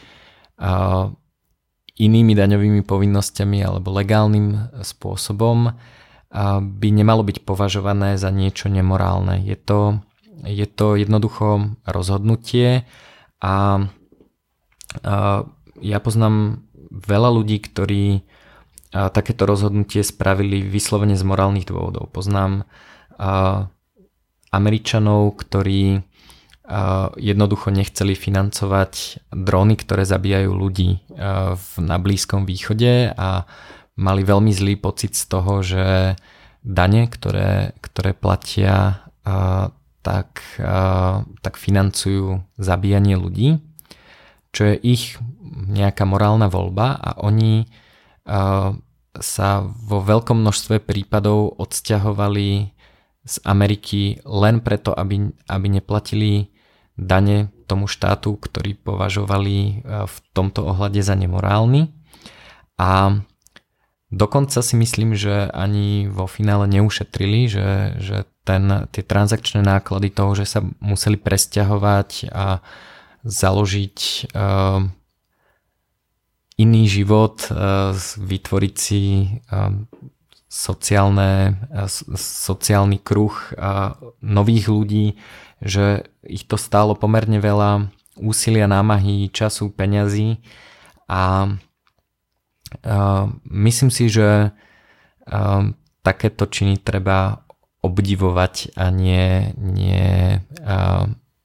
inými 1.97 2.37
daňovými 2.37 2.85
povinnosťami 2.85 3.65
alebo 3.65 3.93
legálnym 3.93 4.73
spôsobom 4.85 5.73
by 6.61 6.89
nemalo 6.93 7.25
byť 7.25 7.43
považované 7.49 8.21
za 8.21 8.29
niečo 8.29 8.69
nemorálne. 8.69 9.41
Je 9.41 9.57
to, 9.57 10.05
je 10.45 10.69
to 10.69 11.01
jednoducho 11.01 11.77
rozhodnutie 11.89 12.85
a, 13.41 13.89
ja 15.77 15.99
poznám 16.01 16.65
veľa 16.89 17.31
ľudí, 17.37 17.61
ktorí 17.61 18.25
takéto 18.93 19.45
rozhodnutie 19.45 20.01
spravili 20.01 20.65
vyslovene 20.65 21.13
z 21.13 21.21
morálnych 21.21 21.69
dôvodov. 21.69 22.09
Poznám 22.09 22.65
Američanov, 24.49 25.37
ktorí 25.37 26.01
jednoducho 27.17 27.71
nechceli 27.71 28.19
financovať 28.19 29.23
drony, 29.31 29.79
ktoré 29.79 30.03
zabíjajú 30.03 30.51
ľudí 30.51 30.99
v, 31.55 31.67
na 31.79 31.97
Blízkom 32.03 32.43
východe 32.43 33.15
a 33.15 33.47
mali 33.95 34.23
veľmi 34.27 34.51
zlý 34.51 34.75
pocit 34.77 35.15
z 35.15 35.25
toho, 35.31 35.63
že 35.63 36.19
dane, 36.67 37.07
ktoré, 37.07 37.79
ktoré 37.79 38.13
platia, 38.13 39.07
tak, 40.03 40.43
tak 41.39 41.55
financujú 41.55 42.43
zabíjanie 42.59 43.15
ľudí, 43.15 43.63
čo 44.51 44.75
je 44.75 44.77
ich 44.83 45.19
nejaká 45.71 46.03
morálna 46.03 46.51
voľba 46.51 46.99
a 46.99 47.11
oni 47.23 47.71
sa 49.17 49.49
vo 49.65 50.03
veľkom 50.03 50.43
množstve 50.43 50.83
prípadov 50.83 51.57
odsťahovali 51.57 52.49
z 53.27 53.37
Ameriky 53.43 54.23
len 54.23 54.63
preto, 54.63 54.95
aby, 54.95 55.31
aby 55.51 55.67
neplatili 55.67 56.55
dane 56.97 57.53
tomu 57.69 57.87
štátu, 57.87 58.41
ktorý 58.41 58.75
považovali 58.77 59.85
v 59.85 60.17
tomto 60.33 60.65
ohľade 60.65 61.01
za 61.05 61.13
nemorálny. 61.13 61.93
A 62.81 63.21
Dokonca 64.07 64.63
si 64.63 64.79
myslím, 64.79 65.19
že 65.19 65.51
ani 65.51 66.07
vo 66.07 66.31
finále 66.31 66.71
neušetrili, 66.71 67.51
že, 67.51 67.99
že 67.99 68.17
ten, 68.47 68.87
tie 68.95 69.03
transakčné 69.03 69.67
náklady 69.67 70.15
toho, 70.15 70.39
že 70.39 70.47
sa 70.47 70.63
museli 70.79 71.19
presťahovať 71.19 72.31
a 72.31 72.63
založiť 73.27 73.99
uh, 74.31 74.87
iný 76.55 76.83
život, 76.87 77.51
uh, 77.51 77.91
vytvoriť 78.23 78.75
si 78.79 79.03
uh, 79.51 79.75
sociálne, 80.47 81.59
sociálny 82.17 83.03
kruh 83.03 83.35
uh, 83.35 83.99
nových 84.23 84.71
ľudí, 84.71 85.19
že 85.63 86.09
ich 86.27 86.45
to 86.45 86.61
stálo 86.61 86.93
pomerne 86.97 87.41
veľa 87.41 87.89
úsilia, 88.17 88.69
námahy, 88.69 89.29
času, 89.29 89.73
peňazí 89.73 90.41
a 91.09 91.55
myslím 93.47 93.91
si, 93.93 94.09
že 94.11 94.53
takéto 96.03 96.45
činy 96.47 96.81
treba 96.81 97.47
obdivovať 97.83 98.75
a 98.75 98.91
nie, 98.91 99.55
nie, 99.59 100.43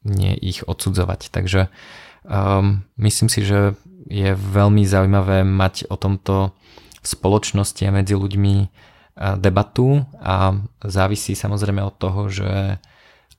nie 0.03 0.33
ich 0.41 0.65
odsudzovať. 0.65 1.29
Takže 1.29 1.69
um, 2.25 2.81
myslím 2.97 3.29
si, 3.29 3.45
že 3.45 3.77
je 4.09 4.33
veľmi 4.33 4.81
zaujímavé 4.81 5.45
mať 5.45 5.89
o 5.93 5.95
tomto 5.95 6.57
v 7.01 7.05
spoločnosti 7.05 7.81
a 7.85 7.93
medzi 7.93 8.13
ľuďmi 8.17 8.55
debatu 9.38 10.05
a 10.17 10.55
závisí 10.81 11.38
samozrejme 11.38 11.81
od 11.85 11.95
toho, 11.97 12.29
že 12.29 12.81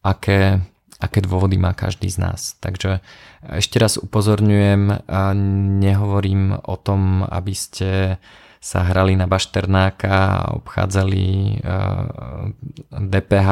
aké 0.02 0.60
aké 1.02 1.18
dôvody 1.18 1.58
má 1.58 1.74
každý 1.74 2.06
z 2.06 2.22
nás. 2.22 2.54
Takže 2.62 3.02
ešte 3.42 3.82
raz 3.82 3.98
upozorňujem, 3.98 5.02
nehovorím 5.82 6.54
o 6.62 6.78
tom, 6.78 7.26
aby 7.26 7.50
ste 7.58 8.22
sa 8.62 8.86
hrali 8.86 9.18
na 9.18 9.26
bašternáka 9.26 10.06
a 10.14 10.54
obchádzali 10.62 11.58
DPH 12.94 13.48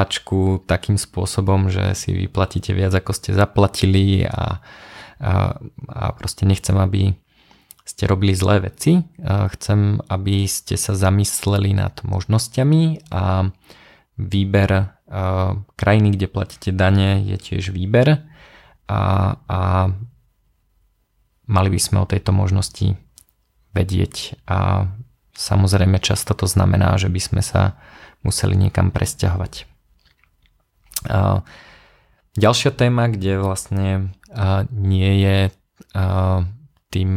takým 0.71 0.95
spôsobom, 0.95 1.67
že 1.67 1.99
si 1.99 2.15
vyplatíte 2.15 2.71
viac 2.71 2.95
ako 2.95 3.11
ste 3.11 3.35
zaplatili 3.35 4.23
a, 4.23 4.63
a, 5.19 5.59
a 5.91 6.05
proste 6.15 6.47
nechcem, 6.47 6.79
aby 6.79 7.19
ste 7.83 8.07
robili 8.07 8.39
zlé 8.39 8.71
veci. 8.71 9.03
Chcem, 9.27 9.99
aby 10.07 10.47
ste 10.47 10.79
sa 10.79 10.95
zamysleli 10.95 11.75
nad 11.75 11.99
možnosťami 12.07 13.11
a 13.11 13.51
výber 14.15 14.95
krajiny, 15.75 16.15
kde 16.15 16.31
platíte 16.31 16.71
dane, 16.71 17.19
je 17.27 17.35
tiež 17.35 17.75
výber 17.75 18.31
a, 18.87 19.03
a 19.51 19.61
mali 21.51 21.69
by 21.75 21.81
sme 21.83 21.99
o 21.99 22.07
tejto 22.07 22.31
možnosti 22.31 22.95
vedieť 23.75 24.39
a 24.47 24.87
samozrejme 25.35 25.99
často 25.99 26.39
to 26.39 26.47
znamená, 26.47 26.95
že 26.95 27.11
by 27.11 27.19
sme 27.19 27.43
sa 27.43 27.75
museli 28.23 28.55
niekam 28.55 28.95
presťahovať. 28.95 29.67
Ďalšia 32.39 32.71
téma, 32.71 33.11
kde 33.11 33.43
vlastne 33.43 34.15
nie 34.71 35.11
je 35.19 35.39
tým 36.95 37.13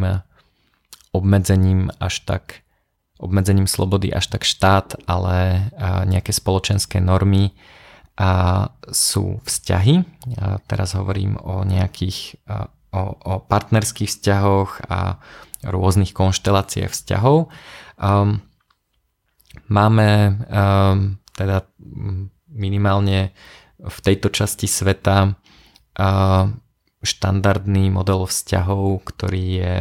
obmedzením 1.14 1.94
až 2.02 2.26
tak 2.26 2.66
obmedzením 3.22 3.70
slobody 3.70 4.10
až 4.10 4.34
tak 4.34 4.44
štát, 4.44 4.98
ale 5.06 5.70
nejaké 6.10 6.34
spoločenské 6.34 6.98
normy 6.98 7.54
a 8.14 8.70
sú 8.94 9.42
vzťahy. 9.42 10.06
A 10.38 10.62
teraz 10.70 10.94
hovorím 10.94 11.38
o 11.42 11.66
nejakých 11.66 12.38
o, 12.94 13.02
o 13.18 13.34
partnerských 13.42 14.10
vzťahoch 14.10 14.86
a 14.88 15.18
rôznych 15.66 16.14
konšteláciách 16.14 16.94
vzťahov. 16.94 17.50
Um, 17.98 18.46
máme 19.66 20.38
um, 20.46 21.18
teda 21.34 21.66
minimálne 22.54 23.34
v 23.82 23.98
tejto 24.06 24.30
časti 24.30 24.70
sveta 24.70 25.34
uh, 25.98 26.46
štandardný 27.04 27.92
model 27.92 28.30
vzťahov, 28.30 29.04
ktorý 29.10 29.46
je 29.60 29.76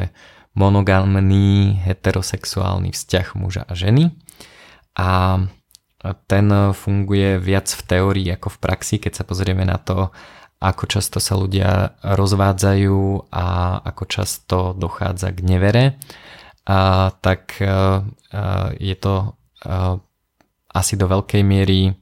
monogamný 0.53 1.81
heterosexuálny 1.81 2.93
vzťah 2.93 3.27
muža 3.37 3.63
a 3.69 3.75
ženy. 3.77 4.13
A 4.97 5.41
ten 6.27 6.47
funguje 6.75 7.39
viac 7.39 7.71
v 7.71 7.83
teórii 7.87 8.29
ako 8.35 8.59
v 8.59 8.59
praxi, 8.59 8.97
keď 8.99 9.23
sa 9.23 9.25
pozrieme 9.25 9.63
na 9.63 9.79
to, 9.79 10.11
ako 10.63 10.87
často 10.87 11.19
sa 11.19 11.35
ľudia 11.35 11.99
rozvádzajú 12.07 13.31
a 13.35 13.79
ako 13.83 14.05
často 14.07 14.59
dochádza 14.79 15.35
k 15.35 15.41
nevere, 15.43 15.85
a, 16.63 17.11
tak 17.19 17.59
a, 17.59 18.03
e, 18.31 18.35
e, 18.35 18.43
je 18.79 18.97
to 18.99 19.35
asi 20.73 20.95
do 20.99 21.07
veľkej 21.07 21.43
miery 21.47 21.95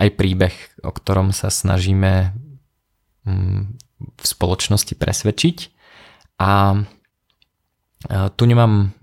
aj 0.00 0.08
príbeh, 0.16 0.56
o 0.80 0.88
ktorom 0.88 1.36
sa 1.36 1.52
snažíme 1.52 2.32
mm, 3.28 3.60
v 4.16 4.24
spoločnosti 4.24 4.96
presvedčiť. 4.96 5.58
A 6.40 6.80
tu 8.36 8.42
nemám 8.48 8.96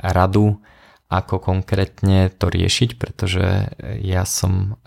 radu, 0.00 0.60
ako 1.06 1.38
konkrétne 1.38 2.34
to 2.34 2.50
riešiť, 2.50 2.98
pretože 2.98 3.70
ja 4.02 4.22
som 4.26 4.80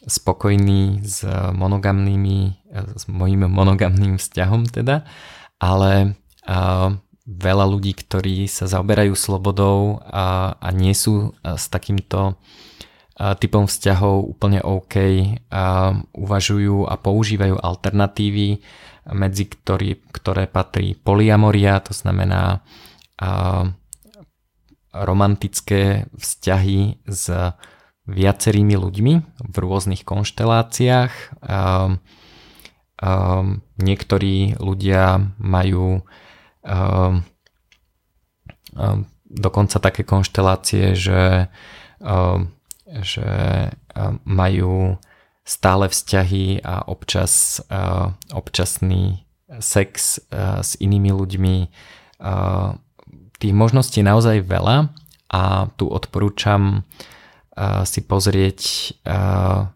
spokojný 0.00 1.04
s 1.06 1.22
monogamnými, 1.54 2.38
s 2.72 3.04
mojím 3.06 3.46
monogamným 3.46 4.18
vzťahom 4.18 4.66
teda, 4.66 5.06
ale 5.60 6.18
veľa 7.30 7.64
ľudí, 7.70 7.94
ktorí 7.94 8.50
sa 8.50 8.66
zaoberajú 8.66 9.14
slobodou 9.14 10.02
a, 10.02 10.58
a 10.58 10.68
nie 10.74 10.96
sú 10.96 11.36
s 11.44 11.70
takýmto 11.70 12.40
typom 13.20 13.68
vzťahov 13.68 14.32
úplne 14.32 14.64
OK, 14.64 14.96
a 15.52 15.92
uvažujú 16.16 16.88
a 16.88 16.96
používajú 16.96 17.60
alternatívy, 17.60 18.64
medzi 19.12 19.44
ktorý, 19.44 20.00
ktoré 20.08 20.48
patrí 20.48 20.96
polyamoria, 20.96 21.84
to 21.84 21.92
znamená 21.92 22.64
romantické 24.92 26.10
vzťahy 26.18 27.02
s 27.06 27.54
viacerými 28.10 28.74
ľuďmi 28.74 29.14
v 29.50 29.54
rôznych 29.54 30.02
konšteláciách. 30.02 31.12
Um, 31.46 32.02
um, 32.98 33.62
niektorí 33.78 34.58
ľudia 34.58 35.30
majú 35.38 36.02
um, 36.66 37.22
um, 38.74 39.06
dokonca 39.30 39.78
také 39.78 40.02
konštelácie, 40.02 40.98
že, 40.98 41.46
um, 42.02 42.50
že 42.90 43.30
um, 43.94 44.18
majú 44.26 44.98
stále 45.46 45.86
vzťahy 45.86 46.66
a 46.66 46.86
občas 46.90 47.62
uh, 47.70 48.14
občasný 48.34 49.26
sex 49.58 50.18
uh, 50.30 50.62
s 50.62 50.74
inými 50.78 51.10
ľuďmi. 51.14 51.56
Uh, 52.20 52.74
tých 53.40 53.56
možností 53.56 54.04
je 54.04 54.10
naozaj 54.12 54.44
veľa 54.44 54.92
a 55.32 55.72
tu 55.80 55.88
odporúčam 55.88 56.84
uh, 56.84 57.82
si 57.88 58.04
pozrieť 58.04 58.60
uh, 59.08 59.72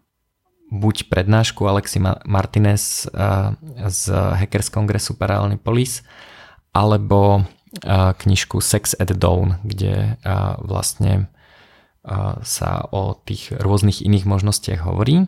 buď 0.69 1.09
prednášku 1.09 1.65
Alexi 1.65 1.97
Martinez 2.29 3.09
uh, 3.09 3.57
z 3.89 4.01
Hackers 4.13 4.69
Kongresu 4.69 5.17
Paralelný 5.17 5.57
Polis, 5.57 6.05
alebo 6.75 7.43
knižku 8.15 8.63
Sex 8.63 8.95
at 8.95 9.11
Dawn, 9.19 9.59
kde 9.67 10.15
vlastne 10.63 11.27
sa 12.39 12.87
o 12.87 13.19
tých 13.19 13.51
rôznych 13.51 13.99
iných 13.99 14.23
možnostiach 14.23 14.87
hovorí. 14.87 15.27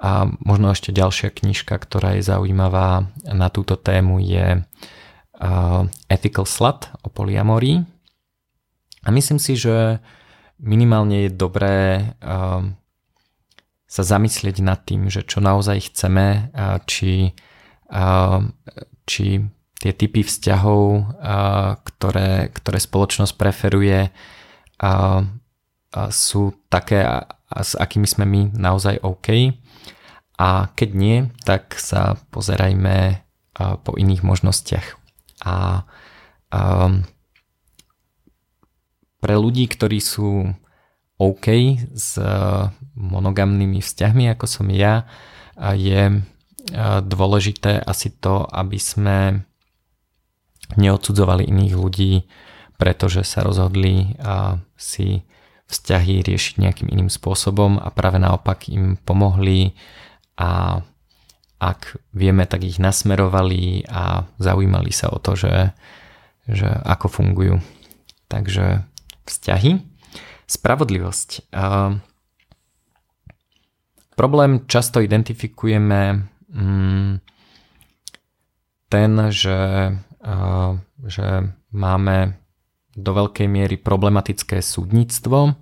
A 0.00 0.24
možno 0.40 0.72
ešte 0.72 0.96
ďalšia 0.96 1.36
knižka, 1.36 1.76
ktorá 1.76 2.16
je 2.16 2.24
zaujímavá 2.24 3.12
na 3.28 3.52
túto 3.52 3.76
tému 3.76 4.24
je 4.24 4.64
uh, 4.64 4.64
Ethical 6.08 6.48
Slut 6.48 6.88
o 7.04 7.08
polyamorii. 7.12 7.84
A 9.06 9.08
myslím 9.12 9.38
si, 9.38 9.54
že 9.54 10.00
minimálne 10.58 11.28
je 11.28 11.30
dobré 11.30 12.10
uh, 12.24 12.64
sa 13.86 14.02
zamyslieť 14.02 14.56
nad 14.64 14.82
tým, 14.82 15.12
že 15.12 15.22
čo 15.22 15.38
naozaj 15.38 15.92
chceme, 15.92 16.50
uh, 16.50 16.80
či, 16.88 17.36
uh, 17.92 18.42
či 19.06 19.46
tie 19.78 19.92
typy 19.94 20.24
vzťahov, 20.26 20.82
uh, 20.98 21.78
ktoré, 21.84 22.50
ktoré 22.50 22.78
spoločnosť 22.80 23.32
preferuje, 23.36 24.10
uh, 24.10 25.22
uh, 25.22 26.08
sú 26.10 26.56
také, 26.72 27.04
s 27.52 27.78
akými 27.78 28.08
sme 28.08 28.24
my 28.26 28.40
naozaj 28.56 28.98
OK. 29.04 29.54
A 30.36 30.68
keď 30.74 30.90
nie, 30.96 31.16
tak 31.46 31.78
sa 31.78 32.18
pozerajme 32.34 33.22
uh, 33.22 33.76
po 33.80 33.94
iných 33.94 34.26
možnostiach 34.26 35.05
a 35.44 35.84
um, 36.52 37.04
pre 39.20 39.34
ľudí, 39.36 39.66
ktorí 39.66 39.98
sú 40.00 40.54
OK 41.16 41.46
s 41.96 42.20
uh, 42.20 42.70
monogamnými 42.94 43.80
vzťahmi, 43.80 44.32
ako 44.36 44.46
som 44.46 44.68
ja, 44.68 45.08
je 45.56 46.20
uh, 46.20 47.00
dôležité 47.00 47.80
asi 47.80 48.12
to, 48.12 48.44
aby 48.52 48.76
sme 48.76 49.18
neodsudzovali 50.76 51.48
iných 51.48 51.74
ľudí, 51.74 52.12
pretože 52.76 53.24
sa 53.24 53.40
rozhodli 53.40 54.18
uh, 54.20 54.60
si 54.76 55.24
vzťahy 55.66 56.22
riešiť 56.22 56.54
nejakým 56.62 56.88
iným 56.92 57.10
spôsobom 57.10 57.82
a 57.82 57.90
práve 57.90 58.22
naopak 58.22 58.70
im 58.70 58.94
pomohli 59.00 59.74
a 60.38 60.82
ak 61.56 61.96
vieme, 62.12 62.44
tak 62.44 62.64
ich 62.68 62.76
nasmerovali 62.76 63.88
a 63.88 64.28
zaujímali 64.36 64.92
sa 64.92 65.08
o 65.08 65.16
to, 65.16 65.32
že, 65.36 65.72
že 66.44 66.68
ako 66.68 67.08
fungujú. 67.08 67.56
Takže 68.28 68.84
vzťahy. 69.24 69.80
Spravodlivosť. 70.46 71.50
Uh, 71.50 71.98
problém 74.14 74.68
často 74.68 75.00
identifikujeme 75.00 76.28
um, 76.52 77.18
ten, 78.86 79.10
že, 79.32 79.58
uh, 80.22 80.72
že 81.02 81.26
máme 81.72 82.36
do 82.96 83.12
veľkej 83.12 83.48
miery 83.48 83.76
problematické 83.80 84.60
súdnictvo. 84.60 85.56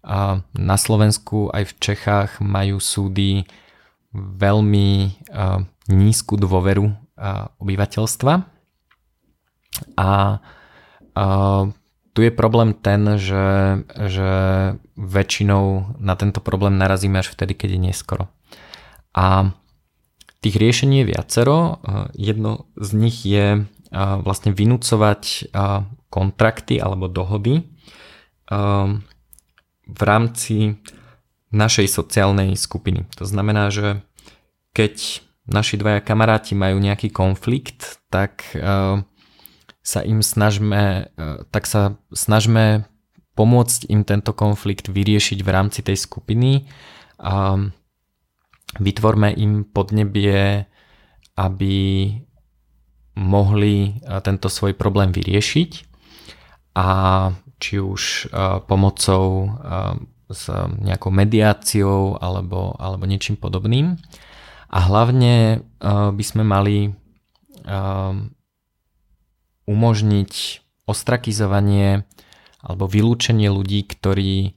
Uh, 0.00 0.42
na 0.58 0.76
Slovensku 0.76 1.50
aj 1.54 1.64
v 1.70 1.76
Čechách 1.80 2.30
majú 2.42 2.82
súdy 2.82 3.46
veľmi 4.14 4.90
uh, 5.30 5.62
nízku 5.86 6.34
dôveru 6.34 6.86
uh, 6.90 6.94
obyvateľstva. 7.62 8.32
A 9.96 10.10
uh, 10.38 11.62
tu 12.10 12.20
je 12.26 12.32
problém 12.34 12.74
ten, 12.74 13.16
že, 13.22 13.80
že 13.86 14.30
väčšinou 14.98 15.94
na 16.02 16.18
tento 16.18 16.42
problém 16.42 16.74
narazíme 16.74 17.22
až 17.22 17.30
vtedy, 17.32 17.54
keď 17.54 17.78
je 17.78 17.80
neskoro. 17.86 18.24
A 19.14 19.54
tých 20.42 20.58
riešení 20.58 21.02
je 21.02 21.10
viacero. 21.14 21.78
Jedno 22.18 22.66
z 22.74 22.90
nich 22.98 23.22
je 23.22 23.62
vlastne 23.94 24.50
vynúcovať 24.50 25.54
kontrakty 26.10 26.82
alebo 26.82 27.06
dohody 27.06 27.68
v 29.86 30.00
rámci 30.02 30.80
našej 31.50 31.86
sociálnej 31.90 32.54
skupiny. 32.54 33.06
To 33.18 33.26
znamená, 33.26 33.70
že 33.74 34.02
keď 34.74 35.22
naši 35.50 35.76
dvaja 35.78 35.98
kamaráti 35.98 36.54
majú 36.54 36.78
nejaký 36.78 37.10
konflikt, 37.10 37.98
tak 38.06 38.54
uh, 38.54 39.02
sa 39.82 40.00
im 40.06 40.22
snažme, 40.22 41.10
uh, 41.14 41.42
tak 41.50 41.66
sa 41.66 41.98
snažme 42.14 42.86
pomôcť 43.34 43.88
im 43.88 44.04
tento 44.04 44.36
konflikt 44.36 44.92
vyriešiť 44.92 45.38
v 45.40 45.48
rámci 45.48 45.80
tej 45.80 45.96
skupiny. 45.96 46.68
Vytvorme 48.76 49.32
im 49.32 49.64
podnebie, 49.64 50.68
aby 51.40 51.76
mohli 53.16 53.96
tento 54.26 54.52
svoj 54.52 54.76
problém 54.76 55.08
vyriešiť 55.16 55.70
a 56.76 56.88
či 57.56 57.80
už 57.80 58.28
pomocou 58.68 59.56
s 60.30 60.46
nejakou 60.80 61.10
mediáciou 61.10 62.16
alebo, 62.22 62.78
alebo 62.78 63.04
niečím 63.04 63.34
podobným. 63.34 63.98
A 64.70 64.78
hlavne 64.86 65.66
by 65.82 66.24
sme 66.24 66.46
mali 66.46 66.94
umožniť 69.66 70.32
ostrakizovanie 70.86 72.06
alebo 72.62 72.86
vylúčenie 72.86 73.50
ľudí, 73.50 73.82
ktorí 73.86 74.54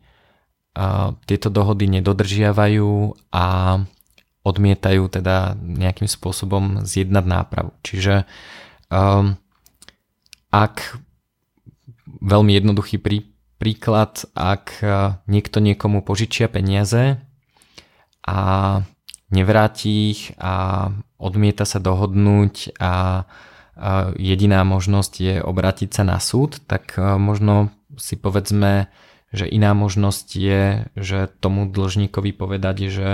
tieto 1.25 1.49
dohody 1.53 1.85
nedodržiavajú 1.89 3.17
a 3.33 3.45
odmietajú 4.43 5.07
teda 5.07 5.55
nejakým 5.55 6.09
spôsobom 6.09 6.83
zjednať 6.83 7.25
nápravu. 7.25 7.71
Čiže 7.79 8.27
um, 8.91 9.39
ak 10.51 10.99
veľmi 12.19 12.51
jednoduchý 12.51 12.99
prí, 12.99 13.32
príklad, 13.57 14.25
ak 14.33 14.83
niekto 15.27 15.57
niekomu 15.63 16.01
požičia 16.03 16.51
peniaze 16.51 17.21
a 18.23 18.39
nevráti 19.33 20.13
ich 20.13 20.21
a 20.37 20.89
odmieta 21.17 21.65
sa 21.65 21.81
dohodnúť 21.81 22.77
a 22.77 23.25
jediná 24.19 24.61
možnosť 24.61 25.13
je 25.17 25.35
obrátiť 25.41 25.89
sa 25.89 26.03
na 26.05 26.21
súd, 26.21 26.61
tak 26.69 26.93
možno 26.97 27.73
si 27.97 28.13
povedzme, 28.13 28.93
že 29.33 29.49
iná 29.49 29.73
možnosť 29.73 30.27
je, 30.37 30.63
že 30.93 31.25
tomu 31.41 31.65
dlžníkovi 31.65 32.37
povedať, 32.37 32.77
že 32.93 33.09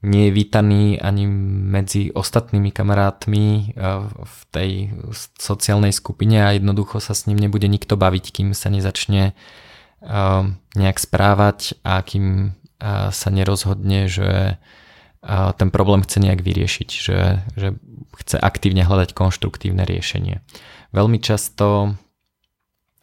nie 0.00 0.28
je 0.28 0.32
vítaný 0.32 0.96
ani 0.96 1.28
medzi 1.68 2.08
ostatnými 2.08 2.72
kamarátmi 2.72 3.76
v 4.24 4.38
tej 4.48 4.96
sociálnej 5.36 5.92
skupine 5.92 6.40
a 6.40 6.56
jednoducho 6.56 7.04
sa 7.04 7.12
s 7.12 7.28
ním 7.28 7.36
nebude 7.36 7.68
nikto 7.68 8.00
baviť, 8.00 8.24
kým 8.32 8.56
sa 8.56 8.72
nezačne 8.72 9.36
nejak 10.72 10.96
správať 10.96 11.76
a 11.84 12.00
kým 12.00 12.56
sa 13.12 13.28
nerozhodne, 13.28 14.08
že 14.08 14.56
ten 15.60 15.68
problém 15.68 16.00
chce 16.00 16.16
nejak 16.16 16.40
vyriešiť, 16.40 16.88
že, 16.88 17.44
že 17.60 17.76
chce 18.16 18.40
aktívne 18.40 18.88
hľadať 18.88 19.12
konštruktívne 19.12 19.84
riešenie. 19.84 20.40
Veľmi 20.96 21.20
často 21.20 21.92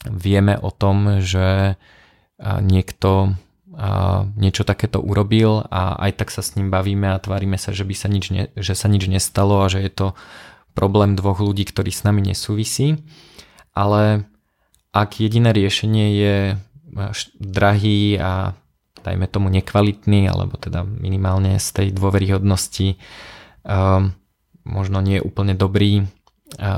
vieme 0.02 0.57
o 0.57 0.74
tom, 0.74 1.22
že 1.22 1.78
niekto 2.41 3.38
niečo 4.34 4.66
takéto 4.66 4.98
urobil 4.98 5.62
a 5.70 5.94
aj 6.10 6.18
tak 6.18 6.30
sa 6.34 6.41
s 6.41 6.58
ním 6.58 6.74
bavíme 6.74 7.14
a 7.14 7.22
tvárime 7.22 7.62
sa, 7.62 7.70
že, 7.70 7.86
by 7.86 7.94
sa 7.94 8.10
nič 8.10 8.26
ne, 8.34 8.49
že 8.58 8.74
sa 8.74 8.90
nič 8.90 9.06
nestalo 9.06 9.62
a 9.62 9.70
že 9.70 9.86
je 9.86 9.91
to 9.94 10.08
problém 10.74 11.14
dvoch 11.14 11.38
ľudí, 11.38 11.62
ktorý 11.70 11.94
s 11.94 12.02
nami 12.02 12.26
nesúvisí. 12.26 12.98
Ale 13.78 14.26
ak 14.98 15.22
jediné 15.22 15.54
riešenie 15.54 16.06
je 16.18 16.36
drahý 17.38 18.18
a 18.18 18.58
dajme 19.06 19.30
tomu 19.30 19.54
nekvalitný, 19.54 20.26
alebo 20.26 20.58
teda 20.58 20.82
minimálne 20.82 21.62
z 21.62 21.68
tej 21.70 21.88
dôveryhodnosti 21.94 22.98
možno 24.66 24.98
nie 25.06 25.22
je 25.22 25.26
úplne 25.26 25.54
dobrý 25.54 26.10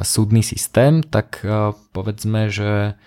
súdny 0.03 0.43
systém, 0.43 0.99
tak 0.99 1.39
povedzme, 1.95 2.51
že 2.51 2.99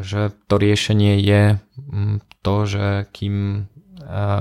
že 0.00 0.32
to 0.48 0.54
riešenie 0.56 1.20
je 1.20 1.42
mm, 1.76 2.24
to, 2.40 2.54
že 2.66 2.86
kým, 3.12 3.68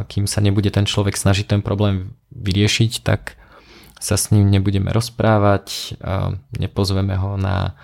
kým 0.07 0.26
sa 0.26 0.40
nebude 0.41 0.72
ten 0.72 0.88
človek 0.88 1.14
snažiť 1.14 1.45
ten 1.52 1.61
problém 1.61 2.15
vyriešiť, 2.32 3.03
tak 3.03 3.36
sa 4.02 4.18
s 4.18 4.34
ním 4.34 4.49
nebudeme 4.49 4.90
rozprávať, 4.90 5.94
nepozveme 6.57 7.14
ho 7.22 7.38
na 7.38 7.78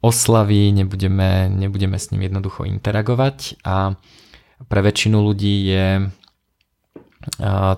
oslavy, 0.00 0.72
nebudeme, 0.72 1.52
nebudeme 1.52 2.00
s 2.00 2.08
ním 2.08 2.24
jednoducho 2.24 2.64
interagovať. 2.64 3.60
A 3.68 4.00
pre 4.64 4.80
väčšinu 4.80 5.20
ľudí 5.20 5.68
je 5.68 6.08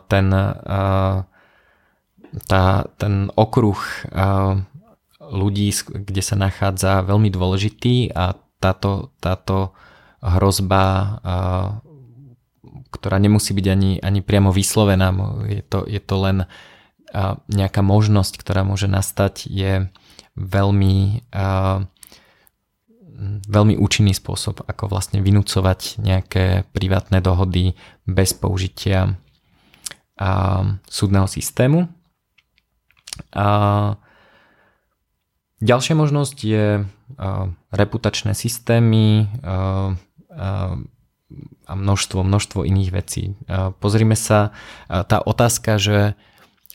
ten, 0.07 0.27
tá, 2.47 2.65
ten 2.95 3.15
okruh 3.35 3.81
ľudí, 5.19 5.69
kde 5.91 6.23
sa 6.23 6.39
nachádza 6.39 7.03
veľmi 7.03 7.35
dôležitý 7.35 8.15
a 8.15 8.39
táto, 8.63 9.11
táto 9.19 9.75
hrozba, 10.23 11.19
ktorá 12.95 13.19
nemusí 13.19 13.51
byť 13.51 13.67
ani, 13.67 13.99
ani 13.99 14.23
priamo 14.23 14.55
vyslovená, 14.55 15.11
je 15.51 15.63
to, 15.67 15.83
je 15.83 15.99
to 15.99 16.17
len 16.23 16.47
nejaká 17.51 17.83
možnosť, 17.83 18.39
ktorá 18.39 18.63
môže 18.63 18.87
nastať, 18.87 19.51
je 19.51 19.91
veľmi, 20.39 21.27
veľmi 23.45 23.75
účinný 23.77 24.15
spôsob, 24.17 24.65
ako 24.65 24.89
vlastne 24.89 25.21
vynúcovať 25.21 26.01
nejaké 26.01 26.65
privátne 26.73 27.21
dohody 27.21 27.77
bez 28.07 28.33
použitia 28.33 29.19
súdneho 30.89 31.27
systému. 31.29 31.91
A 33.37 33.47
ďalšia 35.63 35.95
možnosť 35.95 36.37
je 36.43 36.83
reputačné 37.71 38.35
systémy 38.35 39.31
a 41.63 41.73
množstvo, 41.73 42.21
množstvo 42.21 42.67
iných 42.67 42.91
vecí. 42.93 43.39
Pozrime 43.81 44.19
sa, 44.19 44.53
tá 44.91 45.23
otázka, 45.25 45.81
že 45.81 46.19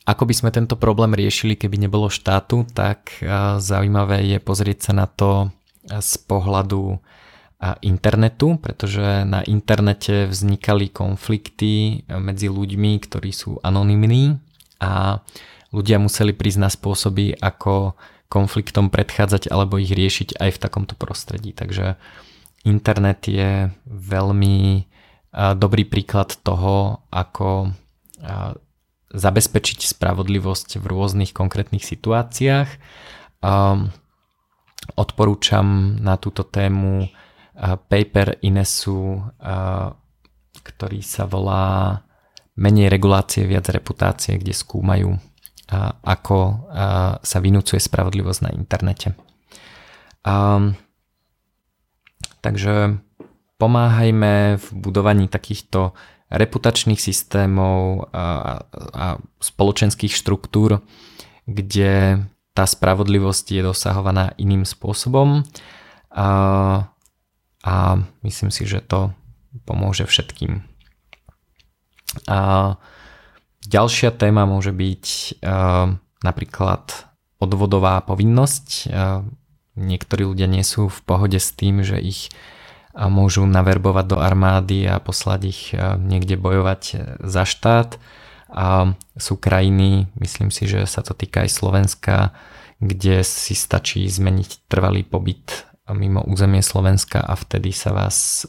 ako 0.08 0.24
by 0.24 0.34
sme 0.34 0.50
tento 0.56 0.80
problém 0.80 1.14
riešili, 1.14 1.60
keby 1.60 1.84
nebolo 1.84 2.08
štátu, 2.08 2.64
tak 2.72 3.20
zaujímavé 3.60 4.24
je 4.24 4.40
pozrieť 4.40 4.90
sa 4.90 4.94
na 4.96 5.06
to 5.06 5.52
z 5.84 6.14
pohľadu 6.24 6.98
internetu, 7.82 8.56
pretože 8.62 9.26
na 9.28 9.42
internete 9.44 10.32
vznikali 10.32 10.94
konflikty 10.94 12.06
medzi 12.08 12.48
ľuďmi, 12.48 13.02
ktorí 13.04 13.30
sú 13.36 13.60
anonymní 13.66 14.38
a 14.80 15.20
ľudia 15.74 15.98
museli 16.00 16.32
prísť 16.38 16.60
na 16.62 16.70
spôsoby, 16.72 17.36
ako 17.36 17.98
konfliktom 18.28 18.91
predchádzať 18.91 19.48
alebo 19.48 19.80
ich 19.80 19.91
riešiť 19.91 20.40
aj 20.40 20.49
v 20.56 20.62
takomto 20.62 20.95
prostredí. 20.99 21.56
Takže 21.56 21.95
internet 22.68 23.28
je 23.28 23.72
veľmi 23.88 24.88
dobrý 25.56 25.84
príklad 25.88 26.36
toho, 26.44 27.08
ako 27.12 27.72
zabezpečiť 29.08 29.80
spravodlivosť 29.88 30.84
v 30.84 30.86
rôznych 30.86 31.32
konkrétnych 31.32 31.88
situáciách. 31.88 32.70
Odporúčam 34.98 35.95
na 36.04 36.20
túto 36.20 36.44
tému 36.44 37.08
paper 37.88 38.44
Inesu, 38.44 39.24
ktorý 40.64 40.99
sa 40.99 41.24
volá 41.24 42.04
Menej 42.58 42.90
regulácie, 42.90 43.45
viac 43.45 43.70
reputácie, 43.70 44.41
kde 44.41 44.49
skúmajú 44.49 45.22
ako 46.03 46.38
sa 47.19 47.38
vynúcuje 47.44 47.80
spravodlivosť 47.80 48.41
na 48.48 48.52
internete. 48.56 49.11
Takže 52.39 52.76
pomáhajme 53.60 54.56
v 54.56 54.68
budovaní 54.72 55.27
takýchto 55.27 55.91
reputačných 56.27 56.99
systémov 56.99 58.07
a, 58.11 58.60
a 58.91 59.06
spoločenských 59.39 60.11
štruktúr, 60.11 60.84
kde 61.48 62.23
tá 62.52 62.64
spravodlivosť 62.68 63.45
je 63.56 63.61
dosahovaná 63.64 64.35
iným 64.35 64.68
spôsobom 64.68 65.48
a, 66.11 66.30
a 67.64 67.76
myslím 68.27 68.52
si, 68.52 68.68
že 68.68 68.84
to 68.84 69.15
pomôže 69.64 70.03
všetkým. 70.03 70.68
A, 72.27 72.76
Ďalšia 73.68 74.15
téma 74.15 74.48
môže 74.48 74.72
byť 74.72 75.06
uh, 75.44 75.91
napríklad 76.23 76.88
odvodová 77.44 77.99
povinnosť. 77.99 78.68
Uh, 78.88 79.27
niektorí 79.76 80.23
ľudia 80.23 80.48
nie 80.48 80.64
sú 80.64 80.88
v 80.88 80.99
pohode 81.03 81.35
s 81.35 81.52
tým, 81.52 81.84
že 81.84 81.99
ich 81.99 82.31
uh, 82.31 83.11
môžu 83.11 83.44
naverbovať 83.44 84.06
do 84.07 84.18
armády 84.23 84.88
a 84.88 85.03
poslať 85.03 85.41
ich 85.44 85.61
uh, 85.76 85.99
niekde 85.99 86.39
bojovať 86.39 86.81
za 87.27 87.44
štát. 87.44 87.99
A 88.48 88.95
sú 89.19 89.35
krajiny, 89.35 90.07
myslím 90.15 90.56
si, 90.56 90.72
že 90.72 90.88
sa 90.88 91.03
to 91.03 91.11
týka 91.11 91.44
aj 91.44 91.52
Slovenska, 91.52 92.31
kde 92.80 93.19
si 93.27 93.52
stačí 93.52 94.07
zmeniť 94.07 94.72
trvalý 94.72 95.03
pobyt 95.03 95.68
mimo 95.91 96.23
územie 96.23 96.64
Slovenska 96.64 97.19
a 97.23 97.35
vtedy 97.35 97.72
sa 97.72 97.95
vás 97.95 98.48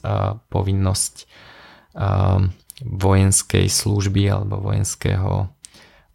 povinnosť 0.50 1.14
vojenskej 2.84 3.66
služby 3.66 4.30
alebo 4.30 4.62
vojenského 4.62 5.50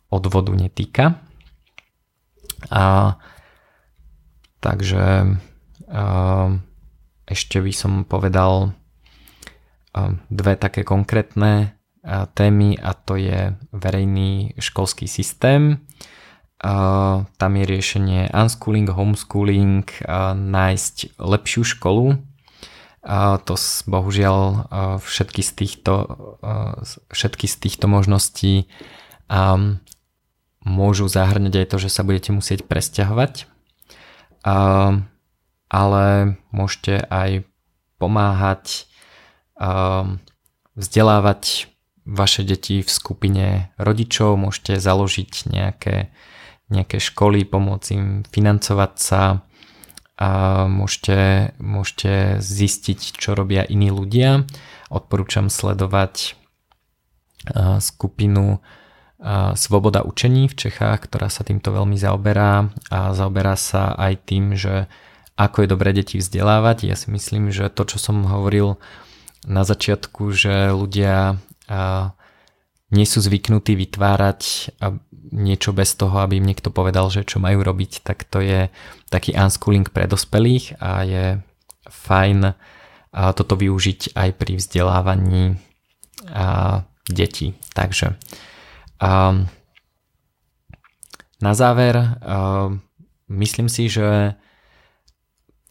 odvodu 0.07 0.53
netýka. 0.55 1.19
A 2.71 3.17
takže 4.63 5.39
a, 5.87 6.03
ešte 7.23 7.57
by 7.63 7.73
som 7.75 8.03
povedal 8.03 8.75
dve 10.27 10.53
také 10.57 10.81
konkrétne 10.81 11.77
témy 12.33 12.75
a 12.81 12.91
to 12.97 13.15
je 13.15 13.55
verejný 13.71 14.57
školský 14.59 15.07
systém. 15.07 15.79
Tam 17.37 17.51
je 17.55 17.63
riešenie 17.63 18.33
unschooling, 18.33 18.89
homeschooling, 18.89 19.85
nájsť 20.35 21.15
lepšiu 21.21 21.63
školu. 21.63 22.17
To 23.03 23.53
bohužiaľ 23.83 24.71
všetky 25.03 25.43
z 25.43 25.51
týchto, 25.59 25.93
všetky 27.11 27.51
z 27.51 27.55
týchto 27.59 27.91
možností 27.91 28.71
môžu 30.63 31.05
zahrňať 31.11 31.53
aj 31.59 31.67
to, 31.67 31.77
že 31.83 31.89
sa 31.91 32.07
budete 32.07 32.31
musieť 32.31 32.63
presťahovať. 32.63 33.51
Ale 35.67 36.05
môžete 36.55 37.03
aj 37.11 37.43
pomáhať 37.99 38.87
vzdelávať 40.79 41.67
vaše 42.07 42.43
deti 42.43 42.83
v 42.83 42.89
skupine 42.91 43.71
rodičov, 43.79 44.35
môžete 44.39 44.79
založiť 44.79 45.31
nejaké, 45.51 46.11
nejaké 46.67 46.97
školy, 46.99 47.43
pomôcť 47.47 47.87
im 47.95 48.23
financovať 48.27 48.91
sa 48.95 49.43
môžete, 50.69 51.51
môžete 51.59 52.43
zistiť, 52.43 53.17
čo 53.17 53.33
robia 53.33 53.63
iní 53.67 53.89
ľudia. 53.89 54.45
Odporúčam 54.93 55.49
sledovať 55.49 56.35
skupinu 57.83 58.63
Svoboda 59.55 60.03
učení 60.03 60.51
v 60.51 60.55
Čechách, 60.67 61.07
ktorá 61.07 61.31
sa 61.31 61.47
týmto 61.47 61.71
veľmi 61.71 61.95
zaoberá 61.95 62.67
a 62.91 63.15
zaoberá 63.15 63.55
sa 63.55 63.95
aj 63.95 64.13
tým, 64.27 64.59
že 64.59 64.91
ako 65.39 65.63
je 65.63 65.71
dobré 65.71 65.95
deti 65.95 66.19
vzdelávať. 66.19 66.91
Ja 66.91 66.99
si 66.99 67.07
myslím, 67.07 67.47
že 67.47 67.71
to, 67.71 67.87
čo 67.87 68.03
som 68.03 68.27
hovoril 68.27 68.75
na 69.47 69.63
začiatku, 69.63 70.27
že 70.35 70.75
ľudia 70.75 71.39
nie 72.91 73.07
sú 73.07 73.19
zvyknutí 73.23 73.79
vytvárať 73.79 74.75
niečo 75.33 75.73
bez 75.73 75.97
toho, 75.97 76.21
aby 76.21 76.37
im 76.37 76.45
niekto 76.45 76.69
povedal, 76.69 77.09
že 77.09 77.25
čo 77.25 77.41
majú 77.41 77.65
robiť, 77.65 78.05
tak 78.05 78.29
to 78.29 78.37
je 78.37 78.69
taký 79.09 79.33
unschooling 79.33 79.89
pre 79.89 80.05
dospelých 80.05 80.77
a 80.77 81.01
je 81.01 81.41
fajn 81.89 82.53
toto 83.09 83.57
využiť 83.57 84.13
aj 84.13 84.29
pri 84.37 84.61
vzdelávaní 84.61 85.57
detí. 87.09 87.57
Takže 87.73 88.13
na 91.41 91.51
záver 91.57 92.21
myslím 93.33 93.67
si, 93.67 93.89
že 93.89 94.37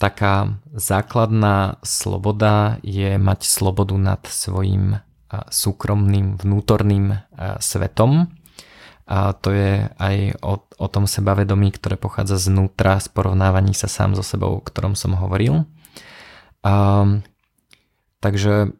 taká 0.02 0.58
základná 0.74 1.78
sloboda 1.86 2.82
je 2.82 3.14
mať 3.14 3.46
slobodu 3.46 3.94
nad 3.94 4.18
svojim 4.26 4.98
súkromným 5.32 6.36
vnútorným 6.36 7.16
svetom. 7.62 8.28
A 9.06 9.34
to 9.34 9.50
je 9.50 9.90
aj 9.98 10.38
o, 10.40 10.62
o 10.62 10.86
tom 10.88 11.10
sebavedomí, 11.10 11.74
ktoré 11.74 11.98
pochádza 11.98 12.38
znútra 12.38 13.02
z 13.02 13.10
porovnávaní 13.10 13.74
sa 13.74 13.90
sám 13.90 14.14
so 14.14 14.22
sebou, 14.22 14.58
o 14.58 14.64
ktorom 14.64 14.94
som 14.94 15.18
hovoril. 15.18 15.66
A, 16.62 17.04
takže 18.22 18.70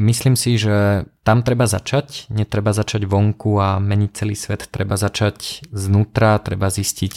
myslím 0.00 0.34
si, 0.40 0.56
že 0.56 1.04
tam 1.20 1.44
treba 1.44 1.68
začať, 1.68 2.32
netreba 2.32 2.72
začať 2.72 3.04
vonku 3.04 3.60
a 3.60 3.76
meniť 3.76 4.10
celý 4.16 4.34
svet, 4.34 4.72
treba 4.72 4.96
začať 4.96 5.68
znútra, 5.68 6.40
treba 6.40 6.72
zistiť, 6.72 7.14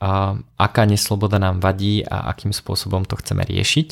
a, 0.00 0.40
aká 0.56 0.82
nesloboda 0.88 1.36
nám 1.36 1.60
vadí 1.60 2.00
a 2.00 2.32
akým 2.32 2.56
spôsobom 2.56 3.04
to 3.04 3.20
chceme 3.20 3.44
riešiť. 3.44 3.88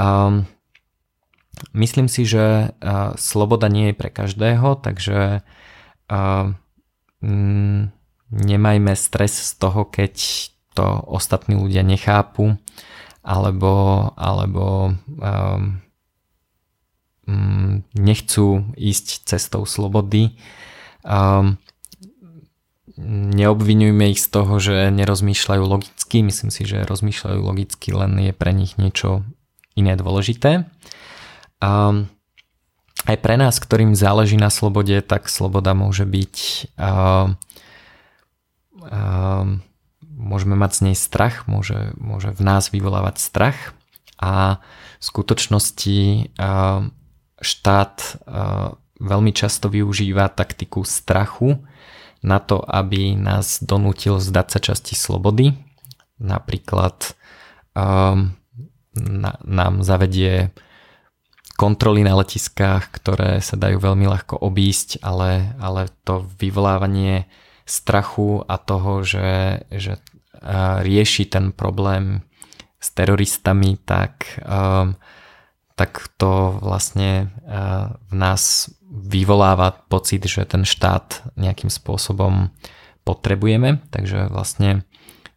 A, 0.00 0.40
Myslím 1.70 2.08
si, 2.10 2.26
že 2.26 2.74
sloboda 3.16 3.70
nie 3.70 3.92
je 3.92 3.98
pre 3.98 4.10
každého, 4.10 4.82
takže 4.82 5.46
mm, 7.22 7.80
nemajme 8.32 8.92
stres 8.98 9.32
z 9.38 9.50
toho, 9.56 9.86
keď 9.86 10.14
to 10.72 10.84
ostatní 11.08 11.56
ľudia 11.56 11.84
nechápu, 11.84 12.56
alebo, 13.22 13.72
alebo 14.18 14.96
um, 15.20 15.82
nechcú 17.94 18.66
ísť 18.74 19.28
cestou 19.28 19.62
slobody. 19.62 20.34
Um, 21.06 21.60
neobvinujme 23.32 24.10
ich 24.10 24.20
z 24.20 24.28
toho, 24.28 24.58
že 24.58 24.90
nerozmýšľajú 24.90 25.62
logicky. 25.62 26.26
Myslím 26.26 26.50
si, 26.50 26.66
že 26.66 26.82
rozmýšľajú 26.82 27.40
logicky, 27.40 27.94
len 27.94 28.18
je 28.18 28.32
pre 28.34 28.50
nich 28.52 28.76
niečo 28.76 29.22
iné 29.78 29.94
dôležité. 29.96 30.66
Um, 31.62 32.10
aj 33.06 33.16
pre 33.18 33.34
nás, 33.34 33.58
ktorým 33.58 33.98
záleží 33.98 34.38
na 34.38 34.50
slobode, 34.50 34.94
tak 35.02 35.26
sloboda 35.26 35.74
môže 35.74 36.06
byť 36.06 36.36
um, 36.78 37.34
um, 38.86 39.62
môžeme 40.22 40.54
mať 40.54 40.70
z 40.72 40.80
nej 40.90 40.96
strach, 40.96 41.50
môže, 41.50 41.94
môže 41.98 42.30
v 42.30 42.42
nás 42.46 42.70
vyvolávať 42.70 43.18
strach 43.18 43.74
a 44.22 44.62
v 44.98 45.04
skutočnosti 45.04 45.98
um, 46.38 46.94
štát 47.42 47.96
um, 48.22 48.78
veľmi 49.02 49.34
často 49.34 49.66
využíva 49.66 50.30
taktiku 50.30 50.86
strachu 50.86 51.58
na 52.22 52.38
to, 52.38 52.62
aby 52.62 53.18
nás 53.18 53.58
donútil 53.58 54.22
zdať 54.22 54.46
sa 54.46 54.58
časti 54.62 54.94
slobody. 54.94 55.58
Napríklad 56.22 57.18
um, 57.74 58.38
na, 58.94 59.32
nám 59.42 59.82
zavedie 59.82 60.54
kontroly 61.56 62.02
na 62.02 62.16
letiskách, 62.18 62.90
ktoré 62.90 63.38
sa 63.44 63.56
dajú 63.60 63.78
veľmi 63.78 64.08
ľahko 64.08 64.40
obísť, 64.40 65.04
ale, 65.04 65.54
ale 65.60 65.92
to 66.02 66.24
vyvolávanie 66.40 67.28
strachu 67.68 68.42
a 68.48 68.56
toho, 68.58 69.06
že, 69.06 69.62
že 69.70 70.02
rieši 70.82 71.30
ten 71.30 71.54
problém 71.54 72.26
s 72.82 72.90
teroristami, 72.90 73.78
tak, 73.78 74.42
um, 74.42 74.98
tak 75.78 76.02
to 76.18 76.58
vlastne 76.58 77.30
uh, 77.46 77.94
v 78.10 78.14
nás 78.18 78.74
vyvoláva 78.90 79.86
pocit, 79.86 80.26
že 80.26 80.42
ten 80.42 80.66
štát 80.66 81.32
nejakým 81.38 81.70
spôsobom 81.70 82.50
potrebujeme, 83.06 83.78
takže 83.94 84.26
vlastne 84.28 84.82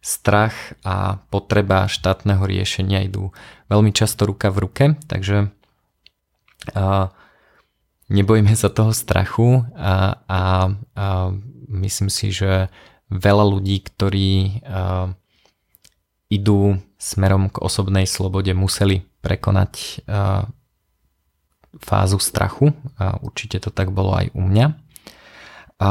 strach 0.02 0.54
a 0.86 1.18
potreba 1.30 1.90
štátneho 1.90 2.46
riešenia 2.46 3.06
idú 3.06 3.34
veľmi 3.66 3.90
často 3.90 4.26
ruka 4.26 4.54
v 4.54 4.62
ruke, 4.62 4.84
takže 5.10 5.50
a 6.74 7.12
nebojme 8.08 8.54
sa 8.54 8.70
toho 8.70 8.94
strachu 8.94 9.66
a, 9.74 10.22
a, 10.26 10.42
a 10.94 11.06
myslím 11.70 12.10
si, 12.10 12.30
že 12.30 12.70
veľa 13.10 13.44
ľudí, 13.46 13.82
ktorí 13.82 14.62
a, 14.62 15.10
idú 16.30 16.82
smerom 16.98 17.50
k 17.50 17.62
osobnej 17.62 18.06
slobode, 18.06 18.50
museli 18.54 19.06
prekonať 19.22 19.72
a, 20.06 20.46
fázu 21.76 22.18
strachu. 22.18 22.72
A 22.96 23.20
určite 23.20 23.60
to 23.60 23.70
tak 23.70 23.92
bolo 23.92 24.16
aj 24.16 24.32
u 24.34 24.42
mňa. 24.42 24.66
A, 25.82 25.88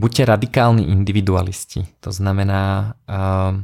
buďte 0.00 0.22
radikálni 0.24 0.88
individualisti, 0.88 1.84
to 2.00 2.12
znamená 2.12 2.96
a, 3.04 3.60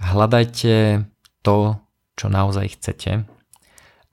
hľadajte 0.00 1.04
to, 1.40 1.80
čo 2.14 2.26
naozaj 2.28 2.76
chcete 2.76 3.24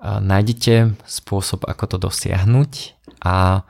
nájdete 0.01 0.97
spôsob, 1.05 1.69
ako 1.69 1.85
to 1.85 1.97
dosiahnuť 2.09 2.97
a 3.21 3.61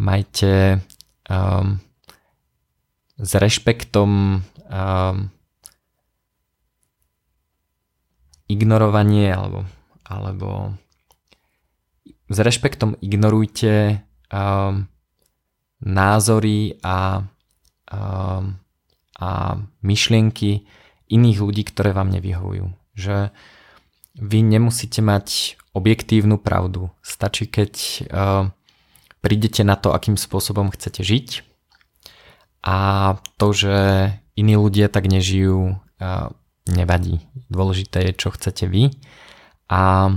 majte 0.00 0.80
um, 1.28 1.80
s 3.20 3.30
rešpektom 3.36 4.40
um, 4.44 5.16
ignorovanie 8.48 9.28
alebo, 9.32 9.68
alebo 10.04 10.76
s 12.28 12.38
rešpektom 12.40 12.96
ignorujte 13.04 14.00
um, 14.32 14.88
názory 15.84 16.80
a, 16.80 17.22
um, 17.92 18.56
a 19.20 19.30
myšlienky 19.84 20.64
iných 21.06 21.38
ľudí, 21.38 21.62
ktoré 21.68 21.92
vám 21.92 22.10
nevyhovujú. 22.10 22.66
Že 22.96 23.30
vy 24.16 24.38
nemusíte 24.42 25.04
mať 25.04 25.58
objektívnu 25.76 26.40
pravdu. 26.40 26.88
Stačí, 27.04 27.44
keď 27.44 27.72
uh, 28.08 28.48
prídete 29.20 29.60
na 29.60 29.76
to, 29.76 29.92
akým 29.92 30.16
spôsobom 30.16 30.72
chcete 30.72 31.04
žiť 31.04 31.28
a 32.64 32.78
to, 33.36 33.52
že 33.52 33.76
iní 34.40 34.56
ľudia 34.56 34.88
tak 34.88 35.12
nežijú, 35.12 35.76
uh, 35.76 36.32
nevadí. 36.64 37.20
Dôležité 37.52 38.08
je, 38.08 38.12
čo 38.16 38.32
chcete 38.32 38.64
vy 38.64 38.96
a 39.68 40.16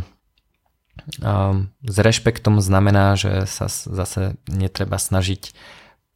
um, 1.19 1.67
s 1.83 1.97
rešpektom 1.99 2.63
znamená, 2.63 3.19
že 3.19 3.43
sa 3.45 3.67
zase 3.67 4.39
netreba 4.47 4.95
snažiť 4.95 5.51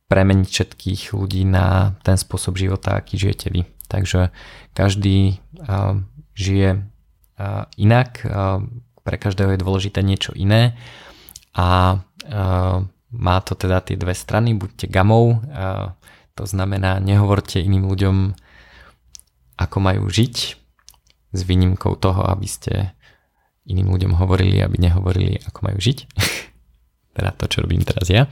premeniť 0.07 0.47
všetkých 0.47 1.01
ľudí 1.17 1.43
na 1.43 1.97
ten 2.05 2.15
spôsob 2.21 2.55
života, 2.55 2.95
aký 2.95 3.17
žijete 3.17 3.49
vy. 3.49 3.65
Takže 3.89 4.29
každý 4.77 5.41
žije 6.33 6.69
inak, 7.77 8.09
pre 9.03 9.19
každého 9.19 9.55
je 9.55 9.63
dôležité 9.63 9.99
niečo 10.01 10.31
iné 10.33 10.79
a 11.53 11.99
má 13.13 13.37
to 13.45 13.53
teda 13.53 13.83
tie 13.83 13.99
dve 13.99 14.17
strany, 14.17 14.57
buďte 14.57 14.89
gamou, 14.89 15.43
to 16.33 16.43
znamená 16.49 16.97
nehovorte 16.97 17.61
iným 17.61 17.85
ľuďom, 17.85 18.33
ako 19.59 19.77
majú 19.77 20.09
žiť, 20.09 20.63
s 21.33 21.41
výnimkou 21.41 21.97
toho, 21.97 22.29
aby 22.29 22.45
ste 22.45 22.93
iným 23.65 23.89
ľuďom 23.89 24.13
hovorili, 24.21 24.61
aby 24.61 24.77
nehovorili, 24.77 25.41
ako 25.41 25.59
majú 25.65 25.77
žiť. 25.81 25.97
teda 27.17 27.29
to, 27.33 27.45
čo 27.49 27.65
robím 27.65 27.81
teraz 27.81 28.07
ja. 28.07 28.29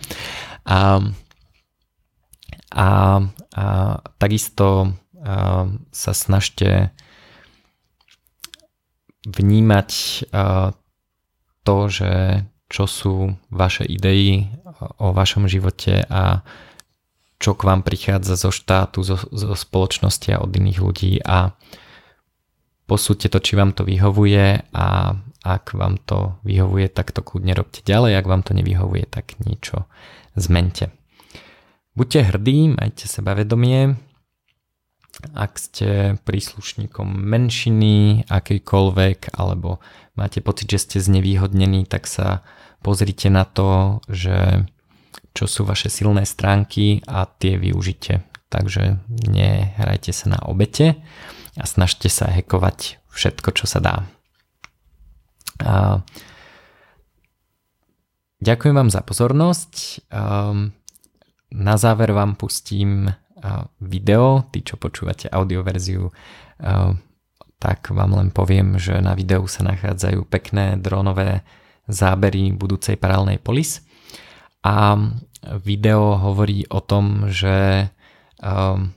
A, 0.70 1.02
a, 2.72 2.88
a 3.58 3.66
takisto 4.22 4.68
a, 4.86 5.66
sa 5.90 6.14
snažte 6.14 6.94
vnímať 9.28 9.90
a, 10.32 10.74
to, 11.62 11.78
že 11.90 12.12
čo 12.72 12.88
sú 12.88 13.36
vaše 13.52 13.84
idei 13.84 14.48
o 14.98 15.12
vašom 15.14 15.46
živote 15.46 16.08
a 16.08 16.42
čo 17.42 17.58
k 17.58 17.62
vám 17.66 17.82
prichádza 17.82 18.38
zo 18.38 18.54
štátu, 18.54 19.02
zo, 19.02 19.18
zo 19.34 19.54
spoločnosti 19.58 20.30
a 20.32 20.42
od 20.42 20.54
iných 20.54 20.80
ľudí 20.80 21.20
a 21.26 21.58
posúďte 22.86 23.34
to, 23.34 23.40
či 23.42 23.54
vám 23.58 23.74
to 23.74 23.82
vyhovuje 23.84 24.62
a 24.72 24.88
ak 25.42 25.74
vám 25.74 25.98
to 26.06 26.38
vyhovuje, 26.46 26.86
tak 26.94 27.10
to 27.10 27.26
kľudne 27.26 27.58
robte 27.58 27.82
ďalej, 27.82 28.14
ak 28.22 28.30
vám 28.30 28.46
to 28.46 28.54
nevyhovuje, 28.54 29.10
tak 29.10 29.42
niečo 29.42 29.90
zmente. 30.38 30.94
Buďte 31.98 32.30
hrdí, 32.30 32.78
majte 32.78 33.10
sebavedomie, 33.10 33.98
ak 35.36 35.60
ste 35.60 35.90
príslušníkom 36.24 37.06
menšiny, 37.06 38.26
akýkoľvek, 38.32 39.36
alebo 39.36 39.84
máte 40.16 40.40
pocit, 40.40 40.72
že 40.72 40.80
ste 40.80 40.98
znevýhodnení, 41.04 41.86
tak 41.86 42.08
sa 42.08 42.42
pozrite 42.82 43.30
na 43.30 43.46
to, 43.46 44.02
že 44.10 44.66
čo 45.32 45.46
sú 45.48 45.64
vaše 45.64 45.88
silné 45.88 46.28
stránky 46.28 47.04
a 47.08 47.24
tie 47.28 47.56
využite. 47.56 48.24
Takže 48.52 49.00
nehrajte 49.32 50.12
sa 50.12 50.36
na 50.36 50.40
obete 50.44 51.00
a 51.56 51.64
snažte 51.64 52.12
sa 52.12 52.28
hekovať 52.28 53.00
všetko, 53.12 53.50
čo 53.56 53.66
sa 53.68 53.80
dá. 53.80 53.96
A 55.64 56.04
ďakujem 58.44 58.76
vám 58.76 58.92
za 58.92 59.00
pozornosť. 59.06 60.04
Na 61.52 61.76
záver 61.80 62.12
vám 62.12 62.36
pustím 62.36 63.12
video, 63.82 64.46
tí, 64.54 64.62
čo 64.62 64.78
počúvate 64.78 65.30
audioverziu, 65.30 66.14
tak 67.62 67.94
vám 67.94 68.18
len 68.18 68.30
poviem, 68.34 68.82
že 68.82 68.98
na 69.02 69.14
videu 69.14 69.46
sa 69.46 69.62
nachádzajú 69.66 70.26
pekné 70.30 70.78
dronové 70.82 71.46
zábery 71.86 72.54
budúcej 72.54 72.98
paralelnej 72.98 73.38
polis 73.42 73.86
a 74.66 74.98
video 75.62 76.18
hovorí 76.22 76.66
o 76.70 76.82
tom, 76.82 77.30
že 77.34 77.90
um, 78.42 78.94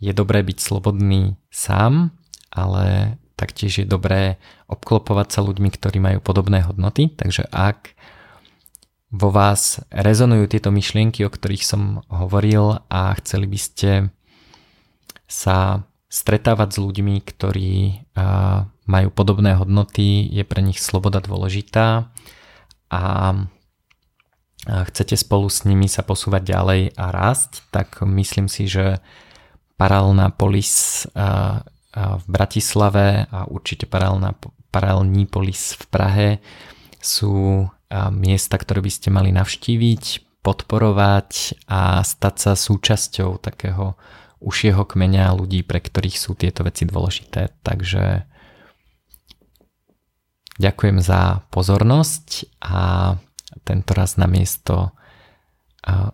je 0.00 0.12
dobré 0.12 0.40
byť 0.40 0.58
slobodný 0.60 1.36
sám, 1.52 2.12
ale 2.52 3.16
taktiež 3.36 3.84
je 3.84 3.86
dobré 3.88 4.40
obklopovať 4.68 5.28
sa 5.28 5.40
ľuďmi, 5.44 5.68
ktorí 5.76 6.00
majú 6.00 6.18
podobné 6.24 6.64
hodnoty. 6.64 7.12
Takže 7.12 7.48
ak 7.52 7.93
vo 9.14 9.30
vás 9.30 9.78
rezonujú 9.94 10.50
tieto 10.50 10.74
myšlienky, 10.74 11.22
o 11.22 11.30
ktorých 11.30 11.62
som 11.62 12.02
hovoril 12.10 12.82
a 12.90 13.14
chceli 13.22 13.46
by 13.46 13.58
ste 13.62 13.90
sa 15.30 15.86
stretávať 16.10 16.68
s 16.74 16.78
ľuďmi, 16.82 17.14
ktorí 17.22 17.70
majú 18.84 19.08
podobné 19.14 19.54
hodnoty, 19.54 20.26
je 20.26 20.42
pre 20.42 20.60
nich 20.66 20.82
sloboda 20.82 21.22
dôležitá 21.22 22.10
a 22.90 23.02
chcete 24.66 25.14
spolu 25.14 25.46
s 25.46 25.62
nimi 25.62 25.86
sa 25.86 26.02
posúvať 26.02 26.42
ďalej 26.50 26.80
a 26.98 27.06
rásť, 27.14 27.66
tak 27.70 28.02
myslím 28.02 28.50
si, 28.50 28.66
že 28.66 28.98
paralelná 29.78 30.34
polis 30.34 31.06
v 31.94 32.24
Bratislave 32.26 33.30
a 33.30 33.46
určite 33.46 33.86
paralelná, 33.86 34.34
paralelní 34.74 35.30
polis 35.30 35.78
v 35.78 35.84
Prahe 35.86 36.28
sú 36.98 37.66
miesta, 38.10 38.58
ktoré 38.58 38.82
by 38.82 38.90
ste 38.90 39.08
mali 39.14 39.30
navštíviť, 39.30 40.04
podporovať 40.44 41.62
a 41.70 42.04
stať 42.04 42.34
sa 42.36 42.52
súčasťou 42.52 43.40
takého 43.40 43.96
užšieho 44.44 44.84
kmeňa 44.84 45.32
ľudí, 45.32 45.64
pre 45.64 45.80
ktorých 45.80 46.20
sú 46.20 46.36
tieto 46.36 46.68
veci 46.68 46.84
dôležité. 46.84 47.56
Takže 47.64 48.28
ďakujem 50.60 51.00
za 51.00 51.40
pozornosť 51.48 52.60
a 52.60 53.16
tento 53.64 53.90
raz 53.96 54.20
na 54.20 54.28
miesto 54.28 54.92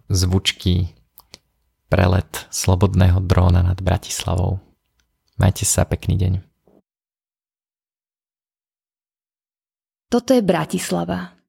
zvučky 0.07 0.95
prelet 1.91 2.47
slobodného 2.55 3.19
dróna 3.19 3.67
nad 3.67 3.83
Bratislavou. 3.83 4.63
Majte 5.43 5.67
sa 5.67 5.83
pekný 5.83 6.15
deň. 6.15 6.33
Toto 10.07 10.31
je 10.35 10.43
Bratislava. 10.43 11.40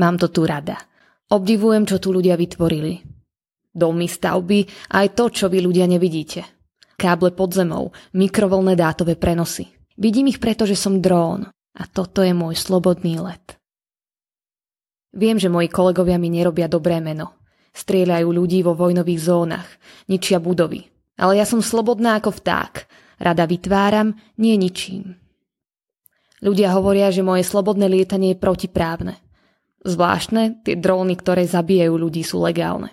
Mám 0.00 0.16
to 0.16 0.32
tu 0.32 0.48
rada. 0.48 0.80
Obdivujem, 1.28 1.84
čo 1.84 2.00
tu 2.00 2.16
ľudia 2.16 2.40
vytvorili. 2.40 3.04
Domy, 3.70 4.08
stavby, 4.08 4.90
aj 4.96 5.06
to, 5.12 5.28
čo 5.28 5.46
vy 5.52 5.60
ľudia 5.60 5.84
nevidíte. 5.84 6.42
Káble 6.96 7.36
pod 7.36 7.52
zemou, 7.52 7.92
mikrovolné 8.16 8.74
dátové 8.74 9.14
prenosy. 9.20 9.68
Vidím 10.00 10.32
ich 10.32 10.40
preto, 10.40 10.64
že 10.64 10.74
som 10.74 11.04
drón. 11.04 11.52
A 11.76 11.86
toto 11.86 12.24
je 12.24 12.34
môj 12.34 12.58
slobodný 12.58 13.22
let. 13.22 13.60
Viem, 15.14 15.38
že 15.38 15.52
moji 15.52 15.70
kolegovia 15.70 16.18
mi 16.18 16.32
nerobia 16.32 16.66
dobré 16.66 16.98
meno. 16.98 17.38
Strieľajú 17.70 18.26
ľudí 18.26 18.66
vo 18.66 18.74
vojnových 18.74 19.20
zónach, 19.22 19.68
ničia 20.10 20.42
budovy. 20.42 20.90
Ale 21.14 21.38
ja 21.38 21.46
som 21.46 21.62
slobodná 21.62 22.18
ako 22.18 22.34
vták. 22.42 22.90
Rada 23.22 23.46
vytváram, 23.46 24.18
nie 24.40 24.58
ničím. 24.58 25.14
Ľudia 26.42 26.74
hovoria, 26.74 27.12
že 27.14 27.22
moje 27.22 27.46
slobodné 27.46 27.86
lietanie 27.86 28.34
je 28.34 28.42
protiprávne. 28.42 29.20
Zvláštne, 29.80 30.60
tie 30.60 30.76
dróny, 30.76 31.16
ktoré 31.16 31.48
zabíjajú 31.48 31.94
ľudí, 31.96 32.20
sú 32.20 32.44
legálne. 32.44 32.92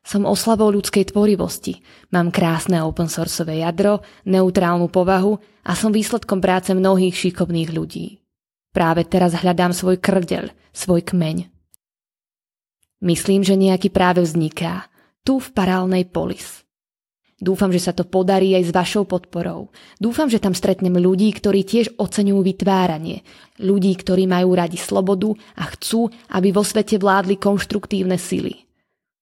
Som 0.00 0.24
oslavou 0.24 0.72
ľudskej 0.72 1.12
tvorivosti, 1.12 1.84
mám 2.08 2.32
krásne 2.32 2.80
open 2.80 3.12
sourceové 3.12 3.60
jadro, 3.60 4.00
neutrálnu 4.24 4.88
povahu 4.88 5.36
a 5.68 5.76
som 5.76 5.92
výsledkom 5.92 6.40
práce 6.40 6.72
mnohých 6.72 7.12
šikovných 7.12 7.70
ľudí. 7.76 8.24
Práve 8.72 9.04
teraz 9.04 9.36
hľadám 9.36 9.76
svoj 9.76 10.00
krdeľ, 10.00 10.48
svoj 10.72 11.04
kmeň. 11.04 11.52
Myslím, 13.04 13.44
že 13.44 13.60
nejaký 13.60 13.92
práve 13.92 14.24
vzniká, 14.24 14.88
tu 15.28 15.44
v 15.44 15.48
parálnej 15.52 16.08
polis. 16.08 16.64
Dúfam, 17.38 17.70
že 17.70 17.78
sa 17.78 17.94
to 17.94 18.02
podarí 18.02 18.58
aj 18.58 18.64
s 18.66 18.74
vašou 18.74 19.06
podporou. 19.06 19.70
Dúfam, 20.02 20.26
že 20.26 20.42
tam 20.42 20.58
stretnem 20.58 20.98
ľudí, 20.98 21.30
ktorí 21.30 21.62
tiež 21.62 21.94
oceňujú 21.94 22.42
vytváranie. 22.42 23.22
Ľudí, 23.62 23.94
ktorí 23.94 24.26
majú 24.26 24.58
radi 24.58 24.74
slobodu 24.74 25.38
a 25.54 25.70
chcú, 25.70 26.10
aby 26.34 26.50
vo 26.50 26.66
svete 26.66 26.98
vládli 26.98 27.38
konštruktívne 27.38 28.18
sily. 28.18 28.66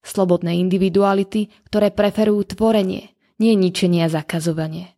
Slobodné 0.01 0.57
individuality, 0.57 1.53
ktoré 1.69 1.93
preferujú 1.93 2.57
tvorenie, 2.57 3.13
nie 3.37 3.53
ničenie 3.53 4.01
a 4.01 4.09
zakazovanie. 4.09 4.97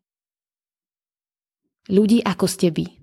Ľudí 1.90 2.22
ako 2.22 2.46
ste 2.46 2.70
vy. 2.70 2.97